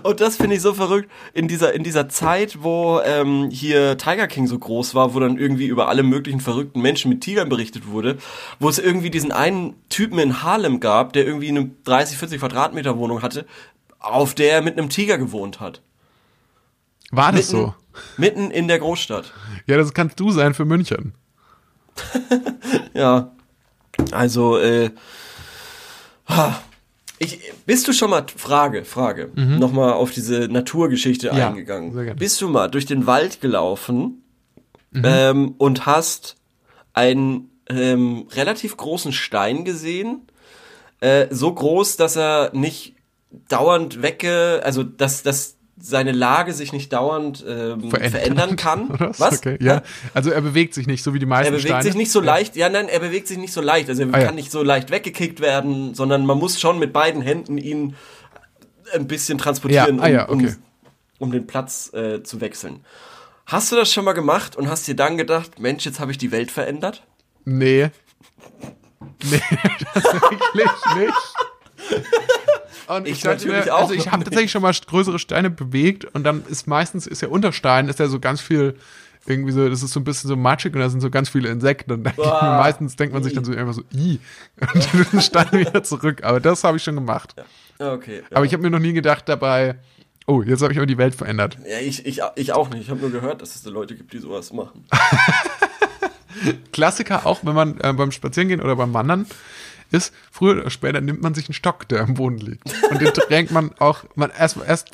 Und 0.03 0.21
das 0.21 0.37
finde 0.37 0.57
ich 0.57 0.63
so 0.63 0.73
verrückt 0.73 1.11
in 1.35 1.49
dieser, 1.49 1.75
in 1.75 1.83
dieser 1.83 2.09
Zeit, 2.09 2.63
wo 2.63 3.01
ähm, 3.05 3.51
hier 3.51 3.99
Tiger 3.99 4.27
King 4.27 4.47
so 4.47 4.59
groß 4.59 4.95
war, 4.95 5.15
wo 5.15 5.21
dann 5.21 5.37
irgendwie 5.37 5.67
über 5.67 5.89
alle 5.89 6.03
möglichen 6.03 6.41
verrückten 6.41 6.81
Menschen 6.81 7.09
mit 7.09 7.23
Tigern 7.23 7.49
berichtet 7.49 7.89
wurde, 7.89 8.17
wo 8.59 8.69
es 8.69 8.79
irgendwie 8.79 9.11
diesen 9.11 9.33
einen 9.33 9.75
Typen 9.89 10.19
in 10.19 10.43
Harlem 10.43 10.81
gab, 10.81 11.13
der 11.13 11.27
irgendwie 11.27 11.49
eine 11.49 11.71
30, 11.85 12.19
40 12.19 12.41
Quadratmeter 12.41 12.99
Wohnung 12.99 13.23
hatte, 13.23 13.47
auf 13.99 14.35
der 14.35 14.53
er 14.53 14.63
mit 14.63 14.79
einem 14.79 14.91
Tiger 14.91 15.19
gewohnt 15.19 15.61
hat. 15.61 15.83
War 17.11 17.33
das 17.33 17.53
Mitten, 17.53 17.67
so? 17.67 17.75
mitten 18.17 18.51
in 18.51 18.69
der 18.69 18.79
Großstadt. 18.79 19.33
Ja, 19.67 19.77
das 19.77 19.95
kannst 19.95 20.19
du 20.21 20.31
sein 20.31 20.55
für 20.55 20.65
München. 20.65 21.15
Ja. 22.95 23.33
Also, 24.11 24.59
äh, 24.59 24.91
ich, 27.19 27.41
bist 27.65 27.89
du 27.89 27.93
schon 27.93 28.11
mal, 28.11 28.25
Frage, 28.37 28.85
Frage, 28.85 29.31
nochmal 29.35 29.93
auf 29.95 30.11
diese 30.11 30.49
Naturgeschichte 30.49 31.31
Mhm. 31.33 31.39
Ja, 31.39 31.49
eingegangen. 31.49 31.93
sehr 31.95 32.05
gerne. 32.05 32.19
Bist 32.19 32.41
du 32.41 32.49
mal 32.49 32.69
durch 32.69 32.85
den 32.87 33.07
Wald 33.07 33.41
gelaufen 33.41 34.23
ähm, 34.95 35.55
und 35.59 35.87
hast 35.87 36.37
einen 36.93 37.51
ähm, 37.69 38.27
relativ 38.33 38.77
großen 38.77 39.13
Stein 39.13 39.65
gesehen? 39.65 40.23
Äh, 41.01 41.27
so 41.31 41.53
groß, 41.53 41.97
dass 41.97 42.17
er 42.17 42.51
nicht 42.55 42.97
dauernd 43.49 44.03
wegge, 44.03 44.61
also 44.65 44.83
dass, 44.83 45.23
dass 45.23 45.56
seine 45.79 46.13
Lage 46.13 46.53
sich 46.55 46.73
nicht 46.73 46.93
dauernd 46.93 47.45
ähm, 47.47 47.91
verändern 47.91 48.57
kann. 48.57 48.91
Oder 48.91 49.13
was? 49.19 49.39
Okay, 49.39 49.59
ja. 49.61 49.83
Also 50.15 50.31
er 50.31 50.41
bewegt 50.41 50.73
sich 50.75 50.87
nicht, 50.87 51.03
so 51.03 51.13
wie 51.13 51.19
die 51.19 51.27
meisten 51.27 51.53
Er 51.53 51.59
bewegt 51.59 51.69
Steine. 51.69 51.83
sich 51.85 51.95
nicht 51.95 52.11
so 52.11 52.21
leicht, 52.21 52.57
ja 52.57 52.69
nein, 52.69 52.89
er 52.89 53.01
bewegt 53.01 53.29
sich 53.29 53.37
nicht 53.39 53.53
so 53.53 53.61
leicht, 53.61 53.89
also 53.91 54.03
er 54.03 54.15
Ah, 54.15 54.19
ja. 54.21 54.27
kann 54.27 54.35
nicht 54.37 54.51
so 54.51 54.63
leicht 54.63 54.91
weggekickt 54.91 55.41
werden, 55.41 55.95
sondern 55.95 56.25
man 56.25 56.39
muss 56.39 56.59
schon 56.61 56.79
mit 56.79 56.93
beiden 56.95 57.21
Händen 57.21 57.59
ihn 57.59 57.95
ein 58.95 59.07
bisschen 59.07 59.37
transportieren, 59.39 59.99
Ja, 59.99 60.03
ah, 60.05 60.09
ja, 60.09 60.25
um, 60.29 60.39
okay. 60.41 60.55
um, 61.19 61.27
um 61.29 61.33
den 61.33 61.47
Platz 61.47 61.93
äh, 61.93 62.23
zu 62.23 62.41
wechseln. 62.41 62.85
Hast 63.45 63.71
du 63.71 63.77
das 63.77 63.93
schon 63.93 64.05
mal 64.05 64.13
gemacht 64.15 64.57
und 64.57 64.69
hast 64.71 64.89
dir 64.89 64.97
dann 64.97 65.17
gedacht, 65.19 65.59
Mensch, 65.61 65.85
jetzt 65.85 66.01
habe 66.01 66.11
ich 66.11 66.19
die 66.19 66.33
Welt 66.33 66.51
verändert? 66.51 67.03
Nee. 67.45 67.91
Nee, 69.31 69.41
tatsächlich 69.95 70.71
nicht. 70.97 71.15
Und 72.89 73.09
Ich 73.09 73.21
dachte 73.21 73.47
natürlich 73.47 73.67
mir, 73.67 73.75
auch 73.75 73.83
Also 73.83 73.95
ich 73.95 74.11
habe 74.11 74.25
tatsächlich 74.25 74.51
schon 74.51 74.63
mal 74.63 74.73
größere 74.73 75.19
Steine 75.19 75.51
bewegt 75.51 76.05
und 76.05 76.25
dann 76.25 76.45
ist 76.49 76.67
meistens, 76.67 77.07
ist 77.07 77.23
der 77.23 77.31
Unterstein, 77.31 77.89
ist 77.89 77.99
ja 77.99 78.09
so 78.09 78.21
ganz 78.21 78.41
viel, 78.41 78.77
irgendwie 79.27 79.53
so, 79.53 79.69
das 79.69 79.83
ist 79.83 79.93
so 79.93 80.01
ein 80.01 80.05
bisschen 80.05 80.29
so 80.29 80.37
matschig 80.37 80.75
und 80.75 80.81
da 80.81 80.89
sind 80.89 81.01
so 81.01 81.11
ganz 81.11 81.29
viele 81.29 81.49
Insekten 81.49 81.93
und 81.93 82.07
ich 82.07 82.15
Boah. 82.15 82.43
meistens 82.63 82.97
denkt 82.97 83.13
man 83.13 83.23
sich 83.23 83.33
dann 83.33 83.45
so 83.45 83.53
einfach 83.53 83.75
so, 83.75 83.83
i 83.95 84.21
und 84.61 85.13
den 85.13 85.21
Stein 85.21 85.53
wieder 85.53 85.83
zurück. 85.83 86.23
Aber 86.23 86.41
das 86.41 86.65
habe 86.65 86.77
ich 86.77 86.83
schon 86.83 86.95
gemacht. 86.95 87.35
Ja, 87.37 87.93
Okay. 87.93 88.23
Ja. 88.31 88.37
Aber 88.37 88.47
ich 88.47 88.53
habe 88.53 88.63
mir 88.63 88.71
noch 88.71 88.79
nie 88.79 88.93
gedacht 88.93 89.29
dabei, 89.29 89.77
oh, 90.27 90.43
jetzt 90.43 90.63
habe 90.63 90.73
ich 90.73 90.79
aber 90.79 90.87
die 90.87 90.99
Welt 90.99 91.15
verändert. 91.15 91.59
ja, 91.69 91.79
ich, 91.79 92.07
ich, 92.07 92.21
ich 92.37 92.53
auch 92.53 92.71
nicht. 92.71 92.83
Ich 92.83 92.91
habe 92.91 93.01
nur 93.01 93.11
gehört, 93.11 93.43
dass 93.43 93.55
es 93.55 93.63
da 93.63 93.71
Leute 93.71 93.97
gibt, 93.97 94.13
die 94.13 94.19
sowas 94.19 94.53
machen. 94.53 94.85
Klassiker 96.73 97.27
auch, 97.27 97.41
wenn 97.45 97.55
man 97.55 97.81
äh, 97.81 97.93
beim 97.93 98.13
Spazierengehen 98.13 98.61
oder 98.61 98.77
beim 98.77 98.93
Wandern 98.95 99.27
ist, 99.91 100.13
früher 100.31 100.61
oder 100.61 100.71
später 100.71 101.01
nimmt 101.01 101.23
man 101.23 101.35
sich 101.35 101.49
einen 101.49 101.55
Stock, 101.55 101.89
der 101.89 102.03
am 102.03 102.15
Boden 102.15 102.39
liegt. 102.39 102.65
Und 102.91 103.01
den 103.01 103.13
drängt 103.13 103.51
man 103.51 103.71
auch, 103.79 104.05
man 104.15 104.31
erst, 104.37 104.57
erst 104.67 104.89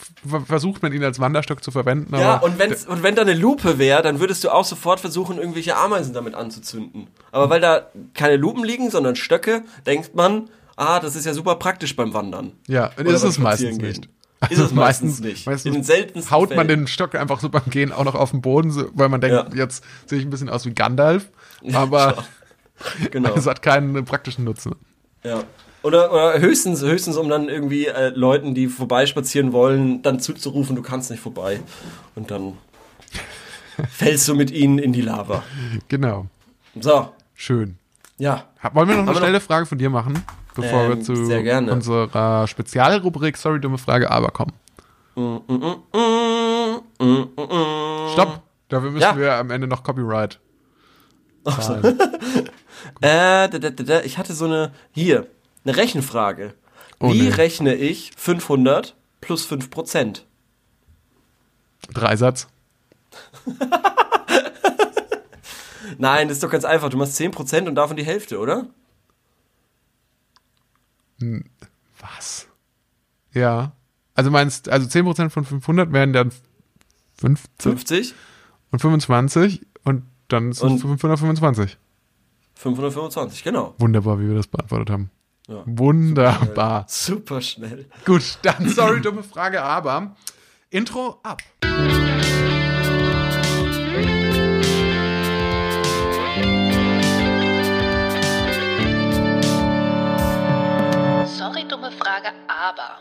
versucht 0.46 0.82
man 0.82 0.92
ihn 0.92 1.02
als 1.04 1.18
Wanderstock 1.20 1.62
zu 1.64 1.70
verwenden, 1.70 2.14
Ja, 2.16 2.36
und, 2.38 2.58
wenn's, 2.58 2.86
und 2.86 3.02
wenn 3.02 3.14
da 3.14 3.22
eine 3.22 3.34
Lupe 3.34 3.78
wäre, 3.78 4.02
dann 4.02 4.20
würdest 4.20 4.44
du 4.44 4.50
auch 4.50 4.64
sofort 4.64 5.00
versuchen, 5.00 5.38
irgendwelche 5.38 5.76
Ameisen 5.76 6.12
damit 6.14 6.34
anzuzünden. 6.34 7.08
Aber 7.30 7.48
weil 7.50 7.60
da 7.60 7.86
keine 8.14 8.36
Lupen 8.36 8.64
liegen, 8.64 8.90
sondern 8.90 9.16
Stöcke, 9.16 9.62
denkt 9.86 10.14
man, 10.14 10.50
ah, 10.76 11.00
das 11.00 11.16
ist 11.16 11.26
ja 11.26 11.34
super 11.34 11.56
praktisch 11.56 11.96
beim 11.96 12.12
Wandern. 12.14 12.52
ja, 12.66 12.90
Oder 12.98 13.10
ist 13.10 13.22
es 13.22 13.38
meistens 13.38 13.76
Spazierengehen. 13.76 13.88
nicht. 13.88 14.08
Ist 14.50 14.58
es 14.58 14.72
meistens, 14.72 15.20
nicht. 15.20 15.46
Meistens 15.46 15.66
In 15.66 15.74
den 15.74 15.84
seltensten 15.84 16.30
haut 16.34 16.50
man 16.50 16.66
Fällen. 16.66 16.80
den 16.80 16.86
Stock 16.88 17.14
einfach 17.14 17.38
so 17.38 17.48
beim 17.48 17.62
Gehen 17.70 17.92
auch 17.92 18.02
noch 18.02 18.16
auf 18.16 18.32
den 18.32 18.40
Boden, 18.42 18.72
so, 18.72 18.90
weil 18.92 19.08
man 19.08 19.20
denkt, 19.20 19.36
Ja. 19.36 19.46
jetzt 19.64 19.84
sehe 20.06 20.18
ich 20.18 20.24
ein 20.24 20.30
bisschen 20.30 20.48
aus 20.48 20.66
wie 20.66 20.74
Gandalf, 20.74 21.30
aber 21.72 22.24
Genau. 23.10 23.34
es 23.34 23.46
hat 23.46 23.62
keinen 23.62 24.04
praktischen 24.04 24.44
Nutzen. 24.44 24.74
Ja. 25.24 25.44
Oder, 25.82 26.12
oder 26.12 26.38
höchstens, 26.38 26.80
höchstens, 26.82 27.16
um 27.16 27.28
dann 27.28 27.48
irgendwie 27.48 27.86
äh, 27.86 28.10
Leuten, 28.10 28.54
die 28.54 28.68
vorbeispazieren 28.68 29.52
wollen, 29.52 30.00
dann 30.02 30.20
zuzurufen, 30.20 30.76
du 30.76 30.82
kannst 30.82 31.10
nicht 31.10 31.20
vorbei. 31.20 31.60
Und 32.14 32.30
dann 32.30 32.56
fällst 33.90 34.28
du 34.28 34.34
mit 34.34 34.50
ihnen 34.52 34.78
in 34.78 34.92
die 34.92 35.00
Lava. 35.00 35.42
Genau. 35.88 36.26
So, 36.80 37.12
Schön. 37.34 37.76
ja. 38.18 38.44
Wollen 38.72 38.88
wir 38.88 38.96
noch 38.96 39.08
eine 39.08 39.16
schnelle 39.16 39.40
Frage 39.40 39.66
von 39.66 39.76
dir 39.78 39.90
machen, 39.90 40.22
bevor 40.54 40.84
Ähm, 40.84 40.88
wir 40.90 41.00
zu 41.00 41.12
unserer 41.14 42.46
Spezialrubrik 42.46 43.36
Sorry, 43.36 43.60
dumme 43.60 43.78
Frage, 43.78 44.08
aber 44.10 44.28
kommen? 44.28 44.52
Stopp! 48.12 48.42
Dafür 48.68 48.90
müssen 48.90 49.02
Ja. 49.02 49.16
wir 49.16 49.34
am 49.34 49.50
Ende 49.50 49.66
noch 49.66 49.82
Copyright. 49.82 50.38
zahlen. 51.44 51.98
Äh, 53.00 53.48
da, 53.48 53.48
da, 53.48 53.70
da, 53.70 53.84
da, 53.84 54.00
ich 54.02 54.18
hatte 54.18 54.34
so 54.34 54.44
eine, 54.46 54.72
hier, 54.92 55.26
eine 55.64 55.76
Rechenfrage. 55.76 56.54
Wie 57.00 57.22
nee. 57.22 57.28
rechne 57.30 57.74
ich 57.74 58.12
500 58.16 58.94
plus 59.20 59.50
5%? 59.50 60.22
Dreisatz. 61.92 62.46
Nein, 65.98 66.28
das 66.28 66.36
ist 66.36 66.42
doch 66.42 66.50
ganz 66.50 66.64
einfach. 66.64 66.88
Du 66.90 66.96
machst 66.96 67.20
10% 67.20 67.66
und 67.66 67.74
davon 67.74 67.96
die 67.96 68.04
Hälfte, 68.04 68.38
oder? 68.38 68.66
Was? 71.98 72.46
Ja. 73.32 73.72
Also 74.14 74.30
meinst, 74.30 74.68
also 74.68 74.86
10% 74.86 75.30
von 75.30 75.44
500 75.44 75.92
wären 75.92 76.12
dann 76.12 76.32
50 77.18 77.48
50? 77.58 78.14
und 78.70 78.78
25 78.80 79.66
und 79.84 80.04
dann 80.28 80.52
sind 80.52 80.76
es 80.76 80.84
Und- 80.84 80.98
525. 80.98 81.78
525, 82.62 83.42
genau. 83.42 83.74
Wunderbar, 83.78 84.20
wie 84.20 84.28
wir 84.28 84.36
das 84.36 84.46
beantwortet 84.46 84.90
haben. 84.90 85.10
Ja. 85.48 85.64
Wunderbar. 85.66 86.84
Super 86.88 87.40
schnell. 87.40 87.86
Gut, 88.04 88.38
dann 88.42 88.68
sorry, 88.68 89.00
dumme 89.00 89.24
Frage, 89.24 89.60
aber 89.60 90.14
Intro 90.70 91.18
ab. 91.24 91.42
Sorry, 101.26 101.66
dumme 101.68 101.90
Frage, 101.90 102.28
aber. 102.46 102.98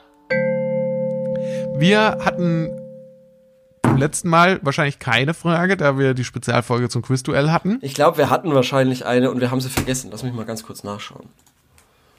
Wir 1.78 2.18
hatten 2.26 2.91
beim 3.92 4.00
letzten 4.00 4.30
Mal 4.30 4.60
wahrscheinlich 4.64 5.00
keine 5.00 5.34
Frage, 5.34 5.76
da 5.78 5.98
wir 5.98 6.14
die 6.14 6.24
Spezialfolge 6.24 6.90
zum 6.90 7.02
Quizduell 7.02 7.52
hatten. 7.52 7.78
Ich 7.82 7.94
glaube, 7.94 8.18
wir 8.18 8.30
hatten 8.30 8.54
wahrscheinlich 8.54 9.06
eine 9.06 9.32
und 9.32 9.42
wir 9.42 9.52
haben 9.52 9.62
sie 9.62 9.70
vergessen. 9.70 10.10
Lass 10.12 10.24
mich 10.24 10.34
mal 10.34 10.46
ganz 10.46 10.64
kurz 10.64 10.84
nachschauen. 10.84 11.28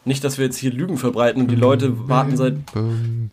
Nicht, 0.05 0.25
dass 0.25 0.37
wir 0.37 0.45
jetzt 0.45 0.57
hier 0.57 0.73
Lügen 0.73 0.99
verbreiten 0.99 1.43
und 1.43 1.51
die 1.51 1.57
Leute 1.57 2.09
warten 2.09 2.37
seit 2.37 2.57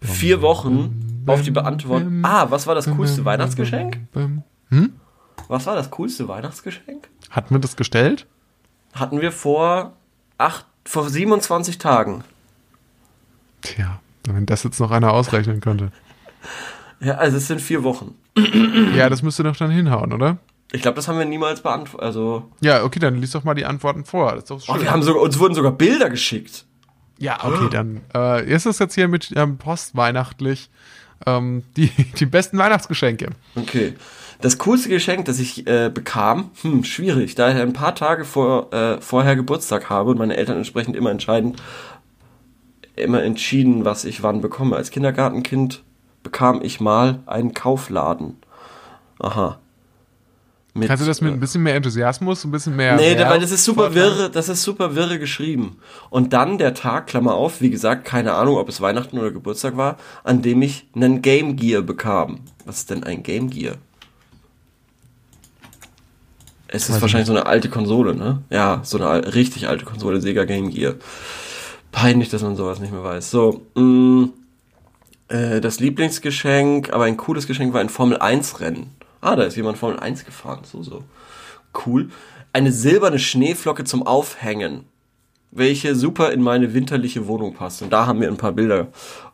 vier 0.02 0.42
Wochen 0.42 1.24
auf 1.26 1.42
die 1.42 1.52
Beantwortung. 1.52 2.24
Ah, 2.24 2.50
was 2.50 2.68
war 2.68 2.76
das 2.76 2.90
coolste 2.90 3.26
Weihnachtsgeschenk? 3.26 3.98
Was 5.48 5.66
war 5.66 5.76
das 5.76 5.90
coolste 5.92 6.28
Weihnachtsgeschenk? 6.28 7.10
Hatten 7.30 7.56
wir 7.56 7.60
das 7.60 7.76
gestellt? 7.76 8.26
Hatten 8.94 9.22
wir 9.22 9.32
vor 9.32 9.94
acht, 10.38 10.66
vor 10.86 11.10
27 11.10 11.78
Tagen. 11.78 12.24
Tja, 13.62 14.00
wenn 14.26 14.46
das 14.46 14.64
jetzt 14.64 14.80
noch 14.80 14.92
einer 14.92 15.12
ausrechnen 15.12 15.60
könnte. 15.60 15.92
Ja, 17.02 17.16
also 17.16 17.38
es 17.38 17.48
sind 17.48 17.62
vier 17.62 17.84
Wochen. 17.84 18.16
Ja, 18.96 19.10
das 19.10 19.22
müsste 19.22 19.44
doch 19.44 19.56
dann 19.56 19.72
hinhauen, 19.72 20.14
oder? 20.14 20.38
Ich 20.72 20.82
glaube, 20.82 20.96
das 20.96 21.08
haben 21.08 21.18
wir 21.18 21.26
niemals 21.26 21.62
beantwortet. 21.62 22.06
Also, 22.06 22.52
Ja, 22.62 22.84
okay, 22.84 23.00
dann 23.00 23.16
lies 23.16 23.32
doch 23.32 23.44
mal 23.44 23.56
die 23.56 23.66
Antworten 23.66 24.06
vor. 24.06 24.34
Das 24.34 24.44
ist 24.44 24.50
doch 24.50 24.58
oh, 24.58 24.74
schön. 24.74 24.82
wir 24.82 24.92
haben 24.92 25.02
sogar, 25.02 25.22
uns 25.24 25.40
wurden 25.40 25.56
sogar 25.56 25.72
Bilder 25.72 26.10
geschickt. 26.10 26.66
ja, 27.18 27.44
okay, 27.44 27.68
dann 27.72 28.02
äh, 28.14 28.46
ist 28.50 28.66
es 28.66 28.80
jetzt 28.80 28.96
hier 28.96 29.08
mit 29.08 29.32
ähm, 29.36 29.58
postweihnachtlich 29.58 30.70
ähm, 31.26 31.64
die, 31.76 31.88
die 32.20 32.26
besten 32.26 32.58
Weihnachtsgeschenke. 32.58 33.30
Okay. 33.56 33.96
Das 34.42 34.58
coolste 34.60 34.88
Geschenk, 34.88 35.26
das 35.26 35.40
ich 35.40 35.68
äh, 35.68 35.92
bekam, 35.94 36.52
hm, 36.62 36.86
schwierig, 36.86 37.36
da 37.36 37.52
ich 37.52 37.58
ein 37.58 37.74
paar 37.74 37.94
Tage 37.94 38.24
vor, 38.24 38.74
äh, 38.74 39.02
vorher 39.02 39.36
Geburtstag 39.36 39.90
habe 39.90 40.12
und 40.12 40.18
meine 40.18 40.38
Eltern 40.38 40.58
entsprechend 40.58 40.96
immer 40.96 41.12
entscheidend, 41.12 41.62
immer 42.96 43.22
entschieden, 43.22 43.84
was 43.84 44.06
ich 44.06 44.24
wann 44.24 44.40
bekomme. 44.40 44.78
Als 44.78 44.92
Kindergartenkind 44.92 45.84
bekam 46.24 46.62
ich 46.62 46.80
mal 46.80 47.20
einen 47.26 47.54
Kaufladen. 47.54 48.38
Aha. 49.20 49.60
Mit, 50.74 50.88
Kannst 50.88 51.04
du 51.04 51.08
das 51.08 51.20
mit 51.20 51.34
ein 51.34 51.40
bisschen 51.40 51.64
mehr 51.64 51.76
Enthusiasmus, 51.76 52.46
ein 52.46 52.52
bisschen 52.52 52.76
mehr. 52.76 52.96
Nee, 52.96 53.16
mehr 53.16 53.30
weil 53.30 53.40
das 53.40 53.52
ist 53.52 53.66
super 53.66 53.96
wirre, 53.96 54.30
das 54.30 54.50
ist 54.50 54.62
super 54.62 54.96
wirre 54.96 55.18
geschrieben. 55.18 55.78
Und 56.12 56.32
dann 56.32 56.60
der 56.60 56.76
Tag, 56.76 57.08
Klammer 57.08 57.34
auf, 57.34 57.60
wie 57.60 57.72
gesagt, 57.72 58.06
keine 58.06 58.34
Ahnung, 58.34 58.56
ob 58.56 58.70
es 58.70 58.80
Weihnachten 58.80 59.18
oder 59.18 59.32
Geburtstag 59.32 59.78
war, 59.78 59.98
an 60.24 60.42
dem 60.44 60.62
ich 60.62 60.88
einen 60.96 61.22
Game 61.24 61.56
Gear 61.56 61.82
bekam. 61.82 62.42
Was 62.66 62.78
ist 62.78 62.92
denn 62.92 63.04
ein 63.04 63.24
Game 63.24 63.50
Gear? 63.50 63.76
Es 66.68 66.88
ist 66.88 67.02
wahrscheinlich 67.02 67.28
so 67.28 67.34
eine 67.34 67.48
alte 67.48 67.68
Konsole, 67.68 68.14
ne? 68.14 68.44
Ja, 68.52 68.82
so 68.84 69.02
eine 69.04 69.34
richtig 69.34 69.68
alte 69.68 69.86
Konsole, 69.86 70.22
Sega 70.22 70.46
Game 70.46 70.70
Gear. 70.70 70.94
Peinlich, 71.92 72.30
dass 72.30 72.44
man 72.44 72.56
sowas 72.56 72.80
nicht 72.80 72.94
mehr 72.94 73.04
weiß. 73.04 73.32
So, 73.32 73.66
mh, 73.74 74.30
äh, 75.30 75.62
das 75.62 75.80
Lieblingsgeschenk, 75.80 76.92
aber 76.92 77.06
ein 77.06 77.18
cooles 77.18 77.48
Geschenk 77.48 77.74
war 77.74 77.82
ein 77.82 77.90
Formel 77.90 78.18
1 78.18 78.60
Rennen. 78.60 78.92
Ah, 79.22 79.36
da 79.36 79.44
ist 79.44 79.56
jemand 79.56 79.78
Formel 79.78 80.00
1 80.00 80.26
gefahren, 80.26 80.62
so, 80.64 80.84
so. 80.84 81.04
Cool. 81.86 82.10
Eine 82.54 82.72
silberne 82.72 83.20
Schneeflocke 83.20 83.84
zum 83.84 84.06
Aufhängen, 84.08 84.86
welche 85.52 85.96
super 85.96 86.32
in 86.32 86.42
meine 86.42 86.74
winterliche 86.74 87.28
Wohnung 87.28 87.54
passt. 87.54 87.82
Und 87.82 87.92
da 87.92 88.06
haben 88.08 88.22
wir 88.22 88.28
ein 88.28 88.38
paar 88.38 88.54
Bilder. 88.54 88.88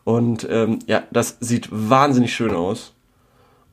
Und 0.04 0.46
ähm, 0.50 0.78
ja, 0.86 1.02
das 1.12 1.36
sieht 1.40 1.68
wahnsinnig 1.70 2.34
schön 2.34 2.54
aus. 2.54 2.92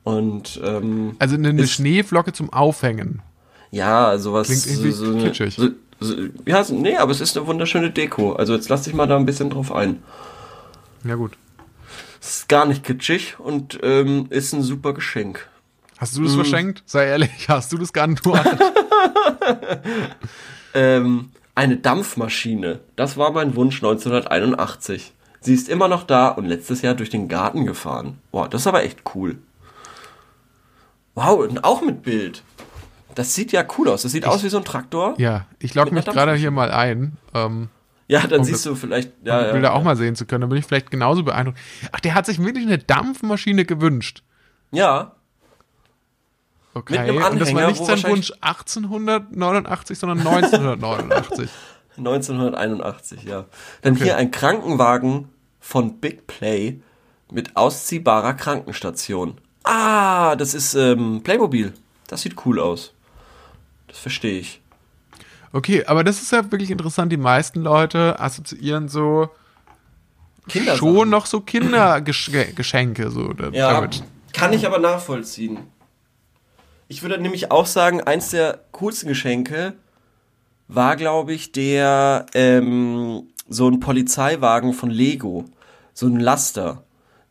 Und 0.02 0.60
ähm, 0.62 1.16
Also 1.18 1.34
eine, 1.36 1.48
eine 1.50 1.66
Schneeflocke 1.66 2.32
zum 2.32 2.52
Aufhängen. 2.52 3.22
ja, 3.70 4.16
sowas. 4.18 4.46
Klingt 4.48 4.66
irgendwie 4.66 5.06
eine- 5.18 5.24
kitschig. 5.24 5.54
So, 5.56 5.68
so, 6.00 6.14
ja, 6.46 6.62
so, 6.64 6.74
nee, 6.74 6.96
aber 6.96 7.10
es 7.12 7.20
ist 7.20 7.36
eine 7.36 7.46
wunderschöne 7.46 7.90
Deko. 7.90 8.32
Also 8.32 8.54
jetzt 8.54 8.68
lass 8.68 8.82
dich 8.82 8.94
mal 8.94 9.06
da 9.06 9.16
ein 9.16 9.26
bisschen 9.26 9.50
drauf 9.50 9.72
ein. 9.72 10.02
Ja, 11.04 11.14
gut. 11.16 11.32
Ist 12.24 12.48
gar 12.48 12.64
nicht 12.64 12.82
kitschig 12.84 13.38
und 13.38 13.78
ähm, 13.82 14.26
ist 14.30 14.54
ein 14.54 14.62
super 14.62 14.94
Geschenk. 14.94 15.46
Hast 15.98 16.16
du 16.16 16.24
das 16.24 16.34
verschenkt? 16.34 16.82
Sei 16.86 17.04
ehrlich, 17.06 17.30
hast 17.48 17.72
du 17.72 17.78
das 17.78 17.92
geantwortet? 17.92 18.60
Ähm, 20.76 21.30
eine 21.54 21.76
Dampfmaschine. 21.76 22.80
Das 22.96 23.16
war 23.16 23.30
mein 23.30 23.54
Wunsch 23.54 23.76
1981. 23.76 25.12
Sie 25.40 25.54
ist 25.54 25.68
immer 25.68 25.86
noch 25.86 26.02
da 26.02 26.30
und 26.30 26.46
letztes 26.46 26.82
Jahr 26.82 26.94
durch 26.94 27.10
den 27.10 27.28
Garten 27.28 27.64
gefahren. 27.64 28.18
Boah, 28.32 28.48
das 28.48 28.62
ist 28.62 28.66
aber 28.66 28.82
echt 28.82 29.02
cool. 29.14 29.38
Wow, 31.14 31.46
und 31.48 31.62
auch 31.62 31.80
mit 31.80 32.02
Bild. 32.02 32.42
Das 33.14 33.36
sieht 33.36 33.52
ja 33.52 33.64
cool 33.78 33.88
aus. 33.88 34.02
Das 34.02 34.10
sieht 34.10 34.26
aus 34.26 34.42
wie 34.42 34.48
so 34.48 34.56
ein 34.56 34.64
Traktor. 34.64 35.14
ja, 35.18 35.46
ich 35.60 35.74
logge 35.74 35.94
mich 35.94 36.04
gerade 36.06 36.34
hier 36.34 36.50
mal 36.50 36.72
ein, 36.72 37.18
ähm, 37.34 37.68
Ja, 38.06 38.26
dann 38.26 38.40
Um 38.40 38.44
siehst 38.44 38.66
das- 38.66 38.72
du 38.72 38.74
vielleicht. 38.74 39.08
um 39.20 39.26
Ja, 39.26 39.40
die 39.40 39.46
ja, 39.46 39.52
Bilder 39.52 39.68
ja. 39.68 39.74
auch 39.74 39.82
mal 39.82 39.96
sehen 39.96 40.14
zu 40.14 40.26
können. 40.26 40.42
Dann 40.42 40.50
bin 40.50 40.58
ich 40.58 40.66
vielleicht 40.66 40.90
genauso 40.90 41.22
beeindruckt. 41.22 41.58
Ach, 41.92 42.00
der 42.00 42.14
hat 42.14 42.26
sich 42.26 42.38
wirklich 42.38 42.66
eine 42.66 42.78
Dampfmaschine 42.78 43.64
gewünscht. 43.64 44.22
ja, 44.70 45.12
Okay, 46.76 46.98
einem 46.98 47.16
und 47.18 47.22
das 47.38 47.54
war 47.54 47.62
Anhänger, 47.62 47.68
nicht 47.68 47.86
sein 47.86 48.02
Wunsch 48.10 48.32
1889, 48.40 49.96
sondern 49.96 50.18
1989. 50.26 51.48
1981, 51.96 53.22
ja. 53.24 53.44
Dann 53.82 53.94
Okay. 53.94 54.02
hier 54.04 54.16
ein 54.16 54.32
Krankenwagen 54.32 55.28
von 55.60 56.00
Big 56.00 56.26
Play 56.26 56.80
mit 57.30 57.56
ausziehbarer 57.56 58.34
Krankenstation. 58.34 59.38
Ah, 59.62 60.34
das 60.34 60.52
ist 60.54 60.74
ähm, 60.74 61.20
Playmobil. 61.22 61.72
Das 62.08 62.22
sieht 62.22 62.44
cool 62.44 62.58
aus. 62.58 62.92
Das 63.86 63.98
verstehe 64.00 64.40
ich. 64.40 64.60
Okay, 65.54 65.84
aber 65.86 66.02
das 66.02 66.20
ist 66.20 66.32
ja 66.32 66.50
wirklich 66.50 66.72
interessant. 66.72 67.12
Die 67.12 67.16
meisten 67.16 67.62
Leute 67.62 68.18
assoziieren 68.18 68.88
so 68.88 69.28
schon 70.76 71.10
noch 71.10 71.26
so 71.26 71.40
Kindergeschenke 71.40 73.08
so 73.12 73.32
Ja, 73.52 73.72
damit. 73.72 74.02
kann 74.32 74.52
ich 74.52 74.66
aber 74.66 74.80
nachvollziehen. 74.80 75.58
Ich 76.88 77.02
würde 77.02 77.18
nämlich 77.18 77.52
auch 77.52 77.66
sagen, 77.66 78.00
eins 78.00 78.30
der 78.30 78.64
coolsten 78.72 79.06
Geschenke 79.06 79.74
war, 80.66 80.96
glaube 80.96 81.32
ich, 81.32 81.52
der 81.52 82.26
ähm, 82.34 83.28
so 83.48 83.68
ein 83.68 83.78
Polizeiwagen 83.78 84.72
von 84.72 84.90
Lego, 84.90 85.44
so 85.92 86.06
ein 86.06 86.18
Laster. 86.18 86.82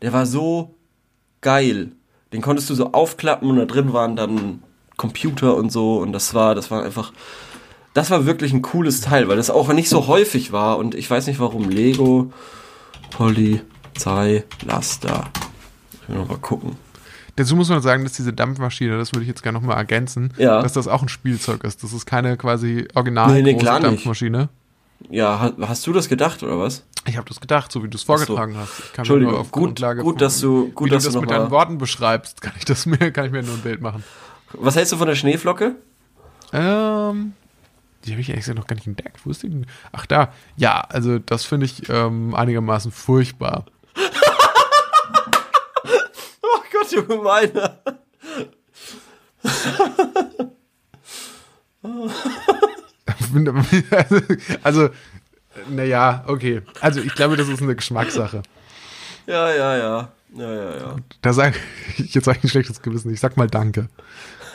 Der 0.02 0.14
war 0.14 0.26
so 0.26 0.76
geil. 1.42 1.92
Den 2.32 2.42
konntest 2.42 2.70
du 2.70 2.74
so 2.74 2.94
aufklappen 2.94 3.50
und 3.50 3.58
da 3.58 3.66
drin 3.66 3.92
waren 3.92 4.16
dann 4.16 4.64
Computer 4.96 5.58
und 5.58 5.74
so 5.74 5.98
und 5.98 6.14
das 6.14 6.34
war, 6.34 6.56
das 6.56 6.72
war 6.72 6.84
einfach, 6.86 7.12
das 7.94 8.10
war 8.10 8.26
wirklich 8.26 8.54
ein 8.54 8.62
cooles 8.62 9.02
Teil, 9.02 9.28
weil 9.28 9.38
das 9.38 9.50
auch 9.50 9.68
nicht 9.74 9.90
so 9.90 10.08
häufig 10.08 10.52
war 10.52 10.78
und 10.78 10.96
ich 10.96 11.10
weiß 11.10 11.28
nicht 11.28 11.40
warum 11.40 11.70
Lego 11.70 12.32
Poly 13.12 13.62
Polizeilaster. 13.94 15.30
Ich 16.02 16.10
will 16.10 16.18
noch 16.18 16.28
mal 16.30 16.38
gucken. 16.38 16.76
Dazu 17.36 17.56
muss 17.56 17.70
man 17.70 17.82
sagen, 17.82 18.04
dass 18.04 18.14
diese 18.14 18.34
Dampfmaschine, 18.34 18.98
das 18.98 19.12
würde 19.14 19.22
ich 19.24 19.28
jetzt 19.28 19.42
gerne 19.42 19.58
nochmal 19.60 19.78
ergänzen, 19.78 20.34
Ja. 20.38 20.62
dass 20.62 20.74
das 20.74 20.88
auch 20.88 21.02
ein 21.02 21.10
Spielzeug 21.10 21.64
ist. 21.64 21.84
Das 21.84 21.94
ist 21.94 22.06
keine 22.06 22.38
quasi 22.38 22.88
original 22.94 23.32
Nee, 23.34 23.42
nee, 23.42 23.54
große 23.54 23.64
klar 23.64 23.80
nicht. 23.80 23.88
Dampfmaschine. 23.88 24.50
Ja, 25.10 25.40
ha- 25.40 25.54
hast 25.68 25.86
du 25.88 25.94
das 25.94 26.10
gedacht 26.10 26.44
oder 26.44 26.60
was? 26.60 26.84
Ich 27.08 27.18
habe 27.18 27.28
das 27.28 27.42
gedacht, 27.42 27.72
so 27.72 27.84
wie 27.84 27.88
du 27.90 27.98
es 27.98 28.04
vorgetragen 28.04 28.56
hast. 28.58 28.72
Ich 28.80 28.94
kann 28.94 29.04
Entschuldigung, 29.04 29.34
nur 29.34 29.42
auf 29.42 29.52
gut- 29.52 29.64
Grundlage 29.64 30.02
gut, 30.04 30.22
dass 30.22 30.40
du- 30.40 30.70
gut, 30.70 30.88
wie 30.88 30.94
dass 30.94 31.04
du 31.04 31.12
das 31.12 31.20
mit 31.22 31.30
deinen 31.32 31.52
Worten 31.52 31.78
beschreibst, 31.78 32.42
kann 32.42 32.54
ich 32.58 32.66
das 32.66 32.86
mir 32.86 33.12
kann 33.12 33.26
ich 33.26 33.32
mir 33.32 33.44
nur 33.44 33.56
ein 33.56 33.62
Bild 33.62 33.82
machen. 33.82 34.04
Was 34.54 34.76
hältst 34.76 34.94
du 34.94 34.98
von 34.98 35.08
der 35.08 35.16
Schneeflocke? 35.16 35.76
Ähm, 36.54 37.34
die 38.06 38.12
habe 38.12 38.22
ich 38.22 38.30
ehrlich 38.30 38.44
gesagt 38.44 38.58
noch 38.58 38.68
gar 38.68 38.76
nicht 38.76 38.88
entdeckt. 38.88 39.26
Wo 39.26 39.32
ist 39.32 39.44
die 39.44 39.50
denn? 39.50 39.66
Ach 39.92 40.06
da, 40.06 40.34
ja, 40.58 40.82
also 40.82 41.20
das 41.20 41.46
finde 41.46 41.66
ich 41.66 41.90
ähm, 41.90 42.36
einigermaßen 42.36 42.92
furchtbar. 42.92 43.66
Oh 46.46 46.60
Gott, 46.72 46.92
du 46.92 47.06
gemeiner. 47.06 47.80
also, 54.64 54.90
naja, 55.70 56.24
okay. 56.28 56.62
Also 56.82 57.02
ich 57.02 57.16
glaube, 57.16 57.38
das 57.38 57.48
ist 57.48 57.62
eine 57.62 57.76
Geschmackssache. 57.76 58.44
Ja, 59.26 59.54
ja, 59.54 59.78
ja. 59.78 60.12
Ja, 60.36 60.54
ja, 60.54 60.78
ja. 60.78 60.96
Da 61.22 61.34
sage 61.34 61.56
ich 61.98 62.14
jetzt 62.14 62.28
eigentlich 62.28 62.46
ein 62.46 62.50
schlechtes 62.50 62.82
Gewissen. 62.82 63.14
Ich 63.14 63.20
sag 63.20 63.38
mal 63.38 63.48
Danke. 63.48 63.88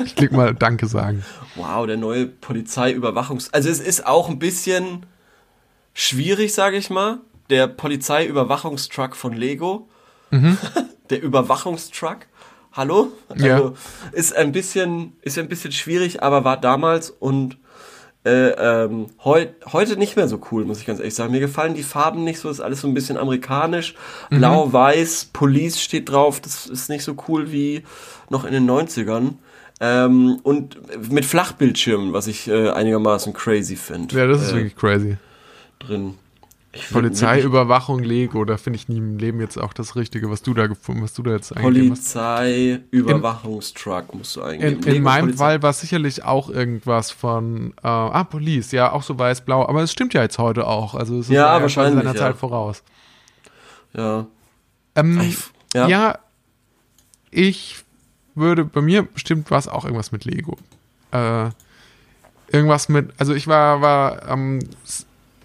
Ich 0.04 0.14
klick 0.16 0.32
mal 0.32 0.54
Danke 0.54 0.86
sagen. 0.86 1.24
Wow, 1.56 1.86
der 1.86 1.96
neue 1.96 2.26
Polizeiüberwachungs... 2.26 3.52
Also 3.52 3.68
es 3.68 3.80
ist 3.80 4.06
auch 4.06 4.28
ein 4.28 4.38
bisschen 4.38 5.06
schwierig, 5.94 6.54
sage 6.54 6.76
ich 6.76 6.90
mal. 6.90 7.18
Der 7.50 7.66
Polizeiüberwachungstruck 7.66 9.16
von 9.16 9.32
Lego. 9.32 9.88
der 11.10 11.22
Überwachungstruck. 11.22 12.26
Hallo? 12.72 13.08
Also 13.28 13.46
Ja. 13.46 13.72
ist 14.12 14.36
ein 14.36 14.52
bisschen, 14.52 15.16
ist 15.22 15.38
ein 15.38 15.48
bisschen 15.48 15.72
schwierig, 15.72 16.22
aber 16.22 16.44
war 16.44 16.60
damals 16.60 17.10
und 17.10 17.56
äh, 18.24 18.50
ähm, 18.50 19.06
heu, 19.24 19.46
heute 19.72 19.96
nicht 19.96 20.16
mehr 20.16 20.28
so 20.28 20.40
cool, 20.50 20.64
muss 20.64 20.80
ich 20.80 20.86
ganz 20.86 20.98
ehrlich 20.98 21.14
sagen. 21.14 21.32
Mir 21.32 21.40
gefallen 21.40 21.74
die 21.74 21.82
Farben 21.82 22.24
nicht 22.24 22.40
so, 22.40 22.50
ist 22.50 22.60
alles 22.60 22.82
so 22.82 22.88
ein 22.88 22.94
bisschen 22.94 23.16
amerikanisch. 23.16 23.94
Blau, 24.28 24.72
weiß, 24.72 25.30
Police 25.32 25.80
steht 25.80 26.10
drauf, 26.10 26.40
das 26.40 26.66
ist 26.66 26.90
nicht 26.90 27.04
so 27.04 27.16
cool 27.28 27.52
wie 27.52 27.84
noch 28.28 28.44
in 28.44 28.52
den 28.52 28.68
90ern. 28.68 29.34
Ähm, 29.80 30.40
und 30.42 30.76
mit 31.10 31.24
Flachbildschirmen, 31.24 32.12
was 32.12 32.26
ich 32.26 32.48
äh, 32.48 32.70
einigermaßen 32.70 33.32
crazy 33.32 33.76
finde. 33.76 34.16
Ja, 34.16 34.26
das 34.26 34.42
ist 34.42 34.52
äh, 34.52 34.56
wirklich 34.56 34.76
crazy. 34.76 35.16
drin. 35.78 36.14
Polizeiüberwachung 36.92 38.00
Lego, 38.00 38.44
da 38.44 38.56
finde 38.56 38.76
ich 38.76 38.88
nie 38.88 38.98
im 38.98 39.18
Leben 39.18 39.40
jetzt 39.40 39.56
auch 39.56 39.72
das 39.72 39.96
Richtige, 39.96 40.30
was 40.30 40.42
du 40.42 40.52
da 40.52 40.66
gefunden, 40.66 41.02
was 41.02 41.14
du 41.14 41.22
da 41.22 41.32
jetzt 41.32 41.56
eingegeben 41.56 41.92
hast. 41.92 42.12
Polizeiüberwachungstruck 42.12 44.14
musst 44.14 44.36
du 44.36 44.42
eingeben. 44.42 44.74
In, 44.74 44.78
in 44.80 44.92
Lego 44.92 45.04
meinem 45.04 45.26
Polizei- 45.28 45.38
Fall 45.38 45.62
war 45.62 45.70
es 45.70 45.80
sicherlich 45.80 46.24
auch 46.24 46.50
irgendwas 46.50 47.10
von, 47.10 47.72
äh, 47.82 47.88
ah, 47.88 48.24
Police, 48.24 48.72
ja, 48.72 48.92
auch 48.92 49.02
so 49.02 49.18
weiß-blau, 49.18 49.66
aber 49.66 49.82
es 49.82 49.92
stimmt 49.92 50.14
ja 50.14 50.22
jetzt 50.22 50.38
heute 50.38 50.66
auch, 50.66 50.94
also 50.94 51.18
es 51.18 51.26
ist 51.26 51.32
Ja, 51.32 51.60
wahrscheinlich, 51.60 52.02
seiner 52.04 52.14
ja. 52.14 52.20
Zeit 52.20 52.36
voraus. 52.36 52.82
Ja. 53.94 54.26
Ähm, 54.94 55.34
ja. 55.74 55.88
ja. 55.88 56.18
ich 57.30 57.84
würde, 58.38 58.64
bei 58.64 58.80
mir 58.80 59.02
bestimmt 59.02 59.50
war 59.50 59.58
es 59.58 59.68
auch 59.68 59.84
irgendwas 59.84 60.12
mit 60.12 60.24
Lego. 60.24 60.56
Äh, 61.12 61.50
irgendwas 62.50 62.88
mit, 62.88 63.10
also 63.18 63.34
ich 63.34 63.46
war, 63.46 63.80
war, 63.80 64.28
ähm, 64.28 64.60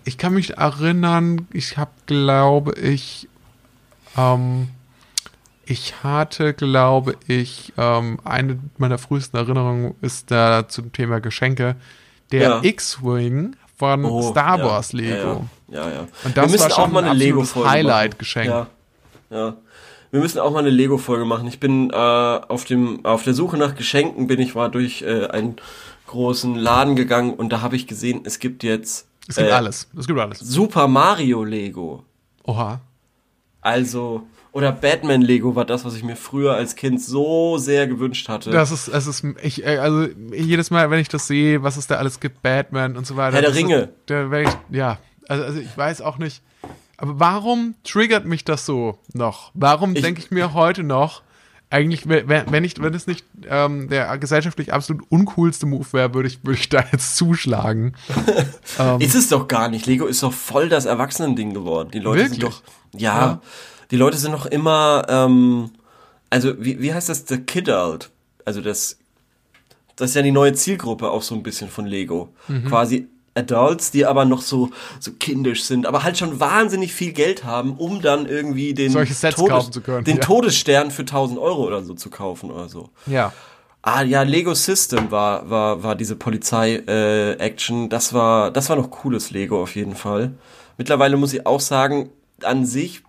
ich 0.05 0.17
kann 0.17 0.33
mich 0.33 0.57
erinnern, 0.57 1.47
ich 1.53 1.77
habe, 1.77 1.91
glaube 2.05 2.73
ich, 2.73 3.27
ähm, 4.17 4.69
ich 5.65 6.03
hatte, 6.03 6.53
glaube 6.53 7.15
ich, 7.27 7.73
ähm, 7.77 8.19
eine 8.25 8.59
meiner 8.77 8.97
frühesten 8.97 9.37
Erinnerungen 9.37 9.95
ist 10.01 10.29
da 10.31 10.67
zum 10.67 10.91
Thema 10.91 11.19
Geschenke, 11.19 11.75
der 12.31 12.41
Ja. 12.41 12.63
X-Wing 12.63 13.55
von 13.77 14.05
Oh, 14.05 14.29
Star 14.31 14.59
ja, 14.59 14.65
Wars 14.65 14.93
Lego. 14.93 15.45
Ja, 15.69 15.89
ja. 15.89 15.93
ja. 15.93 16.07
Und 16.23 16.35
das 16.37 16.59
war 16.59 16.69
schon 16.69 16.83
auch 16.83 16.91
mal 16.91 17.03
ein 17.05 17.15
Lego-Folge 17.17 17.69
Highlight-Geschenk. 17.69 18.47
Ja, 18.49 18.67
ja. 19.29 19.55
Wir 20.14 20.20
müssen 20.20 20.38
auch 20.38 20.51
mal 20.51 20.59
eine 20.59 20.70
Lego-Folge 20.70 21.26
machen. 21.26 21.47
Ich 21.47 21.59
bin 21.59 21.89
äh, 21.89 21.95
auf 21.95 22.66
dem 22.66 23.03
auf 23.03 23.24
der 23.24 23.34
Suche 23.34 23.57
nach 23.57 23.74
Geschenken 23.74 24.28
bin 24.28 24.39
ich 24.39 24.53
war 24.53 24.70
durch 24.70 25.01
äh, 25.01 25.26
einen 25.26 25.55
großen 26.05 26.53
Laden 26.53 26.95
gegangen 26.95 27.34
und 27.34 27.49
da 27.51 27.61
habe 27.61 27.76
ich 27.76 27.88
gesehen, 27.88 28.22
es 28.24 28.38
gibt 28.38 28.61
jetzt 28.61 29.07
Es 29.28 29.38
gibt 29.38 29.49
äh, 29.49 29.53
alles. 29.53 29.89
Es 29.97 30.05
gibt 30.05 30.20
alles. 30.20 30.38
Super 30.38 30.88
Mario 30.88 31.43
Lego. 31.43 32.03
Oha. 32.43 32.80
Also 33.59 34.22
oder 34.51 34.72
Batman 34.72 35.24
Lego 35.24 35.55
war 35.55 35.66
das, 35.66 35.84
was 35.84 35.95
ich 35.95 36.03
mir 36.03 36.16
früher 36.16 36.53
als 36.53 36.76
Kind 36.76 37.01
so 37.01 37.57
sehr 37.57 37.88
gewünscht 37.88 38.30
hatte. 38.30 38.51
Das 38.51 38.70
ist, 38.72 38.89
es 38.89 39.07
ist, 39.07 39.26
ich, 39.41 39.66
äh, 39.66 39.80
also 39.80 40.09
jedes 40.32 40.70
Mal, 40.70 40.91
wenn 40.91 40.99
ich 40.99 41.09
das 41.09 41.26
sehe, 41.26 41.64
was 41.64 41.76
es 41.76 41.88
da 41.88 41.95
alles 41.95 42.20
gibt, 42.20 42.43
Batman 42.43 42.97
und 42.97 43.07
so 43.07 43.16
weiter. 43.16 43.34
Herr 43.34 43.41
der 43.41 43.49
ist- 43.49 43.57
Ringe. 43.57 43.89
Da 44.05 44.30
wär 44.30 44.43
ich, 44.43 44.49
ja, 44.70 44.99
also, 45.28 45.43
also 45.43 45.59
ich 45.59 45.76
weiß 45.76 46.01
auch 46.01 46.20
nicht. 46.20 46.43
Aber 46.97 47.19
warum 47.19 47.75
triggert 47.83 48.25
mich 48.25 48.45
das 48.45 48.65
so 48.65 48.97
noch? 49.13 49.51
Warum 49.53 49.93
denke 49.95 50.21
ich 50.21 50.31
mir 50.31 50.53
heute 50.53 50.83
noch, 50.83 51.21
eigentlich, 51.69 52.07
wenn, 52.07 52.63
ich, 52.63 52.79
wenn 52.79 52.93
es 52.93 53.07
nicht 53.07 53.25
ähm, 53.49 53.89
der 53.89 54.15
gesellschaftlich 54.19 54.71
absolut 54.71 55.03
uncoolste 55.09 55.65
Move 55.65 55.87
wäre, 55.91 56.13
würde 56.13 56.27
ich, 56.27 56.43
würde 56.43 56.59
ich 56.59 56.69
da 56.69 56.85
jetzt 56.91 57.17
zuschlagen. 57.17 57.95
ähm, 58.79 59.01
Ist 59.01 59.15
es 59.15 59.29
doch 59.29 59.47
gar 59.47 59.69
nicht. 59.69 59.87
Lego 59.87 60.05
ist 60.05 60.21
doch 60.21 60.33
voll 60.33 60.69
das 60.69 60.85
Erwachsenending 60.85 61.51
geworden. 61.55 61.89
Die 61.91 61.97
Leute 61.99 62.27
sind 62.29 62.41
Wirklich? 62.43 62.61
doch, 62.91 62.99
ja, 62.99 63.19
Ja. 63.19 63.41
die 63.89 63.97
Leute 63.97 64.17
sind 64.17 64.33
doch 64.33 64.45
immer, 64.45 65.03
ähm, 65.09 65.71
also 66.29 66.53
wie, 66.63 66.79
wie 66.79 66.93
heißt 66.93 67.09
das, 67.09 67.25
the 67.27 67.39
Kid 67.39 67.67
Alt? 67.69 68.11
Also 68.45 68.61
das, 68.61 68.99
das 69.95 70.11
ist 70.11 70.15
ja 70.15 70.21
die 70.21 70.31
neue 70.31 70.53
Zielgruppe 70.53 71.09
auch 71.09 71.23
so 71.23 71.33
ein 71.33 71.41
bisschen 71.41 71.69
von 71.69 71.87
Lego. 71.87 72.29
Mhm. 72.49 72.65
Quasi 72.65 73.07
Adults, 73.36 73.91
die 73.91 74.05
aber 74.05 74.25
noch 74.25 74.41
so, 74.41 74.69
so 74.99 75.11
kindisch 75.11 75.63
sind, 75.63 75.86
aber 75.86 76.03
halt 76.03 76.17
schon 76.17 76.39
wahnsinnig 76.39 76.93
viel 76.93 77.13
Geld 77.13 77.43
haben, 77.43 77.75
um 77.75 78.01
dann 78.01 78.27
irgendwie 78.27 78.73
den, 78.73 78.91
zu 79.71 79.81
können, 79.81 80.03
den 80.03 80.17
ja. 80.17 80.21
Todesstern 80.21 80.91
für 80.91 81.01
1000 81.01 81.39
Euro 81.39 81.63
oder 81.63 81.84
so 81.84 81.93
zu 81.93 82.09
kaufen 82.09 82.51
oder 82.51 82.69
so. 82.69 82.89
ja. 83.05 83.31
Ah 83.86 84.01
ja, 84.01 84.21
Lego 84.21 84.53
System 84.53 85.11
war 85.11 85.49
war 85.49 85.84
war 85.84 85.95
diese 85.95 86.15
Polizei 86.15 86.75
äh, 86.88 87.34
Action. 87.34 87.89
Das 87.89 88.13
war 88.13 88.49
das 88.49 88.69
war 88.69 88.77
noch 88.77 88.89
cooles 88.89 89.31
Lego 89.31 89.61
auf 89.61 89.75
jeden 89.75 89.97
Fall. 89.97 90.31
Mittlerweile 90.77 91.17
muss 91.17 91.34
ich 91.34 91.45
auch 91.45 91.59
sagen, 91.59 92.09
an 92.43 92.65
sich 92.65 93.03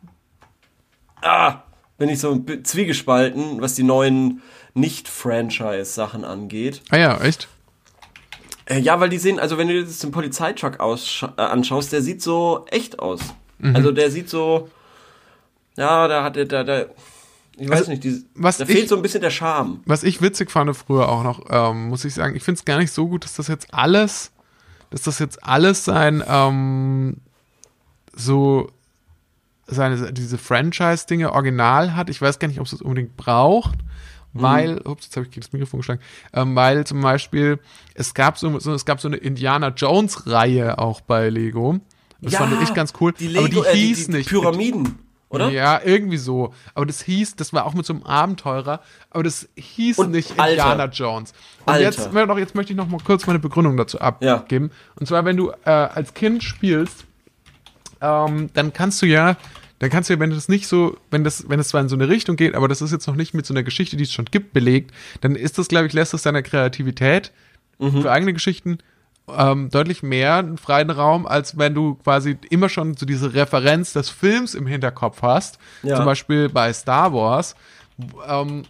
ah, 1.23 1.63
bin 1.97 2.09
ich 2.09 2.19
so 2.19 2.45
zwiegespalten, 2.65 3.61
was 3.61 3.75
die 3.75 3.85
neuen 3.85 4.43
nicht 4.75 5.09
Franchise 5.09 5.85
Sachen 5.85 6.25
angeht. 6.25 6.83
Ah 6.91 6.97
ja, 6.97 7.21
echt? 7.21 7.49
Äh, 8.67 8.79
ja, 8.81 8.99
weil 9.01 9.09
die 9.11 9.19
sehen, 9.19 9.39
also 9.39 9.59
wenn 9.59 9.69
du 9.69 9.75
dir 9.75 9.81
jetzt 9.81 10.03
den 10.03 10.11
Polizeitruck 10.11 10.79
äh, 10.81 11.41
anschaust, 11.41 11.93
der 11.93 12.03
sieht 12.03 12.23
so 12.23 12.65
echt 12.71 12.99
aus. 12.99 13.21
Also 13.63 13.93
der 13.93 14.11
sieht 14.11 14.29
so 14.29 14.69
ja, 15.77 16.07
da 16.09 16.23
hat 16.23 16.37
er 16.37 16.45
da 16.45 16.65
da 16.65 16.85
ich 17.57 17.69
weiß 17.69 17.79
Also, 17.81 17.91
nicht, 17.93 18.03
die, 18.05 18.25
was 18.35 18.59
da 18.59 18.65
ich- 18.65 18.71
fehlt 18.71 18.89
so 18.89 18.97
ein 18.97 19.03
bisschen 19.03 19.21
der 19.21 19.31
Charme. 19.31 19.81
Was 19.87 20.03
ich 20.03 20.21
witzig 20.21 20.51
fand 20.51 20.75
früher 20.77 21.09
auch 21.09 21.23
noch, 21.23 21.43
ähm, 21.51 21.89
muss 21.89 22.05
ich 22.05 22.13
sagen, 22.15 22.35
ich 22.37 22.43
finde 22.43 22.59
es 22.59 22.65
gar 22.65 22.79
nicht 22.79 22.93
so 22.93 23.07
gut, 23.09 23.25
dass 23.25 23.35
das 23.35 23.47
jetzt 23.49 23.73
alles, 23.73 24.33
dass 24.91 25.03
das 25.03 25.19
jetzt 25.21 25.45
alles 25.45 25.85
sein, 25.85 26.23
ähm, 26.27 27.19
so 28.13 28.71
seine, 29.67 30.13
diese 30.13 30.37
Franchise-Dinge 30.37 31.33
original 31.33 31.95
hat. 31.97 32.11
Ich 32.11 32.21
weiß 32.21 32.39
gar 32.39 32.49
nicht, 32.49 32.59
ob 32.61 32.67
es 32.67 32.73
das 32.73 32.83
unbedingt 32.83 33.17
braucht, 33.17 33.79
weil, 34.35 34.81
ups, 34.85 35.07
jetzt 35.07 35.17
habe 35.17 35.25
ich 35.27 35.31
gegen 35.33 35.43
das 35.43 35.53
Mikrofon 35.53 35.81
geschlagen, 35.81 36.01
ähm, 36.33 36.55
weil 36.57 36.87
zum 36.87 37.01
Beispiel, 37.01 37.59
es 37.95 38.13
gab 38.15 38.37
so, 38.39 38.59
so, 38.59 38.75
es 38.75 38.85
gab 38.85 39.01
so 39.01 39.09
eine 39.09 39.17
Indiana 39.17 39.69
Jones-Reihe 39.69 40.79
auch 40.79 41.01
bei 41.01 41.29
Lego. 41.31 41.81
Das 42.21 42.35
fand 42.37 42.61
ich 42.63 42.75
ganz 42.75 42.93
cool. 43.01 43.13
Die 43.13 43.29
Lego, 43.29 43.41
aber 43.41 43.49
die 43.49 43.59
äh, 43.71 43.73
die, 43.75 43.87
hieß 43.87 44.07
die 44.07 44.13
nicht. 44.13 44.29
Pyramiden, 44.29 44.99
oder? 45.29 45.51
Ja, 45.51 45.81
irgendwie 45.85 46.17
so. 46.17 46.53
Aber 46.75 46.87
das 46.87 47.03
hieß, 47.03 47.37
das 47.37 47.53
war 47.53 47.67
auch 47.67 47.75
mit 47.75 47.85
so 47.87 47.93
einem 47.93 48.03
Abenteurer, 48.05 48.81
aber 49.11 49.23
das 49.23 49.49
hieß 49.57 49.99
Und 49.99 50.11
nicht 50.13 50.39
Alter. 50.39 50.51
Indiana 50.51 50.87
Jones. 50.87 51.33
Und 51.67 51.73
Alter. 51.75 51.83
jetzt, 51.85 52.13
noch, 52.13 52.39
jetzt 52.39 52.55
möchte 52.55 52.73
ich 52.73 52.77
noch 52.77 52.89
mal 52.89 53.01
kurz 53.05 53.27
meine 53.27 53.39
Begründung 53.39 53.77
dazu 53.77 53.99
Ja. 53.99 54.37
abgeben. 54.37 54.71
Und 54.97 55.07
zwar, 55.07 55.25
wenn 55.25 55.37
du 55.37 55.51
äh, 55.65 55.71
als 55.71 56.15
Kind 56.15 56.43
spielst, 56.43 57.05
ähm, 58.01 58.51
dann 58.55 58.73
kannst 58.73 59.01
du 59.03 59.07
ja, 59.07 59.37
dann 59.85 59.91
kannst 59.91 60.09
du 60.09 60.15
ja, 60.15 60.19
wenn 60.21 60.31
das 60.31 60.49
nicht 60.49 60.67
so, 60.67 60.97
wenn 61.11 61.25
das, 61.25 61.47
wenn 61.51 61.61
es 61.61 61.69
zwar 61.69 61.83
in 61.83 61.91
so 61.91 61.95
eine 61.95 62.09
Richtung 62.09 62.37
geht, 62.37 62.55
aber 62.55 62.69
das 62.69 62.81
ist 62.81 62.91
jetzt 62.91 63.07
noch 63.07 63.17
nicht 63.17 63.35
mit 63.35 63.45
so 63.45 63.53
einer 63.53 63.63
Geschichte, 63.63 63.99
die 63.99 64.05
es 64.05 64.13
schon 64.15 64.25
gibt, 64.25 64.55
belegt, 64.55 64.93
dann 65.21 65.37
ist 65.37 65.59
das, 65.59 65.69
glaube 65.69 65.87
ich, 65.87 65.93
lässt 65.93 66.15
es 66.15 66.23
deiner 66.23 66.41
Kreativität 66.43 67.33
Mhm. 67.79 68.01
für 68.01 68.11
eigene 68.11 68.33
Geschichten 68.33 68.79
ähm, 69.29 69.69
deutlich 69.69 70.03
mehr 70.03 70.37
einen 70.37 70.57
freien 70.57 70.89
Raum, 70.89 71.27
als 71.27 71.59
wenn 71.59 71.75
du 71.75 71.97
quasi 71.97 72.39
immer 72.49 72.71
schon 72.71 72.97
so 72.97 73.05
diese 73.05 73.35
Referenz 73.35 73.93
des 73.93 74.09
Films 74.09 74.55
im 74.55 74.67
Hinterkopf 74.67 75.21
hast. 75.21 75.59
Ja. 75.83 75.97
Zum 75.97 76.07
Beispiel 76.07 76.49
bei 76.49 76.73
Star 76.73 77.13
Wars. 77.13 77.55
Ähm, 78.27 78.63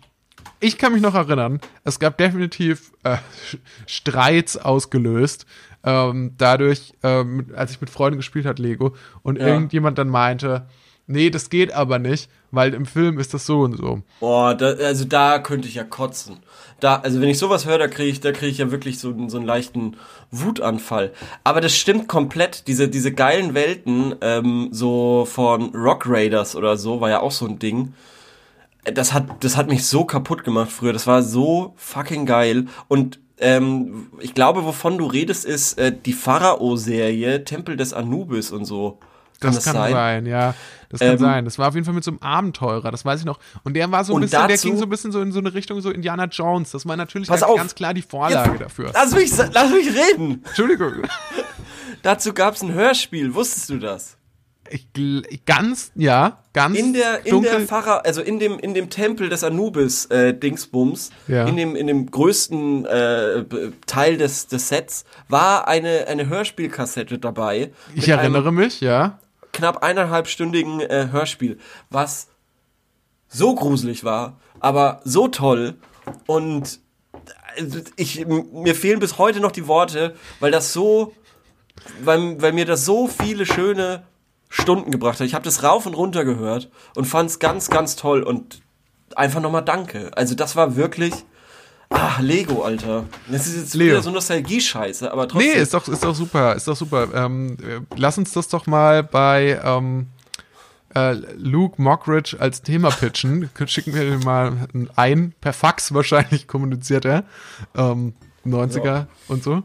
ich 0.58 0.78
kann 0.78 0.92
mich 0.94 1.02
noch 1.02 1.14
erinnern, 1.14 1.60
es 1.84 2.00
gab 2.00 2.18
definitiv 2.18 2.92
äh, 3.04 3.18
Streits 3.86 4.56
ausgelöst, 4.56 5.46
ähm, 5.84 6.32
dadurch, 6.38 6.94
ähm, 7.02 7.46
als 7.54 7.70
ich 7.72 7.80
mit 7.80 7.90
Freunden 7.90 8.16
gespielt 8.16 8.46
hat, 8.46 8.58
Lego, 8.58 8.94
und 9.22 9.38
Ja. 9.38 9.46
irgendjemand 9.48 9.98
dann 9.98 10.08
meinte, 10.08 10.66
nee, 11.06 11.30
das 11.30 11.50
geht 11.50 11.72
aber 11.72 11.98
nicht, 11.98 12.30
weil 12.50 12.74
im 12.74 12.86
Film 12.86 13.18
ist 13.18 13.34
das 13.34 13.46
so 13.46 13.60
und 13.60 13.76
so. 13.76 14.02
Boah, 14.20 14.54
da, 14.54 14.66
also 14.72 15.04
da 15.04 15.38
könnte 15.38 15.68
ich 15.68 15.74
ja 15.74 15.84
kotzen. 15.84 16.38
Da, 16.80 16.96
also 16.96 17.20
wenn 17.20 17.28
ich 17.28 17.38
sowas 17.38 17.66
höre, 17.66 17.78
da 17.78 17.88
kriege 17.88 18.10
ich, 18.10 18.20
da 18.20 18.30
ich 18.30 18.58
ja 18.58 18.70
wirklich 18.70 18.98
so, 18.98 19.14
so 19.28 19.36
einen 19.36 19.46
leichten 19.46 19.96
Wutanfall. 20.30 21.12
Aber 21.42 21.60
das 21.60 21.76
stimmt 21.76 22.08
komplett. 22.08 22.66
Diese, 22.66 22.88
diese 22.88 23.12
geilen 23.12 23.54
Welten, 23.54 24.14
ähm, 24.20 24.68
so 24.70 25.26
von 25.30 25.74
Rock 25.74 26.04
Raiders 26.06 26.56
oder 26.56 26.76
so, 26.76 27.00
war 27.00 27.10
ja 27.10 27.20
auch 27.20 27.32
so 27.32 27.46
ein 27.46 27.58
Ding. 27.58 27.94
Das 28.84 29.14
hat, 29.14 29.42
das 29.42 29.56
hat 29.56 29.68
mich 29.68 29.86
so 29.86 30.04
kaputt 30.04 30.44
gemacht 30.44 30.70
früher. 30.70 30.92
Das 30.92 31.06
war 31.06 31.22
so 31.22 31.72
fucking 31.76 32.26
geil. 32.26 32.66
Und 32.88 33.18
ähm, 33.38 34.08
ich 34.20 34.34
glaube, 34.34 34.64
wovon 34.64 34.98
du 34.98 35.06
redest, 35.06 35.44
ist 35.44 35.78
äh, 35.78 35.92
die 35.94 36.12
Pharao-Serie, 36.12 37.44
Tempel 37.44 37.76
des 37.76 37.92
Anubis 37.92 38.50
und 38.50 38.64
so. 38.64 38.98
Das, 39.52 39.64
kann 39.64 39.74
sein? 39.74 39.92
sein? 39.92 40.26
ja. 40.26 40.54
Das 40.94 41.00
kann 41.00 41.10
ähm, 41.10 41.18
sein. 41.18 41.44
Das 41.44 41.58
war 41.58 41.68
auf 41.68 41.74
jeden 41.74 41.84
Fall 41.84 41.94
mit 41.94 42.04
so 42.04 42.12
einem 42.12 42.20
Abenteurer, 42.20 42.92
das 42.92 43.04
weiß 43.04 43.18
ich 43.18 43.26
noch. 43.26 43.40
Und 43.64 43.74
der 43.74 43.90
war 43.90 44.04
so 44.04 44.14
ein 44.14 44.20
bisschen, 44.20 44.38
dazu, 44.38 44.48
der 44.48 44.58
ging 44.58 44.76
so 44.76 44.84
ein 44.84 44.88
bisschen 44.88 45.10
so 45.10 45.20
in 45.20 45.32
so 45.32 45.40
eine 45.40 45.52
Richtung 45.52 45.80
so 45.80 45.90
Indiana 45.90 46.26
Jones. 46.26 46.70
Das 46.70 46.86
war 46.86 46.96
natürlich 46.96 47.28
ganz, 47.28 47.40
ganz, 47.40 47.74
klar 47.74 47.94
die 47.94 48.02
Vorlage 48.02 48.50
Jetzt, 48.50 48.62
dafür. 48.62 48.90
Lass 48.94 49.12
mich, 49.12 49.32
lass 49.36 49.72
mich 49.72 49.88
reden. 49.88 50.44
Entschuldigung. 50.46 51.02
dazu 52.02 52.32
gab 52.32 52.54
es 52.54 52.62
ein 52.62 52.72
Hörspiel, 52.72 53.34
wusstest 53.34 53.70
du 53.70 53.78
das? 53.78 54.16
Ich, 54.70 54.86
ganz, 55.44 55.92
ja, 55.94 56.38
ganz. 56.52 56.78
In 56.78 56.94
der, 56.94 57.26
in 57.26 57.42
der 57.42 57.60
Pfarrer, 57.60 58.06
also 58.06 58.22
in 58.22 58.38
dem, 58.38 58.58
in 58.58 58.72
dem 58.72 58.88
Tempel 58.88 59.28
des 59.28 59.44
Anubis, 59.44 60.06
äh, 60.06 60.32
Dingsbums, 60.32 61.10
ja. 61.28 61.46
in 61.46 61.56
dem, 61.56 61.76
in 61.76 61.86
dem 61.86 62.10
größten 62.10 62.86
äh, 62.86 63.44
Teil 63.86 64.16
des, 64.16 64.46
des 64.46 64.68
Sets, 64.68 65.04
war 65.28 65.68
eine, 65.68 66.06
eine 66.06 66.28
Hörspielkassette 66.28 67.18
dabei. 67.18 67.72
Ich 67.94 68.08
erinnere 68.08 68.52
mich, 68.52 68.80
ja 68.80 69.18
knapp 69.54 69.82
eineinhalbstündigen 69.82 70.80
äh, 70.80 71.08
Hörspiel, 71.10 71.58
was 71.88 72.28
so 73.28 73.54
gruselig 73.54 74.04
war, 74.04 74.38
aber 74.60 75.00
so 75.04 75.28
toll 75.28 75.76
und 76.26 76.80
äh, 77.56 77.82
ich, 77.96 78.26
mir 78.26 78.74
fehlen 78.74 79.00
bis 79.00 79.18
heute 79.18 79.40
noch 79.40 79.52
die 79.52 79.66
Worte, 79.66 80.14
weil 80.40 80.50
das 80.50 80.72
so, 80.72 81.14
weil, 82.02 82.40
weil 82.42 82.52
mir 82.52 82.66
das 82.66 82.84
so 82.84 83.08
viele 83.08 83.46
schöne 83.46 84.04
Stunden 84.48 84.90
gebracht 84.90 85.18
hat. 85.18 85.26
Ich 85.26 85.34
habe 85.34 85.44
das 85.44 85.62
rauf 85.62 85.86
und 85.86 85.94
runter 85.94 86.24
gehört 86.24 86.70
und 86.94 87.06
fand 87.06 87.30
es 87.30 87.38
ganz, 87.38 87.70
ganz 87.70 87.96
toll 87.96 88.22
und 88.22 88.62
einfach 89.16 89.40
nochmal 89.40 89.64
danke. 89.64 90.10
Also 90.16 90.34
das 90.34 90.54
war 90.54 90.76
wirklich 90.76 91.12
Ah, 91.90 92.18
Lego, 92.20 92.62
Alter. 92.62 93.04
Das 93.28 93.46
ist 93.46 93.56
jetzt 93.56 93.74
Leo. 93.74 93.88
wieder 93.88 94.02
so 94.02 94.10
Nostalgie-Scheiße, 94.10 95.12
aber 95.12 95.28
trotzdem. 95.28 95.52
Nee, 95.52 95.58
ist 95.58 95.74
doch, 95.74 95.86
ist 95.86 96.02
doch 96.02 96.14
super, 96.14 96.54
ist 96.54 96.66
doch 96.66 96.76
super. 96.76 97.08
Ähm, 97.14 97.56
lass 97.96 98.18
uns 98.18 98.32
das 98.32 98.48
doch 98.48 98.66
mal 98.66 99.02
bei 99.02 99.60
ähm, 99.64 100.06
äh, 100.94 101.12
Luke 101.36 101.80
Mockridge 101.80 102.36
als 102.38 102.62
Thema 102.62 102.90
pitchen. 102.90 103.50
Schicken 103.66 103.94
wir 103.94 104.18
mal 104.18 104.52
ein, 104.96 105.34
per 105.40 105.52
Fax 105.52 105.92
wahrscheinlich 105.92 106.46
kommuniziert 106.46 107.04
er. 107.04 107.24
Ähm, 107.76 108.14
90er 108.46 108.84
ja. 108.84 109.06
und 109.28 109.42
so. 109.42 109.62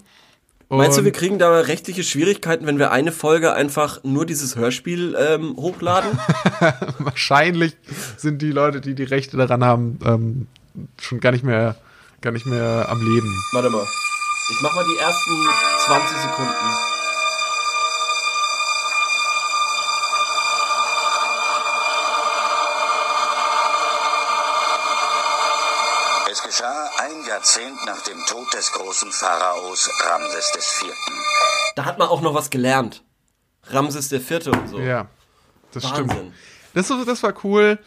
Und 0.70 0.78
Meinst 0.78 0.99
du, 0.99 1.03
wir 1.03 1.11
kriegen 1.11 1.39
da 1.39 1.61
rechtliche 1.61 2.03
Schwierigkeiten, 2.03 2.67
wenn 2.67 2.78
wir 2.78 2.91
eine 2.91 3.11
Folge 3.11 3.53
einfach 3.53 4.03
nur 4.03 4.28
dieses 4.28 4.55
Hörspiel 4.55 5.15
ähm, 5.17 5.55
hochladen? 5.57 6.11
Wahrscheinlich 6.99 7.76
sind 8.17 8.43
die 8.43 8.51
Leute, 8.51 8.80
die 8.80 8.93
die 8.93 9.03
Rechte 9.03 9.36
daran 9.36 9.65
haben, 9.65 9.99
ähm, 10.05 10.47
schon 11.01 11.20
gar 11.22 11.32
nicht 11.32 11.43
mehr 11.43 11.76
gar 12.22 12.32
nicht 12.32 12.45
mehr 12.45 12.88
am 12.89 13.01
Leben. 13.01 13.43
Warte 13.51 13.70
mal. 13.70 13.88
Ich 14.51 14.61
mach 14.61 14.74
mal 14.74 14.86
die 14.86 14.97
ersten 14.97 15.47
20 15.86 16.17
Sekunden. 16.17 16.53
Es 26.32 26.43
geschah 26.43 26.89
ein 26.97 27.26
Jahrzehnt 27.28 27.86
nach 27.86 28.01
dem 28.03 28.20
Tod 28.26 28.53
des 28.53 28.72
großen 28.72 29.11
Pharaos 29.11 29.89
Ramses 30.03 30.82
IV. 30.82 30.93
Da 31.76 31.86
hat 31.86 31.97
man 31.97 32.07
auch 32.07 32.22
noch 32.22 32.34
was 32.34 32.49
gelernt. 32.49 33.03
Ramses 33.67 34.11
IV 34.11 34.47
und 34.47 34.67
so. 34.67 34.80
Ja, 34.80 35.07
das 35.72 35.84
Wahnsinn. 35.84 36.09
stimmt. 36.09 36.34
Das, 36.74 37.05
das 37.05 37.24
war 37.24 37.34
cool 37.43 37.80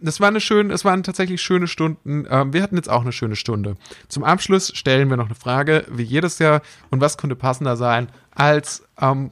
das 0.00 0.20
war 0.20 0.28
eine 0.28 0.40
schöne, 0.40 0.72
es 0.72 0.84
waren 0.84 1.02
tatsächlich 1.02 1.40
schöne 1.40 1.66
Stunden. 1.66 2.26
Ähm, 2.30 2.52
wir 2.52 2.62
hatten 2.62 2.76
jetzt 2.76 2.90
auch 2.90 3.02
eine 3.02 3.12
schöne 3.12 3.36
Stunde. 3.36 3.76
Zum 4.08 4.24
Abschluss 4.24 4.72
stellen 4.74 5.10
wir 5.10 5.16
noch 5.16 5.26
eine 5.26 5.34
Frage, 5.34 5.84
wie 5.90 6.02
jedes 6.02 6.38
Jahr. 6.38 6.62
Und 6.90 7.00
was 7.00 7.18
könnte 7.18 7.36
passender 7.36 7.76
sein, 7.76 8.08
als 8.34 8.84
ähm, 9.00 9.30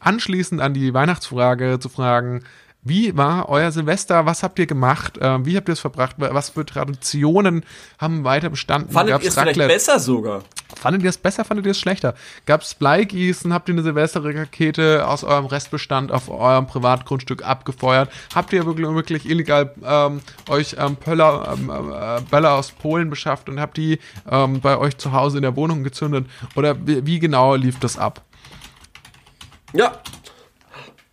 anschließend 0.00 0.60
an 0.60 0.74
die 0.74 0.94
Weihnachtsfrage 0.94 1.78
zu 1.80 1.88
fragen, 1.88 2.44
wie 2.88 3.16
war 3.16 3.48
euer 3.48 3.72
Silvester? 3.72 4.26
Was 4.26 4.42
habt 4.42 4.58
ihr 4.58 4.66
gemacht? 4.66 5.18
Ähm, 5.20 5.44
wie 5.44 5.56
habt 5.56 5.68
ihr 5.68 5.72
es 5.72 5.80
verbracht? 5.80 6.16
Was 6.18 6.50
für 6.50 6.64
Traditionen 6.64 7.64
haben 7.98 8.22
weiter 8.22 8.48
bestanden? 8.48 8.92
Fandet 8.92 9.22
ihr 9.22 9.28
es 9.28 9.34
vielleicht 9.34 9.58
besser 9.58 9.98
sogar? 9.98 10.42
Fandet 10.74 11.02
ihr 11.02 11.10
es 11.10 11.18
besser? 11.18 11.44
Fandet 11.44 11.66
ihr 11.66 11.72
es 11.72 11.80
schlechter? 11.80 12.14
Gab 12.44 12.62
es 12.62 12.74
Bleigießen? 12.74 13.52
Habt 13.52 13.68
ihr 13.68 13.74
eine 13.74 13.82
Silvesterrakete 13.82 15.06
aus 15.06 15.24
eurem 15.24 15.46
Restbestand 15.46 16.12
auf 16.12 16.28
eurem 16.28 16.66
Privatgrundstück 16.66 17.44
abgefeuert? 17.44 18.10
Habt 18.34 18.52
ihr 18.52 18.64
wirklich, 18.66 18.88
wirklich 18.88 19.28
illegal 19.28 19.74
ähm, 19.84 20.20
euch 20.48 20.76
ähm, 20.78 20.94
Pöller, 20.94 21.54
ähm, 21.54 21.70
äh, 21.70 22.20
Böller 22.30 22.54
aus 22.54 22.70
Polen 22.70 23.10
beschafft 23.10 23.48
und 23.48 23.58
habt 23.58 23.76
die 23.76 23.98
ähm, 24.30 24.60
bei 24.60 24.78
euch 24.78 24.96
zu 24.96 25.12
Hause 25.12 25.38
in 25.38 25.42
der 25.42 25.56
Wohnung 25.56 25.82
gezündet? 25.82 26.26
Oder 26.54 26.76
wie, 26.86 27.04
wie 27.04 27.18
genau 27.18 27.56
lief 27.56 27.80
das 27.80 27.98
ab? 27.98 28.22
Ja, 29.72 30.00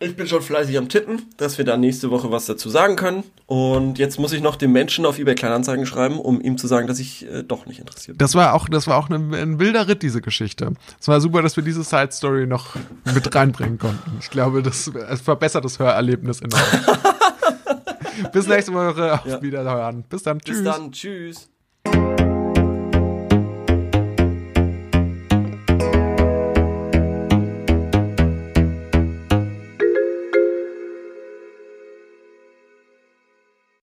ich 0.04 0.16
bin 0.16 0.26
schon 0.26 0.42
fleißig 0.42 0.78
am 0.78 0.88
Tippen, 0.88 1.22
dass 1.36 1.58
wir 1.58 1.64
da 1.64 1.76
nächste 1.76 2.10
Woche 2.10 2.30
was 2.30 2.46
dazu 2.46 2.68
sagen 2.68 2.96
können. 2.96 3.24
Und 3.46 3.98
jetzt 3.98 4.18
muss 4.18 4.32
ich 4.32 4.42
noch 4.42 4.56
dem 4.56 4.72
Menschen 4.72 5.06
auf 5.06 5.18
eBay 5.18 5.34
Kleinanzeigen 5.34 5.86
schreiben, 5.86 6.18
um 6.18 6.40
ihm 6.40 6.58
zu 6.58 6.66
sagen, 6.66 6.86
dass 6.86 6.98
ich 6.98 7.26
äh, 7.30 7.42
doch 7.42 7.66
nicht 7.66 7.80
interessiert 7.80 8.16
bin. 8.16 8.24
Das 8.24 8.34
war 8.34 8.54
auch, 8.54 8.68
das 8.68 8.86
war 8.86 8.96
auch 8.96 9.10
ein, 9.10 9.34
ein 9.34 9.58
wilder 9.58 9.88
Ritt, 9.88 10.02
diese 10.02 10.20
Geschichte. 10.20 10.72
Es 11.00 11.08
war 11.08 11.20
super, 11.20 11.42
dass 11.42 11.56
wir 11.56 11.64
diese 11.64 11.82
Side 11.82 12.12
Story 12.12 12.46
noch 12.46 12.76
mit 13.14 13.34
reinbringen 13.34 13.78
konnten. 13.78 14.18
Ich 14.20 14.30
glaube, 14.30 14.62
das 14.62 14.88
es 14.88 15.20
verbessert 15.20 15.64
das 15.64 15.78
Hörerlebnis 15.78 16.40
enorm. 16.40 16.62
Bis 18.32 18.46
nächste 18.46 18.72
Woche. 18.72 19.14
Auf 19.14 19.26
ja. 19.26 19.42
Wiederhören. 19.42 20.04
Bis 20.04 20.22
dann. 20.22 20.40
Tschüss. 20.40 20.56
Bis 20.56 20.64
dann. 20.64 20.92
Tschüss. 20.92 21.50